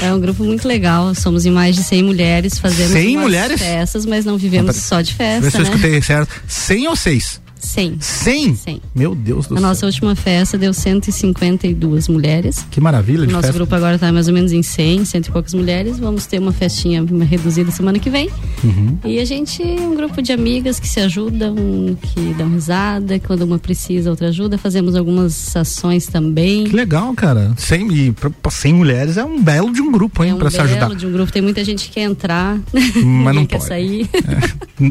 É 0.00 0.12
um 0.14 0.18
grupo 0.18 0.42
muito 0.44 0.66
legal. 0.66 1.14
Somos 1.14 1.44
em 1.44 1.50
mais 1.50 1.76
de 1.76 1.82
100 1.84 2.02
mulheres 2.02 2.58
fazendo 2.58 2.90
100 2.90 3.16
umas 3.16 3.22
mulheres? 3.26 3.60
festas, 3.60 4.06
mas 4.06 4.24
não 4.24 4.38
vivemos 4.38 4.76
só 4.76 5.02
de 5.02 5.12
Vê 5.12 5.18
festa, 5.18 5.50
se 5.50 5.56
eu 5.58 5.62
né? 5.62 5.68
escutei 5.68 6.00
certo. 6.02 6.32
100 6.48 6.88
ou 6.88 6.96
6? 6.96 7.41
100. 7.62 7.96
100? 8.00 8.54
100. 8.56 8.80
Meu 8.94 9.14
Deus 9.14 9.46
do 9.46 9.54
A 9.54 9.58
céu. 9.58 9.68
nossa 9.68 9.86
última 9.86 10.14
festa 10.16 10.58
deu 10.58 10.74
152 10.74 12.08
mulheres. 12.08 12.66
Que 12.70 12.80
maravilha 12.80 13.26
de 13.26 13.32
nosso 13.32 13.42
festa. 13.46 13.56
grupo 13.58 13.74
agora 13.74 13.94
está 13.94 14.12
mais 14.12 14.28
ou 14.28 14.34
menos 14.34 14.52
em 14.52 14.62
100, 14.62 15.04
cento 15.04 15.28
e 15.28 15.30
poucas 15.30 15.54
mulheres. 15.54 15.98
Vamos 15.98 16.26
ter 16.26 16.38
uma 16.38 16.52
festinha 16.52 17.04
reduzida 17.28 17.70
semana 17.70 17.98
que 17.98 18.10
vem. 18.10 18.28
Uhum. 18.64 18.98
E 19.04 19.18
a 19.18 19.24
gente 19.24 19.62
é 19.62 19.80
um 19.80 19.94
grupo 19.94 20.20
de 20.20 20.32
amigas 20.32 20.80
que 20.80 20.88
se 20.88 21.00
ajudam, 21.00 21.54
que 22.02 22.34
dão 22.36 22.48
risada. 22.50 23.18
Quando 23.20 23.42
uma 23.42 23.58
precisa, 23.58 24.10
outra 24.10 24.28
ajuda. 24.28 24.58
Fazemos 24.58 24.94
algumas 24.96 25.54
ações 25.56 26.06
também. 26.06 26.64
Que 26.64 26.74
legal, 26.76 27.14
cara. 27.14 27.52
100, 27.56 27.92
e 27.94 28.12
pra- 28.12 28.30
pra 28.30 28.50
100 28.50 28.74
mulheres 28.74 29.16
é 29.16 29.24
um 29.24 29.40
belo 29.42 29.72
de 29.72 29.80
um 29.80 29.90
grupo, 29.92 30.24
hein, 30.24 30.30
É 30.30 30.34
um 30.34 30.38
pra 30.38 30.50
se 30.50 30.56
belo 30.56 30.68
ajudar. 30.68 30.94
de 30.96 31.06
um 31.06 31.12
grupo. 31.12 31.32
Tem 31.32 31.42
muita 31.42 31.64
gente 31.64 31.86
que 31.88 31.94
quer 31.94 32.02
entrar, 32.02 32.58
Mas 32.72 33.34
não 33.36 33.46
quer 33.46 33.56
pode. 33.58 33.68
sair. 33.68 34.08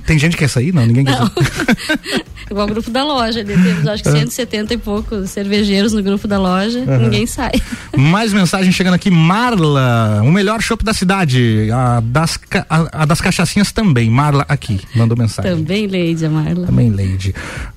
Tem 0.05 0.17
gente 0.17 0.33
que 0.33 0.39
quer 0.39 0.47
sair? 0.47 0.73
Não, 0.73 0.85
ninguém 0.85 1.03
quer 1.05 1.19
Não. 1.19 1.27
sair. 1.27 2.23
Igual 2.61 2.67
o 2.69 2.71
grupo 2.71 2.89
da 2.91 3.03
loja. 3.03 3.43
Temos 3.43 3.87
acho 3.87 4.03
que 4.03 4.09
É. 4.09 4.11
170 4.11 4.73
e 4.73 4.77
poucos 4.77 5.29
cervejeiros 5.31 5.93
no 5.93 6.03
grupo 6.03 6.27
da 6.27 6.39
loja. 6.39 6.79
Aham. 6.79 6.97
Ninguém 6.99 7.25
sai. 7.25 7.51
Mais 7.97 8.31
mensagem 8.33 8.71
chegando 8.71 8.93
aqui. 8.93 9.09
Marla, 9.09 10.21
o 10.23 10.31
melhor 10.31 10.61
chopp 10.61 10.83
da 10.83 10.93
cidade. 10.93 11.69
A 11.71 11.99
das, 12.01 12.39
a, 12.69 13.01
a 13.03 13.05
das 13.05 13.19
cachaçinhas 13.21 13.71
também. 13.71 14.09
Marla 14.09 14.45
aqui, 14.47 14.79
mandou 14.95 15.17
mensagem. 15.17 15.51
Também, 15.55 15.87
Leide, 15.87 16.25
a 16.25 16.29
Marla. 16.29 16.65
Também, 16.67 16.89
Leide. 16.89 17.33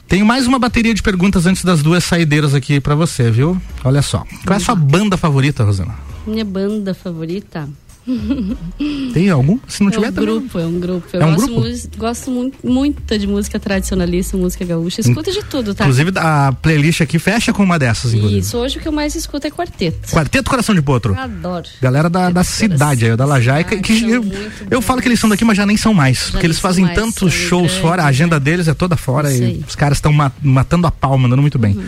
Tenho 0.07 0.27
mais 0.27 0.47
uma 0.47 0.59
bateria 0.59 0.95
de 0.95 1.03
perguntas 1.03 1.47
antes 1.47 1.65
das 1.65 1.83
duas 1.83 2.05
saideiras 2.05 2.55
aqui 2.55 2.81
pra 2.81 2.95
você, 2.95 3.31
viu? 3.31 3.61
Olha 3.83 4.03
só. 4.03 4.25
Qual 4.47 4.55
é 4.55 4.57
a 4.57 4.65
sua 4.65 4.75
banda 4.75 5.17
favorita, 5.17 5.65
Rosana? 5.65 5.95
Minha 6.27 6.45
banda 6.45 6.95
favorita. 6.95 7.69
Tem 9.13 9.31
algum? 9.31 9.59
Se 9.67 9.81
não 9.83 9.89
é 9.89 9.93
tiver 9.93 10.09
um 10.09 10.13
também. 10.13 10.31
grupo, 10.35 10.59
é 10.59 10.67
um 10.67 10.79
grupo. 10.81 11.07
Eu 11.13 11.23
É 11.23 11.27
um 11.27 11.35
gosto, 11.35 11.47
grupo? 11.53 11.61
mu- 11.69 11.79
gosto 11.97 12.31
muito, 12.31 12.59
muito 12.67 13.19
de 13.19 13.27
música 13.27 13.59
tradicionalista, 13.59 14.37
música 14.37 14.65
gaúcha. 14.65 15.01
Escuto 15.01 15.31
de 15.33 15.43
tudo, 15.45 15.75
tá? 15.75 15.85
Inclusive, 15.85 16.13
a 16.17 16.53
playlist 16.53 17.01
aqui 17.01 17.19
fecha 17.19 17.53
com 17.53 17.63
uma 17.63 17.79
dessas, 17.79 18.13
inclusive. 18.13 18.41
Isso, 18.41 18.57
hoje 18.59 18.79
o 18.79 18.81
que 18.81 18.89
eu 18.89 18.93
mais 18.93 19.15
escuto 19.15 19.47
é 19.47 19.51
quarteto. 19.51 20.09
Quarteto 20.11 20.51
Coração 20.51 20.75
de 20.75 20.83
Potro. 20.83 21.15
Adoro. 21.19 21.67
Galera 21.81 22.11
da, 22.11 22.31
da 22.31 22.45
cidade 22.45 23.07
aí, 23.07 23.17
da 23.17 23.25
Lajaica, 23.25 23.77
que 23.79 24.11
eu, 24.11 24.25
eu 24.71 24.83
falo 24.83 25.01
que 25.01 25.09
eles 25.09 25.19
são 25.21 25.29
daqui, 25.29 25.45
mas 25.45 25.57
já 25.57 25.65
nem 25.67 25.77
são 25.77 25.95
mais. 25.95 26.31
porque 26.31 26.47
eles 26.47 26.59
fazem 26.59 26.85
mais, 26.85 26.97
tantos 26.99 27.33
shows 27.33 27.63
grandes, 27.69 27.79
fora, 27.83 28.03
a 28.03 28.07
agenda 28.07 28.39
deles 28.39 28.69
é 28.69 28.75
toda 28.75 28.97
fora 28.97 29.33
Isso 29.33 29.43
e 29.43 29.47
aí. 29.47 29.65
os 29.67 29.75
caras 29.75 29.99
estão 29.99 30.13
matando 30.43 30.87
a 30.87 30.91
pau, 30.91 31.17
mandando 31.19 31.41
muito 31.43 31.59
bem. 31.59 31.75
Uhum. 31.75 31.85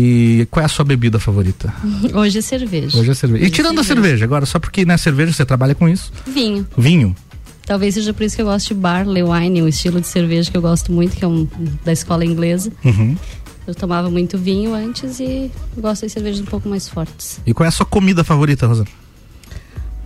E 0.00 0.46
qual 0.48 0.62
é 0.62 0.66
a 0.66 0.68
sua 0.68 0.84
bebida 0.84 1.18
favorita? 1.18 1.74
Hoje 2.14 2.38
é 2.38 2.40
cerveja. 2.40 2.96
Hoje 2.96 3.10
é 3.10 3.14
cerveja. 3.14 3.44
E 3.44 3.50
tirando 3.50 3.80
a 3.80 3.84
cerveja, 3.84 4.24
agora, 4.24 4.46
só 4.46 4.60
porque 4.60 4.84
na 4.84 4.96
cerveja 4.96 5.32
você 5.32 5.44
trabalha 5.44 5.74
com 5.74 5.88
isso. 5.88 6.12
Vinho. 6.24 6.64
Vinho. 6.78 7.16
Talvez 7.66 7.94
seja 7.94 8.14
por 8.14 8.22
isso 8.22 8.36
que 8.36 8.42
eu 8.42 8.46
gosto 8.46 8.68
de 8.68 8.74
barley 8.74 9.24
wine, 9.24 9.60
um 9.60 9.66
estilo 9.66 10.00
de 10.00 10.06
cerveja 10.06 10.52
que 10.52 10.56
eu 10.56 10.62
gosto 10.62 10.92
muito, 10.92 11.16
que 11.16 11.24
é 11.24 11.28
um 11.28 11.48
da 11.84 11.92
escola 11.92 12.24
inglesa. 12.24 12.70
Uhum. 12.84 13.16
Eu 13.66 13.74
tomava 13.74 14.08
muito 14.08 14.38
vinho 14.38 14.72
antes 14.72 15.18
e 15.18 15.50
gosto 15.76 16.06
de 16.06 16.12
cervejas 16.12 16.40
um 16.40 16.46
pouco 16.46 16.68
mais 16.68 16.88
fortes. 16.88 17.40
E 17.44 17.52
qual 17.52 17.64
é 17.64 17.68
a 17.68 17.72
sua 17.72 17.84
comida 17.84 18.22
favorita, 18.22 18.68
Rosana? 18.68 18.88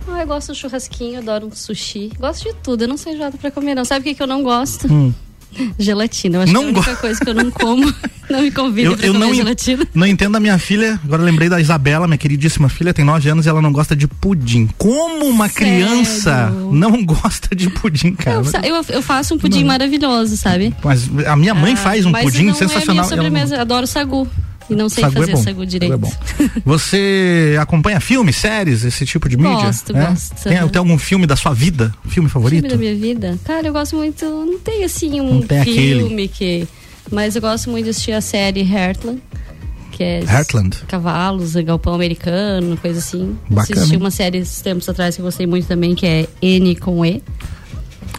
Ah, 0.07 0.21
eu 0.21 0.27
gosto 0.27 0.53
de 0.53 0.59
churrasquinho, 0.59 1.19
adoro 1.19 1.45
um 1.45 1.51
sushi. 1.51 2.11
Gosto 2.19 2.49
de 2.49 2.55
tudo, 2.63 2.81
eu 2.83 2.87
não 2.87 2.97
sou 2.97 3.13
enjoada 3.13 3.37
pra 3.37 3.51
comer, 3.51 3.75
não. 3.75 3.85
Sabe 3.85 4.01
o 4.01 4.03
que, 4.03 4.15
que 4.15 4.23
eu 4.23 4.27
não 4.27 4.41
gosto? 4.41 4.91
Hum. 4.91 5.13
Gelatina. 5.77 6.37
Eu 6.37 6.41
acho 6.43 6.53
Não 6.53 6.61
que 6.61 6.67
é 6.67 6.69
a 6.69 6.73
única 6.73 6.95
coisa 6.97 7.19
que 7.19 7.29
eu 7.29 7.33
não 7.33 7.51
como. 7.51 7.93
não 8.29 8.41
me 8.41 8.51
convida 8.51 8.89
Eu, 8.89 8.97
pra 8.97 9.05
eu 9.07 9.13
comer 9.13 9.25
não, 9.25 9.33
gelatina. 9.33 9.87
não 9.93 10.07
entendo 10.07 10.35
a 10.35 10.39
minha 10.39 10.57
filha. 10.57 10.99
Agora 11.03 11.21
lembrei 11.21 11.49
da 11.49 11.59
Isabela, 11.59 12.07
minha 12.07 12.17
queridíssima 12.17 12.69
filha, 12.69 12.93
tem 12.93 13.03
9 13.05 13.29
anos 13.29 13.45
e 13.45 13.49
ela 13.49 13.61
não 13.61 13.71
gosta 13.71 13.95
de 13.95 14.07
pudim. 14.07 14.67
Como 14.77 15.25
uma 15.25 15.49
criança 15.49 16.49
não 16.71 17.03
gosta 17.05 17.55
de 17.55 17.69
pudim, 17.69 18.13
cara? 18.13 18.41
Eu, 18.63 18.75
eu, 18.75 18.85
eu 18.89 19.01
faço 19.01 19.35
um 19.35 19.37
pudim 19.37 19.63
maravilhoso, 19.63 20.37
sabe? 20.37 20.73
Mas 20.83 21.09
a 21.27 21.35
minha 21.35 21.53
mãe 21.53 21.73
Ah, 21.73 21.77
faz 21.77 22.05
um 22.05 22.11
pudim 22.11 22.45
não 22.47 22.53
sensacional. 22.53 22.83
É 22.83 22.91
minha 22.93 23.01
Ela 23.03 23.15
não- 23.15 23.23
sobremesa, 23.23 23.55
eu 23.55 23.61
adoro 23.61 23.85
sagu. 23.87 24.27
E 24.73 24.75
não 24.75 24.89
sei 24.89 25.03
Sagu 25.03 25.15
é 25.15 25.19
fazer 25.21 25.31
bom, 25.33 25.43
sagu 25.43 25.65
direito. 25.65 25.91
sagu 25.91 26.05
é 26.39 26.47
bom. 26.47 26.61
Você 26.65 27.55
acompanha 27.59 27.99
filmes, 27.99 28.35
séries, 28.35 28.83
esse 28.83 29.05
tipo 29.05 29.29
de 29.29 29.37
mídia? 29.37 29.53
Gosto, 29.67 29.95
É? 29.95 30.05
gosto. 30.07 30.43
Tem, 30.43 30.67
tem 30.69 30.79
algum 30.79 30.97
filme 30.97 31.25
da 31.25 31.35
sua 31.35 31.53
vida? 31.53 31.93
Filme 32.07 32.29
favorito? 32.29 32.61
Filme 32.61 32.69
da 32.75 32.77
minha 32.77 32.95
vida? 32.95 33.37
Cara, 33.45 33.67
eu 33.67 33.73
gosto 33.73 33.95
muito. 33.95 34.25
Não 34.25 34.59
tem 34.59 34.83
assim 34.83 35.21
um 35.21 35.41
tem 35.41 35.63
filme 35.63 36.27
que. 36.27 36.67
Mas 37.11 37.35
eu 37.35 37.41
gosto 37.41 37.69
muito 37.69 37.85
de 37.85 37.91
assistir 37.91 38.11
a 38.13 38.21
série 38.21 38.61
Heartland. 38.61 39.21
Que 39.91 40.03
é 40.03 40.23
Heartland? 40.23 40.77
Cavalos, 40.87 41.53
galpão 41.55 41.93
americano, 41.93 42.75
coisa 42.77 42.97
assim. 42.99 43.37
Bacana, 43.47 43.79
Assisti 43.81 43.97
uma 43.97 44.09
série 44.09 44.43
tempos 44.63 44.89
atrás 44.89 45.15
que 45.15 45.21
eu 45.21 45.25
gostei 45.25 45.45
muito 45.45 45.67
também, 45.67 45.93
que 45.93 46.05
é 46.05 46.27
N 46.41 46.75
com 46.77 47.05
E. 47.05 47.21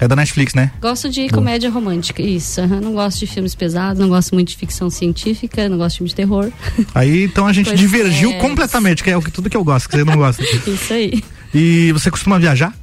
É 0.01 0.09
da 0.09 0.17
Netflix, 0.17 0.55
né? 0.55 0.71
Gosto 0.81 1.09
de 1.09 1.29
comédia 1.29 1.71
romântica, 1.71 2.21
isso. 2.23 2.61
aham. 2.61 2.81
Não 2.81 2.93
gosto 2.95 3.21
de 3.21 3.27
filmes 3.27 3.55
pesados, 3.55 3.99
não 4.01 4.09
gosto 4.09 4.35
muito 4.35 4.49
de 4.49 4.57
ficção 4.57 4.91
científica, 4.91 5.69
não 5.69 5.79
gosto 5.79 5.93
de 5.93 5.99
filme 5.99 6.09
de 6.11 6.15
terror. 6.17 6.51
Aí 6.95 7.25
então 7.25 7.47
a 7.47 7.53
gente 7.53 7.67
Pois 7.67 7.79
divergiu 7.79 8.31
é. 8.33 8.39
completamente, 8.39 9.03
que 9.03 9.11
é 9.11 9.17
o 9.17 9.23
que 9.23 9.31
tudo 9.31 9.49
que 9.49 9.57
eu 9.57 9.65
gosto, 9.65 9.89
que 9.89 9.97
você 9.97 10.05
não 10.05 10.17
gosta. 10.17 10.43
Isso 10.67 10.93
aí. 10.93 11.23
E 11.55 11.93
você 11.93 12.11
costuma 12.11 12.39
viajar? 12.39 12.75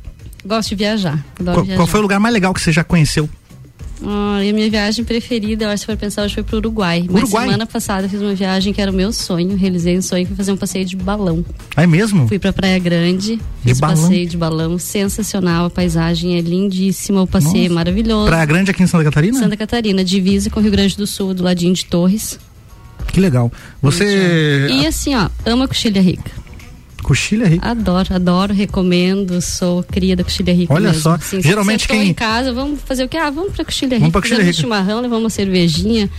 Gosto 0.46 0.70
de 0.70 0.76
viajar. 0.76 1.24
Viajar. 1.40 1.76
qual 1.76 1.88
foi 1.88 2.00
o 2.00 2.04
lugar 2.04 2.20
mais 2.20 2.34
legal 2.34 2.54
que 2.54 2.62
você 2.62 2.72
já 2.72 2.84
conheceu? 2.84 3.30
Ah, 4.04 4.44
e 4.44 4.50
a 4.50 4.54
minha 4.54 4.70
viagem 4.70 5.06
preferida, 5.06 5.66
eu 5.66 5.70
acho 5.70 5.86
que 5.86 5.92
se 5.92 5.98
for 5.98 6.00
pensar, 6.00 6.24
hoje 6.24 6.34
foi 6.34 6.44
pro 6.44 6.58
Uruguai. 6.58 7.06
Mas 7.10 7.24
Uruguai? 7.24 7.46
semana 7.46 7.66
passada 7.68 8.06
eu 8.06 8.10
fiz 8.10 8.22
uma 8.22 8.34
viagem 8.34 8.74
que 8.74 8.82
era 8.82 8.92
o 8.92 8.94
meu 8.94 9.14
sonho, 9.14 9.56
realizei 9.56 9.98
um 9.98 10.02
sonho 10.02 10.24
que 10.24 10.30
foi 10.30 10.38
fazer 10.38 10.52
um 10.52 10.58
passeio 10.58 10.86
de 10.86 10.96
balão. 10.96 11.46
Ah, 11.76 11.84
é 11.84 11.88
mesmo? 11.88 12.28
Fui 12.28 12.40
pra 12.40 12.52
Praia 12.52 12.80
Grande, 12.80 13.40
fiz 13.64 13.80
balão? 13.80 13.96
passeio 13.96 14.28
de 14.28 14.38
balão, 14.38 14.80
sensacional, 14.80 15.66
a 15.66 15.70
paisagem 15.70 16.38
é 16.38 16.42
lindíssima, 16.42 17.22
o 17.22 17.28
passeio 17.28 17.58
é 17.58 17.62
Nossa. 17.64 17.74
maravilhoso. 17.76 18.26
Praia 18.28 18.46
Grande 18.46 18.72
aqui 18.72 18.82
em 18.84 18.88
Santa 18.88 19.04
Catarina? 19.04 19.38
Santa 19.40 19.58
Catarina, 19.58 20.04
divisa 20.04 20.50
com 20.50 20.60
o 20.60 20.64
Rio 20.64 20.72
Grande 20.72 20.98
do 20.98 21.06
Sul, 21.06 21.34
do 21.34 21.44
ladinho 21.44 21.74
de 21.74 21.86
Torres. 21.86 22.40
Que 23.12 23.20
legal. 23.20 23.52
Você. 23.82 24.68
E 24.72 24.86
assim, 24.86 25.14
ó, 25.16 25.30
amo 25.46 25.64
a 25.64 25.68
coxilha 25.68 26.02
rica. 26.02 26.32
Coxilha 27.04 27.48
rica? 27.48 27.68
Adoro, 27.68 28.14
adoro, 28.16 28.54
recomendo, 28.54 29.42
sou 29.42 29.84
cria 29.84 30.16
da 30.16 30.24
coxilha 30.24 30.54
rica 30.54 30.74
Olha 30.74 30.88
mesmo. 30.90 31.02
só, 31.02 31.14
Assim, 31.16 31.42
geralmente 31.42 31.88
quem- 31.88 32.10
em 32.10 32.14
casa, 32.14 32.54
vamos 32.54 32.80
fazer 32.86 33.04
o 33.04 33.10
quê? 33.10 33.18
Ah, 33.18 33.30
vamos 33.30 33.54
pra 33.54 33.66
coxilha 33.66 33.92
Vamos 33.98 34.06
rica, 34.08 34.12
pra 34.12 34.22
coxilha 34.22 34.44
rica. 34.44 34.54
chimarrão, 34.62 35.02
levamos 35.02 35.24
uma 35.24 35.30
cervejinha. 35.30 36.10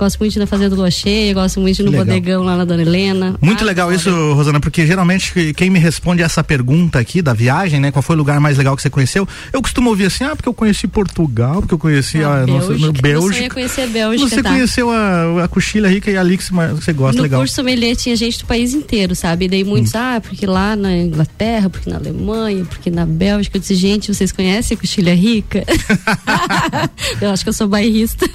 Gosto 0.00 0.18
muito 0.18 0.32
de 0.32 0.38
na 0.38 0.46
fazenda 0.46 0.74
lua 0.74 0.90
cheia, 0.90 1.34
gosto 1.34 1.60
muito 1.60 1.76
de 1.76 1.82
ir 1.82 1.84
no 1.84 1.90
Legal. 1.90 2.06
bodegão 2.06 2.42
lá 2.42 2.56
na 2.56 2.64
Dona 2.64 2.80
Helena. 2.80 3.36
Muito 3.40 3.64
legal 3.66 3.92
isso, 3.92 4.10
Rosana, 4.32 4.58
porque 4.58 4.86
geralmente 4.86 5.30
que- 5.32 5.52
quem 5.52 5.68
me 5.68 5.78
responde 5.78 6.22
essa 6.22 6.42
pergunta 6.42 6.98
aqui 6.98 7.20
da 7.20 7.34
viagem, 7.34 7.78
né? 7.78 7.90
Qual 7.92 8.02
foi 8.02 8.16
o 8.16 8.18
lugar 8.18 8.40
mais 8.40 8.56
legal 8.56 8.74
que 8.74 8.80
você 8.80 8.88
conheceu? 8.88 9.28
Eu 9.52 9.60
costumo 9.60 9.90
ouvir 9.90 10.06
assim, 10.06 10.24
ah, 10.24 10.34
porque 10.34 10.48
eu 10.48 10.54
conheci 10.54 10.88
Portugal, 10.88 11.60
porque 11.60 11.74
eu 11.74 11.78
conheci 11.78 12.24
a, 12.24 12.46
nossa, 12.46 12.68
Bélgica. 12.72 12.98
é 12.98 13.02
Bélgica. 13.02 13.54
conhecer 13.54 13.82
a 13.82 13.86
Bélgica, 13.86 14.28
Você 14.30 14.42
tá? 14.42 14.50
conheceu 14.50 14.90
a, 14.90 15.44
a 15.44 15.48
coxilha 15.48 15.88
rica 15.88 16.10
e 16.10 16.16
ali 16.16 16.38
que 16.38 16.44
você, 16.44 16.52
você 16.68 16.92
gosta, 16.94 17.16
no 17.18 17.22
legal. 17.22 17.40
curso 17.40 17.54
sommelier 17.54 17.94
tinha 17.94 18.16
gente 18.16 18.38
do 18.38 18.46
país 18.46 18.72
inteiro, 18.72 19.14
sabe? 19.14 19.44
E 19.44 19.48
daí 19.48 19.64
muitos, 19.64 19.94
ah, 19.94 20.18
porque 20.20 20.46
lá 20.46 20.74
na 20.74 20.96
Inglaterra, 20.96 21.68
porque 21.68 21.90
na 21.90 21.96
Alemanha, 21.96 22.64
porque 22.64 22.90
na 22.90 23.04
Bélgica. 23.04 23.58
Eu 23.58 23.60
disse, 23.60 23.74
gente, 23.74 24.12
vocês 24.14 24.32
conhecem 24.32 24.74
a 24.76 24.80
coxilha 24.80 25.14
rica? 25.14 25.62
eu 27.20 27.30
acho 27.30 27.42
que 27.42 27.48
eu 27.48 27.52
sou 27.52 27.68
bairrista. 27.68 28.26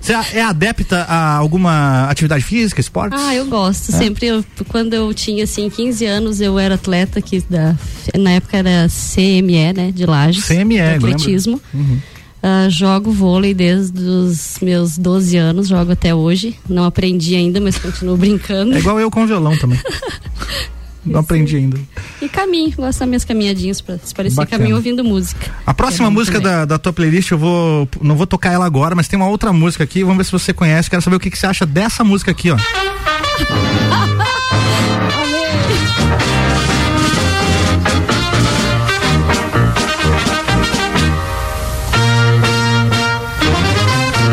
Você 0.00 0.12
é 0.34 0.42
adepta 0.42 1.04
a 1.12 1.36
alguma 1.36 2.08
atividade 2.08 2.42
física, 2.42 2.80
esportes? 2.80 3.20
Ah, 3.22 3.34
eu 3.34 3.44
gosto. 3.46 3.94
É? 3.94 3.98
Sempre, 3.98 4.28
eu, 4.28 4.44
quando 4.68 4.94
eu 4.94 5.12
tinha, 5.12 5.44
assim, 5.44 5.68
15 5.68 6.06
anos, 6.06 6.40
eu 6.40 6.58
era 6.58 6.76
atleta 6.76 7.18
aqui 7.18 7.44
da... 7.50 7.76
Na 8.18 8.30
época 8.30 8.56
era 8.56 8.88
CME, 8.88 9.72
né? 9.74 9.92
De 9.92 10.06
Lages. 10.06 10.44
CME, 10.44 10.80
atletismo. 10.80 11.60
Uhum. 11.74 11.98
Ah, 12.42 12.66
jogo 12.70 13.12
vôlei 13.12 13.52
desde 13.52 14.00
os 14.00 14.56
meus 14.62 14.96
12 14.96 15.36
anos, 15.36 15.68
jogo 15.68 15.92
até 15.92 16.14
hoje. 16.14 16.56
Não 16.68 16.84
aprendi 16.84 17.36
ainda, 17.36 17.60
mas 17.60 17.76
continuo 17.76 18.16
brincando. 18.18 18.74
É 18.74 18.78
igual 18.78 18.98
eu 18.98 19.10
com 19.10 19.26
violão 19.26 19.56
também. 19.58 19.78
Não 21.04 21.20
aprendi 21.20 21.56
ainda. 21.56 21.78
E 22.20 22.28
caminho, 22.28 22.72
gosto 22.76 23.00
das 23.00 23.08
minhas 23.08 23.24
caminhadinhas 23.24 23.80
pra 23.80 23.98
se 23.98 24.14
parecer 24.14 24.36
Bacana. 24.36 24.58
caminho 24.58 24.76
ouvindo 24.76 25.02
música. 25.02 25.50
A 25.66 25.74
próxima 25.74 26.06
é 26.06 26.10
música 26.10 26.40
também. 26.40 26.52
da, 26.58 26.64
da 26.64 26.78
tua 26.78 26.92
playlist, 26.92 27.30
eu 27.32 27.38
vou. 27.38 27.88
Não 28.00 28.14
vou 28.14 28.26
tocar 28.26 28.52
ela 28.52 28.64
agora, 28.64 28.94
mas 28.94 29.08
tem 29.08 29.18
uma 29.18 29.28
outra 29.28 29.52
música 29.52 29.82
aqui. 29.82 30.02
Vamos 30.02 30.18
ver 30.18 30.24
se 30.24 30.32
você 30.32 30.52
conhece. 30.52 30.88
Quero 30.88 31.02
saber 31.02 31.16
o 31.16 31.20
que, 31.20 31.30
que 31.30 31.38
você 31.38 31.46
acha 31.46 31.66
dessa 31.66 32.04
música 32.04 32.30
aqui, 32.30 32.50
ó. 32.50 32.56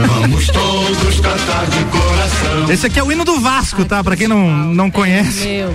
Vamos 0.08 0.48
todos 0.48 1.20
cantar 1.20 1.66
de 1.68 1.84
coração 1.86 1.99
Esse 2.72 2.86
aqui 2.86 3.00
é 3.00 3.04
o 3.04 3.12
hino 3.12 3.26
do 3.26 3.40
Vasco, 3.40 3.84
tá? 3.84 4.04
Pra 4.04 4.16
quem 4.16 4.28
não, 4.28 4.48
não 4.74 4.92
conhece. 4.92 5.44
Meu 5.48 5.74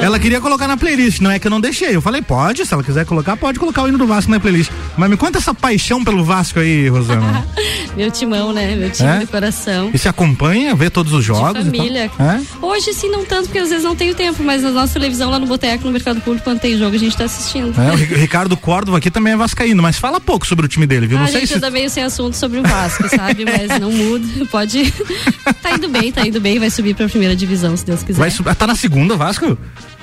Ela 0.00 0.18
queria 0.20 0.40
colocar 0.40 0.68
na 0.68 0.76
playlist, 0.76 1.20
não 1.20 1.30
é 1.32 1.38
que 1.38 1.46
eu 1.46 1.50
não 1.50 1.60
deixei. 1.60 1.96
Eu 1.96 2.00
falei, 2.00 2.22
pode, 2.22 2.64
se 2.64 2.72
ela 2.72 2.82
quiser 2.84 3.04
colocar, 3.04 3.36
pode 3.36 3.58
colocar 3.58 3.82
o 3.82 3.88
hino 3.88 3.98
do 3.98 4.06
Vasco 4.06 4.30
na 4.30 4.38
playlist. 4.38 4.70
Mas 4.96 5.10
me 5.10 5.16
conta 5.16 5.38
essa 5.38 5.52
paixão 5.52 6.04
pelo 6.04 6.22
Vasco 6.24 6.60
aí, 6.60 6.88
Rosana. 6.88 7.44
Meu 7.96 8.10
timão, 8.10 8.52
né? 8.52 8.74
Meu 8.76 8.88
time 8.90 9.08
É? 9.08 9.18
do 9.20 9.26
coração. 9.26 9.90
E 9.92 9.98
se 9.98 10.08
acompanha, 10.08 10.74
vê 10.74 10.88
todos 10.88 11.12
os 11.12 11.24
jogos? 11.24 11.64
de 11.64 11.70
família. 11.70 12.10
É? 12.18 12.40
Hoje 12.64 12.94
sim, 12.94 13.10
não 13.10 13.24
tanto, 13.24 13.44
porque 13.46 13.58
às 13.58 13.68
vezes 13.68 13.84
não 13.84 13.94
tenho 13.96 14.14
tempo, 14.14 14.42
mas 14.44 14.62
na 14.62 14.70
nossa 14.70 14.92
televisão 14.94 15.28
lá 15.28 15.38
no 15.38 15.46
Boteco, 15.46 15.84
no 15.84 15.90
Mercado 15.92 16.20
Público, 16.20 16.44
quando 16.44 16.60
tem 16.60 16.78
jogo, 16.78 16.94
a 16.94 16.98
gente 16.98 17.16
tá 17.16 17.24
assistindo. 17.24 17.74
É, 17.80 17.92
o 17.92 17.96
Ri- 17.96 18.14
Ricardo 18.22 18.56
Córdova 18.56 18.96
aqui 18.98 19.10
também 19.10 19.32
é 19.32 19.36
vascaíno, 19.36 19.82
mas 19.82 19.98
fala 19.98 20.20
pouco 20.20 20.46
sobre 20.46 20.64
o 20.64 20.68
time 20.68 20.86
dele, 20.86 21.06
viu? 21.06 21.18
Ah, 21.18 21.22
Não 21.22 21.26
a 21.28 21.30
sei 21.32 21.40
gente 21.40 21.48
se 21.50 21.54
anda 21.56 21.70
meio 21.70 21.90
sem 21.90 22.02
assunto 22.04 22.34
sobre 22.36 22.60
o 22.60 22.62
Vasco, 22.62 23.08
sabe? 23.10 23.44
Mas 23.44 23.78
não 23.80 23.90
muda, 23.92 24.26
pode. 24.50 24.90
tá 25.60 25.72
indo 25.72 25.88
bem, 25.88 26.11
tá 26.12 26.26
indo 26.26 26.40
bem, 26.40 26.58
vai 26.58 26.70
subir 26.70 26.94
pra 26.94 27.08
primeira 27.08 27.34
divisão, 27.34 27.76
se 27.76 27.84
Deus 27.84 28.02
quiser. 28.02 28.18
vai 28.18 28.30
sub- 28.30 28.48
ah, 28.48 28.54
tá 28.54 28.66
na 28.66 28.74
segunda, 28.74 29.16
Vasco? 29.16 29.56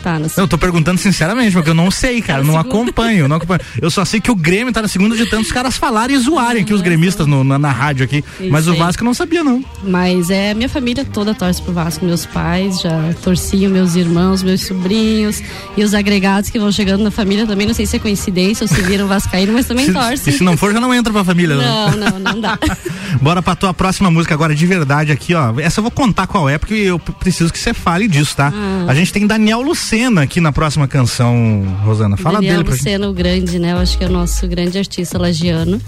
Tá, 0.04 0.18
na 0.18 0.28
Eu 0.38 0.48
tô 0.48 0.58
perguntando 0.58 0.98
sinceramente, 1.00 1.52
porque 1.54 1.70
eu 1.70 1.74
não 1.76 1.92
sei, 1.92 2.22
cara, 2.22 2.42
eu 2.42 2.46
não 2.46 2.58
acompanho, 2.58 3.28
não 3.28 3.36
acompanho. 3.38 3.60
Eu 3.82 3.92
só 3.92 4.06
sei 4.06 4.20
que 4.22 4.32
o 4.32 4.36
Grêmio 4.36 4.72
tá 4.74 4.82
na 4.82 4.88
segunda 4.88 5.16
de 5.16 5.26
tantos 5.26 5.52
caras 5.52 5.78
falarem 5.78 6.16
e 6.16 6.20
zoarem 6.20 6.62
aqui 6.64 6.74
os 6.74 6.82
gremistas 6.82 7.28
no- 7.28 7.44
na, 7.44 7.60
na 7.60 7.72
rádio 7.72 8.06
aqui, 8.06 8.24
Isso 8.40 8.50
mas 8.50 8.68
o. 8.68 8.76
Vasco 8.76 9.04
eu 9.04 9.06
não 9.06 9.14
sabia 9.14 9.44
não. 9.44 9.64
Mas 9.84 10.30
é, 10.30 10.54
minha 10.54 10.70
família 10.70 11.04
toda 11.04 11.34
torce 11.34 11.62
pro 11.62 11.74
Vasco. 11.74 12.06
Meus 12.06 12.26
pais 12.26 12.80
já 12.80 13.14
torciam, 13.22 13.70
meus 13.72 13.96
irmãos, 13.96 14.42
meus 14.42 14.62
sobrinhos 14.66 15.42
e 15.76 15.84
os 15.84 15.94
agregados 15.94 16.50
que 16.50 16.58
vão 16.58 16.72
chegando 16.72 17.04
na 17.04 17.12
família 17.12 17.46
também. 17.46 17.68
Não 17.68 17.74
sei 17.74 17.86
se 17.86 17.98
é 17.98 18.00
coincidência 18.00 18.64
ou 18.64 18.68
se 18.70 18.82
viram 18.82 19.06
vascaíno, 19.08 19.52
mas 19.54 19.66
também 19.66 19.86
Se, 19.88 19.92
torcem. 19.94 20.34
e 20.34 20.38
se 20.38 20.44
não 20.44 20.56
for, 20.56 20.72
já 20.72 20.80
não 20.80 20.94
entra 20.94 21.12
pra 21.12 21.24
família. 21.26 21.58
né? 21.58 21.66
Não, 21.66 21.92
não, 22.12 22.20
não 22.20 22.40
dá. 22.40 22.58
Bora 23.22 23.42
pra 23.42 23.56
tua 23.56 23.74
próxima 23.74 24.10
música 24.10 24.34
agora, 24.34 24.56
de 24.56 24.66
verdade, 24.66 25.12
aqui, 25.12 25.34
ó. 25.36 25.54
Essa 25.60 25.80
eu 25.80 25.84
vou 25.84 25.92
contar 25.92 26.26
qual 26.28 26.48
é, 26.50 26.58
porque 26.58 26.74
eu 26.76 26.98
preciso 27.00 27.52
que 27.52 27.60
você 27.60 27.74
fale 27.74 28.08
disso, 28.08 28.36
tá? 28.36 28.54
Ah. 28.56 28.86
A 28.88 28.96
gente 28.96 29.12
tem 29.12 29.28
Daniel 29.28 29.62
Lucena 29.90 30.22
aqui 30.22 30.40
na 30.40 30.52
próxima 30.52 30.88
canção, 30.88 31.64
Rosana. 31.84 32.16
Fala 32.16 32.36
Daniel 32.36 32.58
dele 32.58 32.64
pra 32.64 32.76
gente. 32.76 32.86
Lucena, 32.86 33.10
o 33.10 33.14
grande, 33.14 33.58
né? 33.58 33.72
Eu 33.72 33.78
acho 33.78 33.98
que 33.98 34.04
é 34.04 34.08
o 34.08 34.12
nosso 34.12 34.48
grande 34.48 34.78
artista 34.78 35.18
lagiano. 35.18 35.82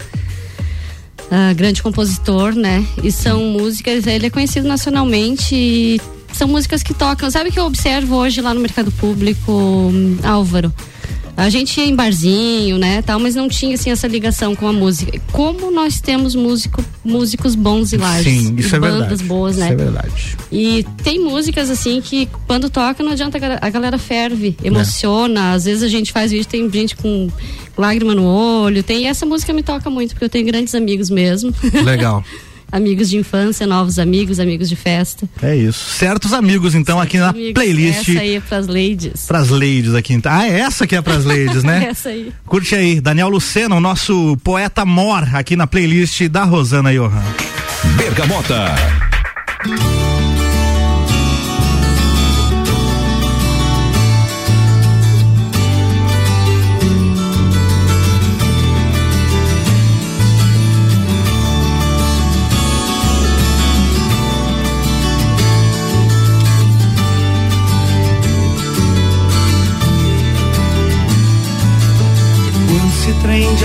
Ah, 1.29 1.53
grande 1.53 1.83
compositor, 1.83 2.55
né? 2.55 2.83
E 3.03 3.11
são 3.11 3.43
músicas, 3.43 4.07
ele 4.07 4.25
é 4.25 4.29
conhecido 4.31 4.67
nacionalmente 4.67 5.53
e 5.53 6.01
são 6.33 6.47
músicas 6.47 6.81
que 6.81 6.95
tocam. 6.95 7.29
Sabe 7.29 7.51
o 7.51 7.53
que 7.53 7.59
eu 7.59 7.65
observo 7.65 8.15
hoje 8.15 8.41
lá 8.41 8.55
no 8.55 8.59
mercado 8.59 8.91
público, 8.91 9.91
Álvaro? 10.23 10.73
A 11.37 11.49
gente 11.49 11.79
ia 11.79 11.85
em 11.85 11.95
barzinho, 11.95 12.77
né, 12.77 13.01
tal, 13.01 13.19
mas 13.19 13.33
não 13.35 13.47
tinha 13.49 13.73
assim 13.75 13.89
essa 13.89 14.07
ligação 14.07 14.55
com 14.55 14.67
a 14.67 14.73
música. 14.73 15.19
Como 15.31 15.71
nós 15.71 15.99
temos 16.01 16.35
músico, 16.35 16.83
músicos 17.03 17.55
bons 17.55 17.93
e 17.93 17.97
lajes, 17.97 18.43
Sim, 18.43 18.55
isso 18.57 18.75
é 18.75 18.79
bandas 18.79 18.99
verdade. 19.07 19.23
boas, 19.23 19.57
né? 19.57 19.65
Isso 19.65 19.73
é 19.73 19.75
verdade. 19.75 20.37
E 20.51 20.85
tem 21.03 21.19
músicas 21.19 21.69
assim 21.69 21.99
que 22.01 22.27
quando 22.45 22.69
toca 22.69 23.01
não 23.03 23.11
adianta 23.13 23.37
a 23.61 23.69
galera- 23.69 23.97
ferve, 23.97 24.55
emociona. 24.63 25.53
Às 25.53 25.65
vezes 25.65 25.83
a 25.83 25.87
gente 25.87 26.11
faz 26.11 26.31
vídeo, 26.31 26.45
tem 26.47 26.69
gente 26.71 26.95
com 26.95 27.29
lágrima 27.77 28.13
no 28.13 28.23
olho. 28.25 28.83
Tem 28.83 29.03
e 29.03 29.05
essa 29.05 29.25
música 29.25 29.51
me 29.53 29.63
toca 29.63 29.89
muito 29.89 30.11
porque 30.11 30.25
eu 30.25 30.29
tenho 30.29 30.45
grandes 30.45 30.75
amigos 30.75 31.09
mesmo. 31.09 31.53
Legal. 31.83 32.23
amigos 32.71 33.09
de 33.09 33.17
infância, 33.17 33.67
novos 33.67 33.99
amigos, 33.99 34.39
amigos 34.39 34.69
de 34.69 34.75
festa. 34.75 35.27
É 35.41 35.55
isso. 35.55 35.91
Certos 35.97 36.33
amigos, 36.33 36.73
então, 36.75 36.99
aqui 36.99 37.17
na 37.17 37.29
Amigos, 37.29 37.53
playlist. 37.53 38.09
Essa 38.09 38.19
aí 38.19 38.35
é 38.35 38.39
pras 38.39 38.67
ladies. 38.67 39.25
Pras 39.27 39.49
ladies 39.49 39.95
aqui. 39.95 40.13
então. 40.13 40.31
Ah, 40.31 40.47
é 40.47 40.59
essa 40.59 40.87
que 40.87 40.95
é 40.95 41.01
pras 41.01 41.25
ladies, 41.25 41.63
né? 41.63 41.85
essa 41.89 42.09
aí. 42.09 42.31
Curte 42.45 42.75
aí, 42.75 43.01
Daniel 43.01 43.29
Lucena, 43.29 43.75
o 43.75 43.81
nosso 43.81 44.37
poeta 44.43 44.85
mor 44.85 45.27
aqui 45.35 45.55
na 45.55 45.67
playlist 45.67 46.27
da 46.29 46.43
Rosana 46.43 46.93
Johan. 46.93 47.23
Bergamota. 47.97 48.75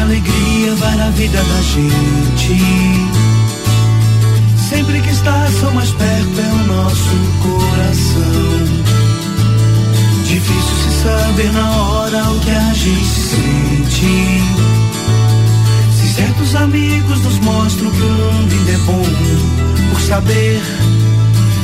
Alegria 0.06 0.74
vai 0.76 0.96
na 0.96 1.10
vida 1.10 1.36
da 1.36 1.62
gente. 1.62 2.56
Sempre 4.56 5.00
que 5.00 5.10
está 5.10 5.48
só 5.60 5.70
mais 5.72 5.90
perto 5.90 6.40
é 6.40 6.52
o 6.52 6.66
nosso 6.66 7.16
coração. 7.42 8.86
Difícil 10.24 10.76
se 10.84 11.02
saber 11.02 11.52
na 11.52 11.70
hora 11.70 12.22
o 12.30 12.40
que 12.40 12.50
a 12.50 12.72
gente 12.72 13.04
sente. 13.04 14.40
Se 15.92 16.14
certos 16.14 16.54
amigos 16.54 17.20
nos 17.22 17.38
mostram 17.40 17.90
que 17.90 18.02
o 18.02 18.08
mundo 18.08 18.52
ainda 18.52 18.72
é 18.72 18.78
bom, 18.78 19.04
por 19.90 20.00
saber 20.00 20.62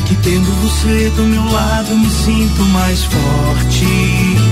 que 0.06 0.16
tendo 0.16 0.50
você 0.62 1.10
do 1.16 1.22
meu 1.22 1.44
lado 1.44 1.96
me 1.96 2.10
sinto 2.10 2.62
mais 2.66 3.04
forte. 3.04 4.51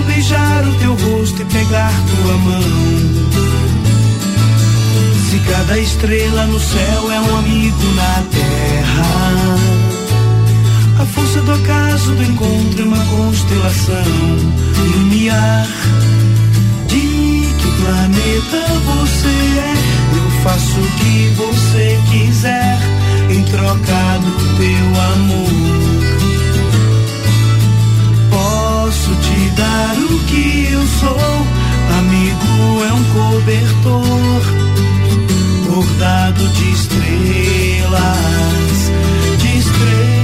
Quero 0.00 0.12
beijar 0.12 0.66
o 0.66 0.74
teu 0.76 0.94
rosto 0.94 1.42
e 1.42 1.44
pegar 1.44 1.92
tua 1.92 2.36
mão. 2.38 2.62
Se 5.28 5.38
cada 5.40 5.78
estrela 5.78 6.46
no 6.46 6.58
céu 6.58 7.12
é 7.12 7.20
um 7.20 7.36
amigo 7.36 7.84
na 7.94 8.22
terra, 8.30 9.56
a 11.00 11.06
força 11.06 11.40
do 11.42 11.52
acaso 11.52 12.14
do 12.14 12.22
encontro 12.22 12.82
é 12.82 12.84
uma 12.84 13.04
constelação. 13.04 14.04
Lumiar 14.96 15.66
de 16.86 17.54
que 17.58 17.82
planeta 17.82 18.66
você 18.86 19.28
é. 19.28 19.74
Eu 20.16 20.30
faço 20.42 20.80
o 20.80 20.90
que 20.92 21.34
você 21.36 21.98
quiser 22.10 22.78
em 23.28 23.42
troca 23.44 24.18
do 24.20 24.56
teu 24.56 25.02
amor. 25.12 25.89
Posso 29.10 29.20
te 29.22 29.50
dar 29.56 29.96
o 29.98 30.18
que 30.26 30.68
eu 30.70 30.86
sou. 30.86 31.46
Amigo 31.98 32.84
é 32.84 32.92
um 32.92 33.04
cobertor 33.12 34.42
bordado 35.66 36.48
de 36.48 36.70
estrelas, 36.70 38.00
de 39.38 39.58
estrelas, 39.58 40.19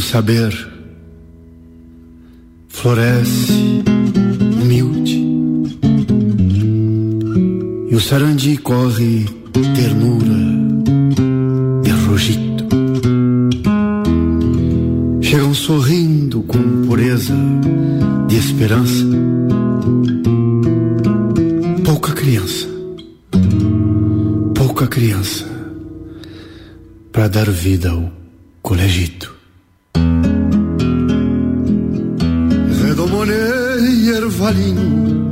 do 0.00 0.06
saber 0.06 0.52
floresce 2.68 3.82
humilde 4.62 5.22
e 7.90 7.94
o 7.94 8.00
sarandi 8.00 8.56
corre 8.56 9.26
ternura 9.52 10.40
e 11.84 11.90
rogito. 12.06 12.64
Chegam 15.20 15.52
sorrindo 15.52 16.42
com 16.44 16.86
pureza 16.86 17.34
de 18.26 18.36
esperança. 18.36 19.04
Pouca 21.84 22.12
criança, 22.12 22.66
pouca 24.54 24.86
criança 24.86 25.44
para 27.12 27.28
dar 27.28 27.50
vida 27.50 27.90
ao 27.90 28.10
colegito. 28.62 29.39
Ervalino, 34.50 35.30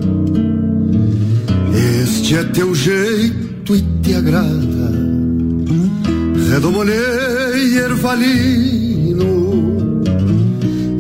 este 2.00 2.36
é 2.36 2.44
teu 2.44 2.72
jeito 2.72 3.74
e 3.74 3.84
te 4.00 4.14
agrada. 4.14 4.92
Redomonei 6.48 7.78
ervalino, 7.78 9.24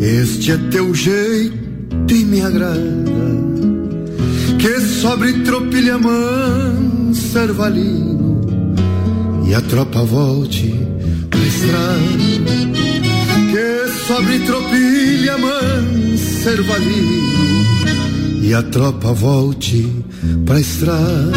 este 0.00 0.50
é 0.50 0.56
teu 0.68 0.92
jeito 0.92 2.12
e 2.12 2.24
me 2.24 2.40
agrada. 2.40 2.82
Que 4.58 4.80
sobre 4.80 5.32
tropilha 5.44 5.96
mansa 5.96 7.44
ervalino 7.44 8.40
e 9.46 9.54
a 9.54 9.60
tropa 9.60 10.02
volte 10.02 10.74
pra 11.30 11.40
estrada 11.40 12.18
que 13.52 13.88
sobre 14.08 14.40
tropilha 14.40 15.38
mansa 15.38 16.50
ervalino 16.50 17.27
e 18.48 18.54
a 18.54 18.62
tropa 18.62 19.12
volte 19.12 19.86
pra 20.46 20.58
estrada. 20.58 21.32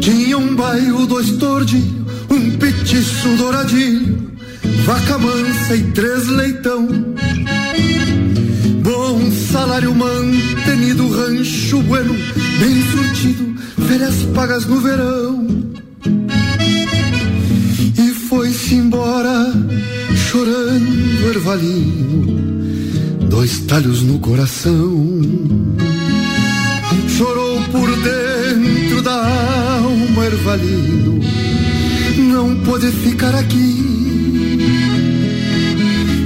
Tinha 0.00 0.38
um 0.38 0.54
bairro, 0.54 1.08
dois 1.08 1.32
tordilhos, 1.32 2.06
um 2.30 2.52
petiço 2.52 3.28
douradilho, 3.36 4.30
vaca 4.84 5.18
mansa 5.18 5.74
e 5.74 5.82
três 5.90 6.28
leitão. 6.28 6.86
Bom 8.84 9.32
salário 9.50 9.92
mantenido, 9.92 11.08
rancho 11.08 11.82
bueno, 11.82 12.14
bem 12.60 12.82
surtido, 12.92 13.60
férias 13.88 14.22
pagas 14.32 14.66
no 14.66 14.80
verão 14.80 15.48
e 17.98 18.10
foi-se 18.28 18.76
embora 18.76 19.52
chorando 20.14 21.28
ervalino, 21.28 22.39
dois 23.30 23.60
talhos 23.60 24.02
no 24.02 24.18
coração. 24.18 25.06
Chorou 27.08 27.62
por 27.70 27.88
dentro 28.02 29.00
da 29.02 29.78
alma 29.78 30.26
ervalino, 30.26 31.20
não 32.32 32.56
pôde 32.64 32.90
ficar 32.90 33.34
aqui. 33.36 34.58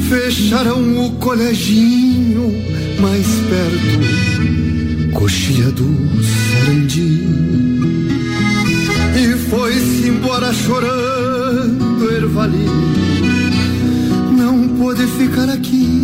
Fecharam 0.09 1.07
o 1.07 1.11
coleginho 1.17 2.51
mais 3.01 3.27
perto, 3.51 5.13
coxilha 5.13 5.71
do 5.73 5.95
Sarandi. 6.25 7.29
E 9.17 9.39
foi-se 9.51 10.09
embora 10.09 10.53
chorando, 10.53 12.11
Ervalino. 12.11 12.95
Não 14.37 14.69
pôde 14.77 15.07
ficar 15.07 15.49
aqui. 15.51 16.04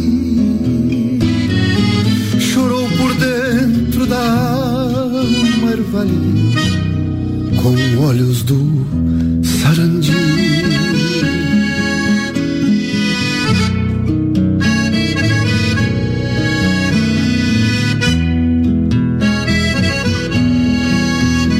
Da 4.10 4.16
alma, 4.18 5.70
Ervalino, 5.70 6.52
com 7.62 8.02
olhos 8.02 8.42
do 8.42 8.58
Sarandi. 9.44 10.10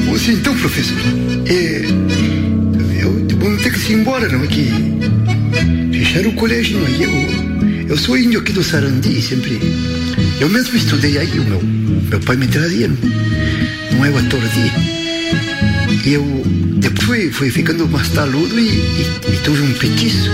Pois 0.09 0.29
então, 0.29 0.57
professor, 0.57 0.99
é, 1.47 1.85
eu 3.01 3.39
vamos 3.39 3.63
ter 3.63 3.73
que 3.73 3.79
se 3.79 3.93
embora, 3.93 4.29
não 4.29 4.43
é 4.43 4.47
que 4.49 4.69
fecharam 5.93 6.31
o 6.31 6.35
colégio, 6.35 6.81
não 6.81 6.87
é? 6.87 6.91
Eu, 7.05 7.91
eu 7.91 7.97
sou 7.97 8.19
índio 8.19 8.41
aqui 8.41 8.53
do 8.53 8.65
Sarandi, 8.65 9.23
sempre. 9.23 9.61
Eu 10.41 10.49
mesmo 10.49 10.77
estudei 10.77 11.17
aí, 11.17 11.39
o 11.39 11.45
meu, 11.45 11.80
meu 12.09 12.21
pai 12.21 12.37
me 12.37 12.47
trazia, 12.47 12.89
não, 13.93 14.05
é 14.05 14.11
o 14.11 14.19
ator. 14.19 14.41
E 16.05 16.13
eu 16.13 16.43
depois 16.77 17.05
fui, 17.05 17.31
fui 17.31 17.51
ficando 17.51 17.89
mais 17.89 18.09
taludo 18.09 18.59
e, 18.59 18.69
e, 18.69 19.21
e 19.29 19.37
tive 19.43 19.63
um 19.63 19.73
petiço. 19.75 20.31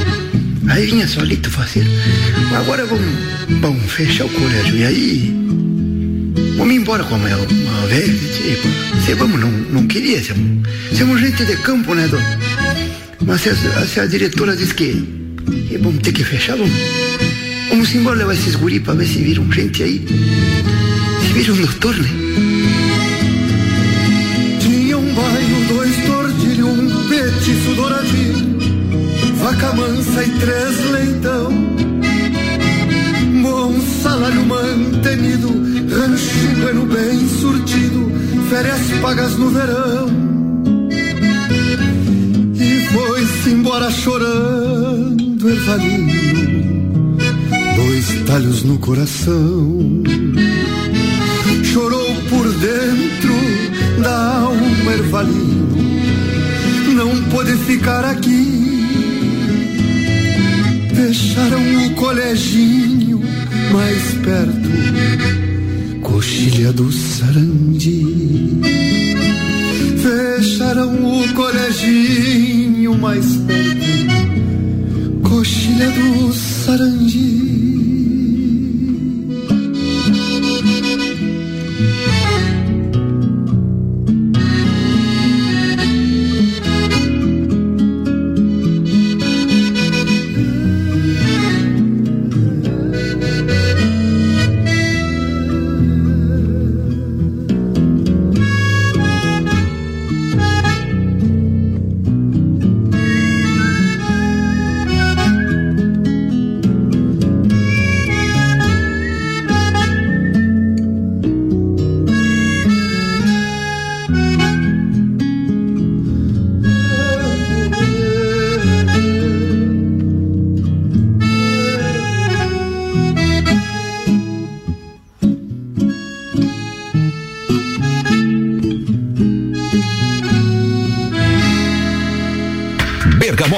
Aí 0.68 0.86
vinha 0.86 1.06
solito 1.06 1.50
fazer. 1.50 1.86
Agora 2.56 2.84
vamos, 2.86 3.06
vamos 3.60 3.90
fechar 3.90 4.26
o 4.26 4.28
colégio. 4.28 4.76
E 4.76 4.84
aí 4.84 5.36
Vamos 6.56 6.74
embora 6.74 7.04
com 7.04 7.14
a 7.14 7.18
minha, 7.18 7.36
uma 7.36 7.86
velha. 7.86 8.06
Tipo, 8.06 9.02
se 9.04 9.14
vamos, 9.14 9.38
não, 9.38 9.50
não 9.50 9.86
queria. 9.86 10.22
Somos, 10.24 10.66
somos 10.96 11.20
gente 11.20 11.44
de 11.44 11.56
campo, 11.58 11.94
né, 11.94 12.08
dona? 12.08 12.38
Mas 13.20 13.42
se 13.42 13.50
a, 13.50 13.54
se 13.86 14.00
a 14.00 14.06
diretora 14.06 14.56
diz 14.56 14.72
que, 14.72 14.92
que 15.68 15.78
vamos 15.78 16.02
ter 16.02 16.12
que 16.12 16.24
fechar, 16.24 16.56
vamos. 16.56 16.72
Vamos 17.68 17.94
embora 17.94 18.16
levar 18.16 18.32
esses 18.32 18.56
guri 18.56 18.80
para 18.80 18.94
ver 18.94 19.06
se 19.06 19.18
viram 19.18 19.50
gente 19.52 19.82
aí. 19.82 20.06
Doutor, 21.34 21.96
né? 21.96 22.08
Tinha 24.60 24.98
um 24.98 25.14
bairro, 25.14 25.64
dois 25.68 25.96
tordilhos, 26.06 26.68
um 26.68 27.08
petiço 27.08 27.74
douradinho, 27.76 28.58
vaca 29.36 29.72
mansa 29.74 30.24
e 30.24 30.30
três 30.30 30.90
leitão. 30.90 31.52
Bom 33.42 33.80
salário 34.02 34.44
mantenido, 34.46 35.48
rancho 35.94 36.60
bueno 36.60 36.86
bem 36.86 37.28
surtido, 37.28 38.10
férias 38.48 38.90
pagas 39.00 39.36
no 39.36 39.50
verão. 39.50 40.08
E 42.54 42.86
foi-se 42.92 43.50
embora 43.50 43.90
chorando, 43.90 45.48
Ervalino, 45.48 47.18
dois 47.76 48.26
talhos 48.26 48.62
no 48.64 48.78
coração. 48.78 50.05
Pôde 57.46 57.56
ficar 57.64 58.04
aqui. 58.04 58.82
Fecharam 60.94 61.86
o 61.86 61.94
coleginho 61.94 63.22
mais 63.72 64.02
perto, 64.24 66.00
coxilha 66.02 66.72
do 66.72 66.90
Sarandi. 66.90 68.02
Fecharam 70.02 70.94
o 70.94 71.34
coleginho 71.34 72.98
mais 72.98 73.36
perto, 73.36 75.28
coxilha 75.28 75.90
do 75.90 76.32
Sarandi. 76.32 76.95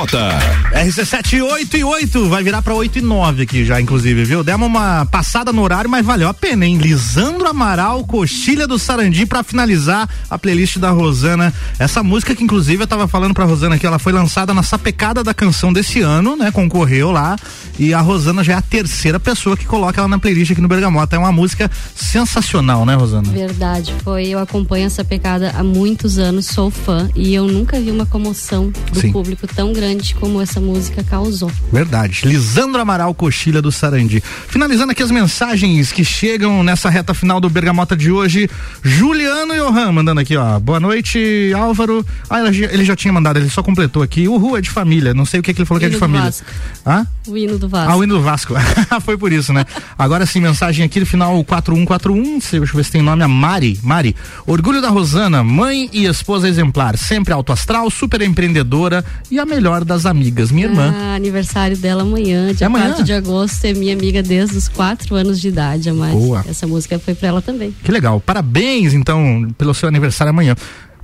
Bergamota. 0.08 0.38
RC7 0.72 1.42
8 1.42 1.76
e 1.76 1.84
8, 1.84 2.28
vai 2.28 2.42
virar 2.42 2.62
pra 2.62 2.74
8 2.74 2.98
e 2.98 3.02
9 3.02 3.42
aqui 3.42 3.64
já, 3.64 3.80
inclusive, 3.80 4.24
viu? 4.24 4.42
Demos 4.42 4.66
uma 4.66 5.06
passada 5.06 5.52
no 5.52 5.62
horário, 5.62 5.88
mas 5.88 6.04
valeu 6.04 6.28
a 6.28 6.34
pena, 6.34 6.66
hein? 6.66 6.78
Lisandro 6.78 7.46
Amaral, 7.46 8.04
Coxilha 8.04 8.66
do 8.66 8.78
Sarandi, 8.78 9.26
pra 9.26 9.42
finalizar 9.42 10.08
a 10.30 10.38
playlist 10.38 10.78
da 10.78 10.90
Rosana. 10.90 11.52
Essa 11.78 12.02
música 12.02 12.34
que, 12.34 12.42
inclusive, 12.42 12.82
eu 12.82 12.86
tava 12.86 13.06
falando 13.06 13.34
pra 13.34 13.44
Rosana 13.44 13.78
que 13.78 13.86
ela 13.86 13.98
foi 13.98 14.12
lançada 14.12 14.54
na 14.54 14.62
sapecada 14.62 15.22
da 15.22 15.34
canção 15.34 15.72
desse 15.72 16.00
ano, 16.00 16.36
né? 16.36 16.50
Concorreu 16.50 17.10
lá. 17.10 17.36
E 17.78 17.94
a 17.94 18.00
Rosana 18.00 18.42
já 18.42 18.54
é 18.54 18.56
a 18.56 18.62
terceira 18.62 19.20
pessoa 19.20 19.56
que 19.56 19.64
coloca 19.64 20.00
ela 20.00 20.08
na 20.08 20.18
playlist 20.18 20.50
aqui 20.50 20.60
no 20.60 20.66
Bergamota. 20.68 21.14
É 21.14 21.18
uma 21.18 21.30
música 21.30 21.70
sensacional, 21.94 22.84
né, 22.84 22.94
Rosana? 22.94 23.30
Verdade, 23.30 23.94
foi. 24.02 24.26
Eu 24.28 24.38
acompanho 24.38 24.86
essa 24.86 25.04
pecada 25.04 25.52
há 25.56 25.62
muitos 25.62 26.18
anos, 26.18 26.46
sou 26.46 26.70
fã 26.70 27.08
e 27.14 27.34
eu 27.34 27.46
nunca 27.46 27.78
vi 27.80 27.90
uma 27.90 28.04
comoção 28.06 28.72
do 28.92 29.00
Sim. 29.00 29.12
público 29.12 29.46
tão 29.46 29.72
grande 29.72 30.14
como 30.16 30.40
essa 30.40 30.60
música 30.60 31.04
causou. 31.04 31.50
Verdade. 31.72 32.22
Lisandro 32.24 32.80
Amaral 32.80 33.14
Coxilha 33.14 33.62
do 33.62 33.70
Sarandi. 33.70 34.22
Finalizando 34.48 34.92
aqui 34.92 35.02
as 35.02 35.10
mensagens 35.10 35.92
que 35.92 36.04
chegam 36.04 36.62
nessa 36.64 36.90
reta 36.90 37.14
final 37.14 37.40
do 37.40 37.48
Bergamota 37.48 37.96
de 37.96 38.10
hoje. 38.10 38.48
Juliano 38.82 39.54
Johan 39.54 39.92
mandando 39.92 40.20
aqui, 40.20 40.36
ó. 40.36 40.58
Boa 40.58 40.80
noite, 40.80 41.52
Álvaro. 41.56 42.04
Ah, 42.28 42.40
ele 42.48 42.84
já- 42.84 42.96
tinha 42.98 43.12
mandado, 43.12 43.38
ele 43.38 43.48
só 43.48 43.62
completou 43.62 44.02
aqui. 44.02 44.26
O 44.26 44.36
Ru 44.38 44.56
é 44.56 44.60
de 44.60 44.70
família. 44.70 45.14
Não 45.14 45.24
sei 45.24 45.38
o 45.38 45.42
que, 45.42 45.54
que 45.54 45.60
ele 45.60 45.66
falou 45.66 45.78
que 45.78 45.86
é 45.86 45.88
de 45.88 45.96
família. 45.96 46.24
Vasco. 46.24 46.44
Hã? 46.84 47.06
O 47.28 47.36
hino 47.36 47.56
do 47.58 47.67
Vasco. 47.68 47.92
Ah, 47.92 47.96
o 47.96 48.02
hino 48.04 48.14
do 48.16 48.22
Vasco. 48.22 48.54
Foi 49.02 49.16
por 49.16 49.32
isso, 49.32 49.52
né? 49.52 49.64
Agora 49.98 50.24
sim, 50.26 50.40
mensagem 50.40 50.84
aqui 50.84 51.00
no 51.00 51.06
final 51.06 51.42
4141. 51.44 52.40
se- 52.40 52.58
Deixa 52.58 52.72
eu 52.72 52.76
ver 52.76 52.84
se 52.84 52.90
tem 52.92 53.02
nome. 53.02 53.22
A 53.22 53.28
Mari. 53.28 53.78
Mari. 53.82 54.16
Orgulho 54.46 54.80
da 54.80 54.88
Rosana, 54.88 55.42
mãe 55.44 55.88
e 55.92 56.06
esposa 56.06 56.48
exemplar. 56.48 56.96
Sempre 56.98 57.32
alto 57.32 57.52
astral, 57.52 57.90
super 57.90 58.20
empreendedora 58.22 59.04
e 59.30 59.38
a 59.38 59.44
melhor 59.46 59.84
das 59.84 60.06
amigas. 60.06 60.50
Minha 60.50 60.66
irmã. 60.66 60.94
Ah, 60.96 61.14
aniversário 61.14 61.76
dela 61.76 62.02
amanhã, 62.02 62.52
dia 62.54 62.66
amanhã? 62.66 62.86
4 62.88 63.04
de 63.04 63.12
agosto, 63.12 63.64
é 63.64 63.72
minha 63.74 63.92
amiga 63.94 64.22
desde 64.22 64.56
os 64.56 64.68
4 64.68 65.14
anos 65.14 65.40
de 65.40 65.48
idade, 65.48 65.88
a 65.90 65.94
Mari. 65.94 66.12
Boa. 66.14 66.44
Essa 66.48 66.66
música 66.66 66.98
foi 66.98 67.14
pra 67.14 67.28
ela 67.28 67.42
também. 67.42 67.74
Que 67.84 67.90
legal. 67.92 68.20
Parabéns, 68.20 68.94
então, 68.94 69.46
pelo 69.56 69.74
seu 69.74 69.88
aniversário 69.88 70.30
amanhã. 70.30 70.54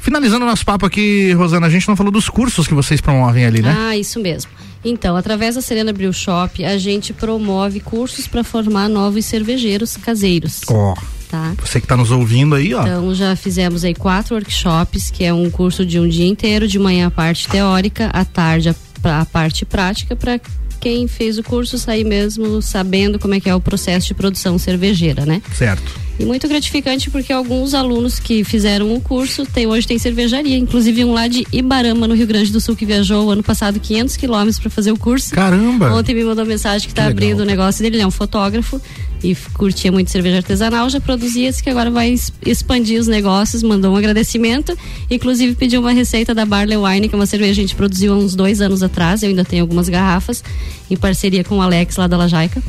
Finalizando 0.05 0.45
o 0.45 0.49
nosso 0.49 0.67
papo 0.67 0.85
aqui, 0.85 1.33
Rosana, 1.33 1.67
a 1.67 1.71
gente 1.71 1.89
não 1.89 1.97
falou 1.97 2.13
dos 2.13 2.29
cursos 2.29 2.69
que 2.69 2.75
vocês 2.75 3.01
promovem 3.01 3.47
ali, 3.47 3.63
né? 3.63 3.75
Ah, 3.75 3.97
isso 3.97 4.21
mesmo. 4.21 4.51
Então, 4.85 5.17
através 5.17 5.55
da 5.55 5.63
Serena 5.63 5.95
Brew 5.95 6.13
Shop, 6.13 6.63
a 6.63 6.77
gente 6.77 7.15
promove 7.15 7.81
cursos 7.81 8.27
para 8.27 8.45
formar 8.45 8.87
novos 8.87 9.25
cervejeiros 9.25 9.97
caseiros. 9.97 10.61
Ó, 10.69 10.95
Tá? 11.31 11.55
você 11.59 11.81
que 11.81 11.87
tá 11.87 11.97
nos 11.97 12.11
ouvindo 12.11 12.55
aí, 12.55 12.75
ó. 12.75 12.83
Então 12.83 13.15
já 13.15 13.35
fizemos 13.35 13.83
aí 13.83 13.95
quatro 13.95 14.35
workshops, 14.35 15.11
que 15.11 15.25
é 15.25 15.33
um 15.33 15.49
curso 15.51 15.87
de 15.87 15.99
um 15.99 16.07
dia 16.07 16.27
inteiro, 16.27 16.69
de 16.69 16.79
manhã 16.79 17.07
a 17.07 17.11
parte 17.11 17.49
teórica, 17.49 18.11
à 18.13 18.27
tarde 18.27 18.69
a, 18.69 19.21
a 19.21 19.25
parte 19.25 19.65
prática, 19.65 20.15
para 20.15 20.39
quem 20.79 21.09
fez 21.09 21.39
o 21.39 21.43
curso 21.43 21.79
sair 21.79 22.05
mesmo 22.05 22.61
sabendo 22.61 23.19
como 23.19 23.33
é 23.33 23.41
que 23.41 23.49
é 23.49 23.55
o 23.55 23.61
processo 23.61 24.07
de 24.09 24.13
produção 24.13 24.59
cervejeira, 24.59 25.25
né? 25.25 25.41
Certo. 25.55 26.04
E 26.19 26.25
muito 26.25 26.47
gratificante 26.47 27.11
porque 27.11 27.33
alguns 27.33 27.75
alunos 27.75 28.21
que 28.21 28.45
fizeram 28.45 28.95
o 28.95 29.01
curso 29.01 29.45
tem, 29.45 29.67
hoje 29.67 29.87
tem 29.87 29.99
cervejaria, 29.99 30.57
inclusive 30.57 31.05
um 31.05 31.13
lá 31.13 31.27
de 31.27 31.45
Ibarama, 31.53 32.07
no 32.07 32.15
Rio 32.15 32.27
Grande 32.27 32.53
do 32.53 32.61
Sul, 32.61 32.77
que 32.77 32.87
viajou 32.87 33.31
ano 33.31 33.43
passado 33.43 33.81
500 33.81 34.17
quilômetros 34.17 34.59
para 34.61 34.71
fazer 34.71 34.93
o 34.93 34.97
curso. 34.97 35.35
Caramba! 35.35 35.93
Ontem 35.93 36.15
me 36.15 36.25
mandou 36.25 36.47
mensagem 36.47 36.87
que 36.87 36.95
tá 36.95 37.03
Que 37.03 37.11
abrindo 37.11 37.41
o 37.41 37.45
negócio 37.45 37.83
dele, 37.83 37.97
ele 37.97 38.03
é 38.03 38.07
um 38.07 38.13
fotógrafo 38.13 38.81
e 39.25 39.35
curtia 39.55 39.91
muito 39.91 40.11
cerveja 40.11 40.37
artesanal, 40.37 40.89
já 40.89 41.01
produzia, 41.01 41.51
disse 41.51 41.63
que 41.63 41.71
agora 41.71 41.91
vai 41.91 42.15
expandir 42.45 43.01
os 43.01 43.09
negócios, 43.09 43.63
mandou 43.63 43.93
um 43.93 43.97
agradecimento, 43.97 44.77
inclusive 45.11 45.55
pediu 45.55 45.81
uma 45.81 45.93
receita 45.93 46.35
da 46.35 46.45
Barley 46.45 46.77
Wine, 46.77 47.09
que 47.09 47.15
é 47.15 47.19
uma 47.19 47.27
cerveja 47.27 47.55
que 47.55 47.61
a 47.61 47.63
gente 47.63 47.75
produziu 47.75 48.13
há 48.13 48.17
uns 48.17 48.37
dois 48.37 48.61
anos 48.61 48.83
atrás, 48.83 49.23
eu 49.23 49.31
ainda 49.31 49.45
tenho 49.45 49.63
algumas 49.63 49.89
garrafas, 49.89 50.45
em 50.91 50.97
parceria 50.97 51.43
com 51.43 51.57
o 51.57 51.63
Alex 51.63 51.97
lá 51.97 52.07
da 52.07 52.17
Lajaica. 52.19 52.63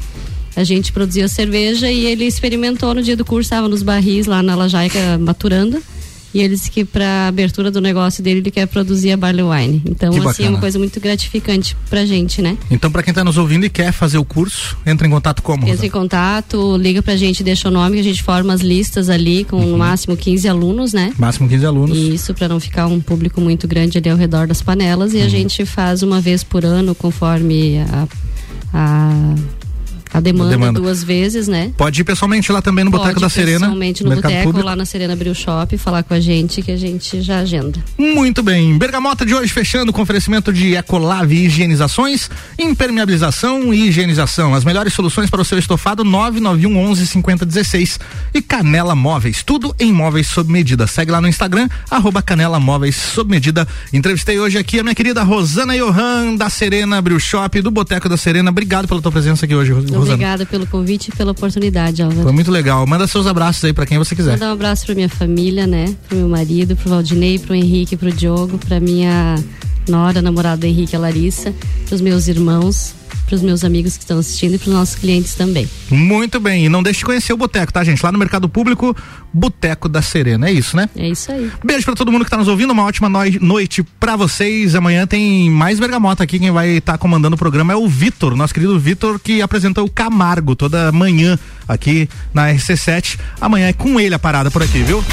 A 0.56 0.64
gente 0.64 0.91
produziu 0.91 1.26
a 1.26 1.27
cerveja 1.27 1.91
e 1.91 2.06
ele 2.06 2.26
experimentou 2.26 2.94
no 2.94 3.02
dia 3.02 3.18
do 3.18 3.26
curso, 3.26 3.48
estava 3.48 3.68
nos 3.68 3.84
barris 3.84 4.26
lá 4.26 4.41
na 4.41 4.56
Lajaica 4.56 5.18
maturando. 5.19 5.82
E 6.34 6.40
ele 6.41 6.53
disse 6.56 6.69
que 6.69 6.84
para 6.84 7.30
abertura 7.30 7.72
do 7.72 7.80
negócio 7.80 8.22
dele 8.22 8.41
ele 8.41 8.52
quer 8.52 8.65
produzir 8.68 9.14
a 9.14 9.15
Barley 9.15 9.41
Wine. 9.45 9.82
Então, 9.90 10.11
Que 10.11 10.18
assim, 10.19 10.26
é 10.26 10.26
bacana. 10.34 10.49
uma 10.49 10.60
coisa 10.60 10.77
muito 10.77 10.99
gratificante 10.99 11.77
pra 11.90 12.06
gente, 12.06 12.41
né? 12.41 12.57
Então, 12.69 12.91
pra 12.91 13.02
quem 13.02 13.14
tá 13.14 13.23
nos 13.23 13.38
ouvindo 13.38 13.65
e 13.65 13.69
quer 13.69 13.94
fazer 13.94 14.18
o 14.18 14.26
curso, 14.26 14.76
entra 14.86 15.07
em 15.07 15.10
contato 15.10 15.41
como? 15.41 15.65
Entra 15.65 15.86
em 15.86 15.90
contato, 15.90 16.76
liga 16.76 17.02
pra 17.02 17.15
gente, 17.15 17.41
deixa 17.41 17.69
o 17.69 17.72
nome, 17.72 17.95
que 17.95 18.02
a 18.02 18.03
gente 18.03 18.22
forma 18.22 18.52
as 18.53 18.60
listas 18.60 19.10
ali 19.10 19.45
com 19.45 19.56
Uhum. 19.61 19.65
no 19.72 19.77
máximo 19.77 20.18
15 20.18 20.45
alunos, 20.49 20.91
né? 20.91 21.14
Máximo 21.18 21.48
15 21.48 21.65
alunos. 21.65 21.98
Isso, 21.98 22.34
para 22.34 22.49
não 22.49 22.60
ficar 22.60 22.88
um 22.88 22.99
público 22.99 23.40
muito 23.40 23.65
grande 23.65 23.98
ali 23.98 24.10
ao 24.10 24.18
redor 24.18 24.45
das 24.45 24.61
panelas. 24.61 25.14
Uhum. 25.14 25.19
E 25.19 25.22
a 25.22 25.30
gente 25.30 25.65
faz 25.65 26.03
uma 26.03 26.19
vez 26.19 26.44
por 26.44 26.65
ano, 26.65 26.94
conforme 26.94 27.77
a, 27.80 28.07
a, 28.73 29.36
a 30.18 30.20
demanda, 30.22 30.50
demanda. 30.52 30.80
duas 30.80 31.04
vezes, 31.04 31.48
né? 31.48 31.72
Pode 31.78 32.00
ir 32.00 32.04
pessoalmente 32.04 32.52
lá 32.52 32.62
também 32.62 32.86
no 32.86 32.92
Pode 32.92 33.04
Boteco 33.04 33.20
da 33.20 33.30
Serena. 33.30 33.60
pessoalmente 33.60 34.04
no 34.04 34.10
Mercado 34.10 34.32
boteco, 34.32 34.48
Público. 34.48 34.66
lá 34.66 34.76
na 34.76 34.86
Serena 34.86 35.16
Brew 35.16 35.36
Shop, 35.36 35.78
falar 35.78 36.04
com 36.04 36.14
a 36.14 36.20
gente 36.20 36.62
que 36.62 36.72
a 36.72 36.78
gente 36.78 37.22
já 37.22 37.40
agenda. 37.40 37.84
Muito 37.98 38.42
bem. 38.42 38.78
Bergamota 38.78 39.26
de 39.26 39.36
hoje 39.36 39.52
fechando 39.52 39.92
com 39.92 40.02
oferecimento 40.02 40.54
de 40.54 40.74
Ecolave 40.76 41.36
Higienizações, 41.46 42.30
impermeabilização 42.58 43.74
e 43.74 43.90
higienização. 43.90 44.54
As 44.54 44.64
melhores 44.64 44.94
soluções 44.94 45.30
para 45.30 45.42
o 45.42 45.46
seu 45.46 45.58
estofado 45.60 46.04
991 46.04 46.78
11 46.92 47.08
5016 47.08 48.00
e 48.34 48.42
Canela 48.42 48.96
Móveis. 48.96 49.44
Tudo 49.44 49.76
em 49.80 49.92
móveis 49.92 50.28
sob 50.28 50.52
medida. 50.52 50.88
Segue 50.88 51.12
lá 51.12 51.20
no 51.20 51.28
Instagram, 51.28 51.68
arroba 51.92 52.22
Canela 52.22 52.60
Móveis 52.60 52.96
sob 52.96 53.30
medida. 53.30 53.68
Entrevistei 53.92 54.40
hoje 54.40 54.58
aqui 54.58 54.80
a 54.80 54.84
minha 54.84 54.96
querida 54.96 55.24
Rosana 55.24 55.76
Johan 55.78 56.36
da 56.36 56.50
Serena 56.50 57.02
Brew 57.02 57.20
Shop, 57.20 57.62
do 57.62 57.72
Boteco 57.72 58.08
da 58.08 58.16
Serena. 58.18 58.50
Obrigado 58.50 58.88
pela 58.88 59.02
tua 59.02 59.12
presença 59.12 59.46
aqui 59.46 59.56
hoje, 59.56 59.72
Rosana. 59.72 60.05
Obrigada 60.14 60.45
pelo 60.45 60.65
convite 60.68 61.10
e 61.10 61.15
pela 61.15 61.32
oportunidade, 61.32 62.02
Álvaro. 62.02 62.23
Foi 62.23 62.32
muito 62.32 62.52
legal. 62.52 62.86
Manda 62.86 63.07
seus 63.07 63.27
abraços 63.27 63.64
aí 63.65 63.73
para 63.73 63.86
quem 63.86 63.98
você 63.98 64.15
quiser. 64.15 64.34
Mandar 64.34 64.49
um 64.49 64.53
abraço 64.53 64.86
pra 64.86 64.95
minha 64.95 65.10
família, 65.10 65.65
né? 65.68 65.95
Pro 66.07 66.18
meu 66.18 66.27
marido, 66.30 66.76
pro 66.76 66.90
Valdinei, 66.90 67.40
pro 67.40 67.56
Henrique, 67.56 67.95
pro 67.95 68.11
Diogo, 68.11 68.57
pra 68.57 68.80
minha 68.80 69.36
nora, 69.88 70.22
namorada 70.22 70.57
do 70.57 70.65
Henrique, 70.65 70.95
a 70.95 70.99
Larissa, 70.99 71.53
pros 71.88 72.02
meus 72.02 72.27
irmãos, 72.27 72.94
pros 73.26 73.41
meus 73.41 73.64
amigos 73.64 73.97
que 73.97 74.03
estão 74.03 74.19
assistindo 74.19 74.56
e 74.56 74.57
pros 74.57 74.73
nossos 74.73 74.95
clientes 74.95 75.35
também. 75.35 75.68
Muito 75.89 76.39
bem. 76.39 76.65
E 76.65 76.69
não 76.69 76.84
deixe 76.84 76.99
de 76.99 77.06
conhecer 77.06 77.34
o 77.34 77.38
Boteco, 77.38 77.73
tá, 77.73 77.84
gente? 77.84 78.02
Lá 78.03 78.11
no 78.11 78.19
Mercado 78.19 78.47
Público, 78.47 78.95
Boteco 79.34 79.89
da 79.89 80.02
Serena. 80.02 80.47
É 80.49 80.52
isso, 80.52 80.76
né? 80.77 80.89
É 80.95 81.10
isso 81.10 81.31
aí. 81.31 81.52
Beijo 81.64 81.85
pra 81.85 81.95
todo 81.95 82.11
mundo 82.11 82.23
que 82.26 82.31
tá 82.31 82.38
nos 82.38 82.47
ouvindo, 82.47 82.72
uma 82.72 82.84
ótima 82.84 83.10
noi- 83.10 83.38
noite 83.41 83.84
pra 83.99 84.15
vocês. 84.15 84.76
Amanhã 84.76 85.06
tem 85.07 85.49
mais 85.49 85.80
Bergamota 85.80 86.23
aqui. 86.23 86.39
Quem 86.39 86.52
vai 86.52 86.69
estar 86.77 86.97
comandando 86.97 87.35
o 87.35 87.39
programa 87.39 87.73
é 87.73 87.76
o 87.76 87.88
Vitor, 87.88 88.35
nosso 88.35 88.53
querido 88.53 88.80
Vitor, 88.80 89.19
que 89.19 89.41
apresentou 89.41 89.85
o 89.85 89.89
Camargo 89.89 90.56
toda 90.56 90.91
manhã 90.91 91.38
aqui 91.68 92.10
na 92.34 92.50
RC7. 92.50 93.18
Amanhã 93.40 93.68
é 93.68 93.74
com 93.74 94.00
ele 94.00 94.16
a 94.16 94.20
parada 94.20 94.50
por 94.52 94.64
aqui, 94.64 94.84
viu? 94.84 95.04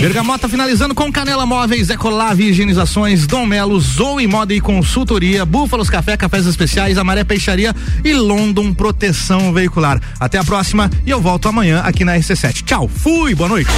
Bergamota 0.00 0.48
finalizando 0.48 0.94
com 0.94 1.10
Canela 1.10 1.46
Móveis, 1.46 1.88
Ecolave, 1.90 2.44
Higienizações, 2.44 3.26
Dom 3.26 3.46
Melo, 3.46 3.80
Zoe 3.80 4.26
Moda 4.26 4.52
e 4.52 4.60
Consultoria, 4.60 5.44
Búfalos 5.44 5.88
Café, 5.88 6.16
Cafés 6.16 6.46
Especiais, 6.46 6.98
Amaré 6.98 7.24
Peixaria 7.24 7.74
e 8.04 8.12
London 8.12 8.72
Proteção 8.74 9.52
Veicular. 9.52 10.00
Até 10.20 10.38
a 10.38 10.44
próxima 10.44 10.90
e 11.04 11.10
eu 11.10 11.20
volto 11.20 11.48
amanhã 11.48 11.80
aqui 11.80 12.04
na 12.04 12.16
RC7. 12.16 12.62
Tchau, 12.64 12.88
fui, 12.88 13.34
boa 13.34 13.48
noite. 13.48 13.70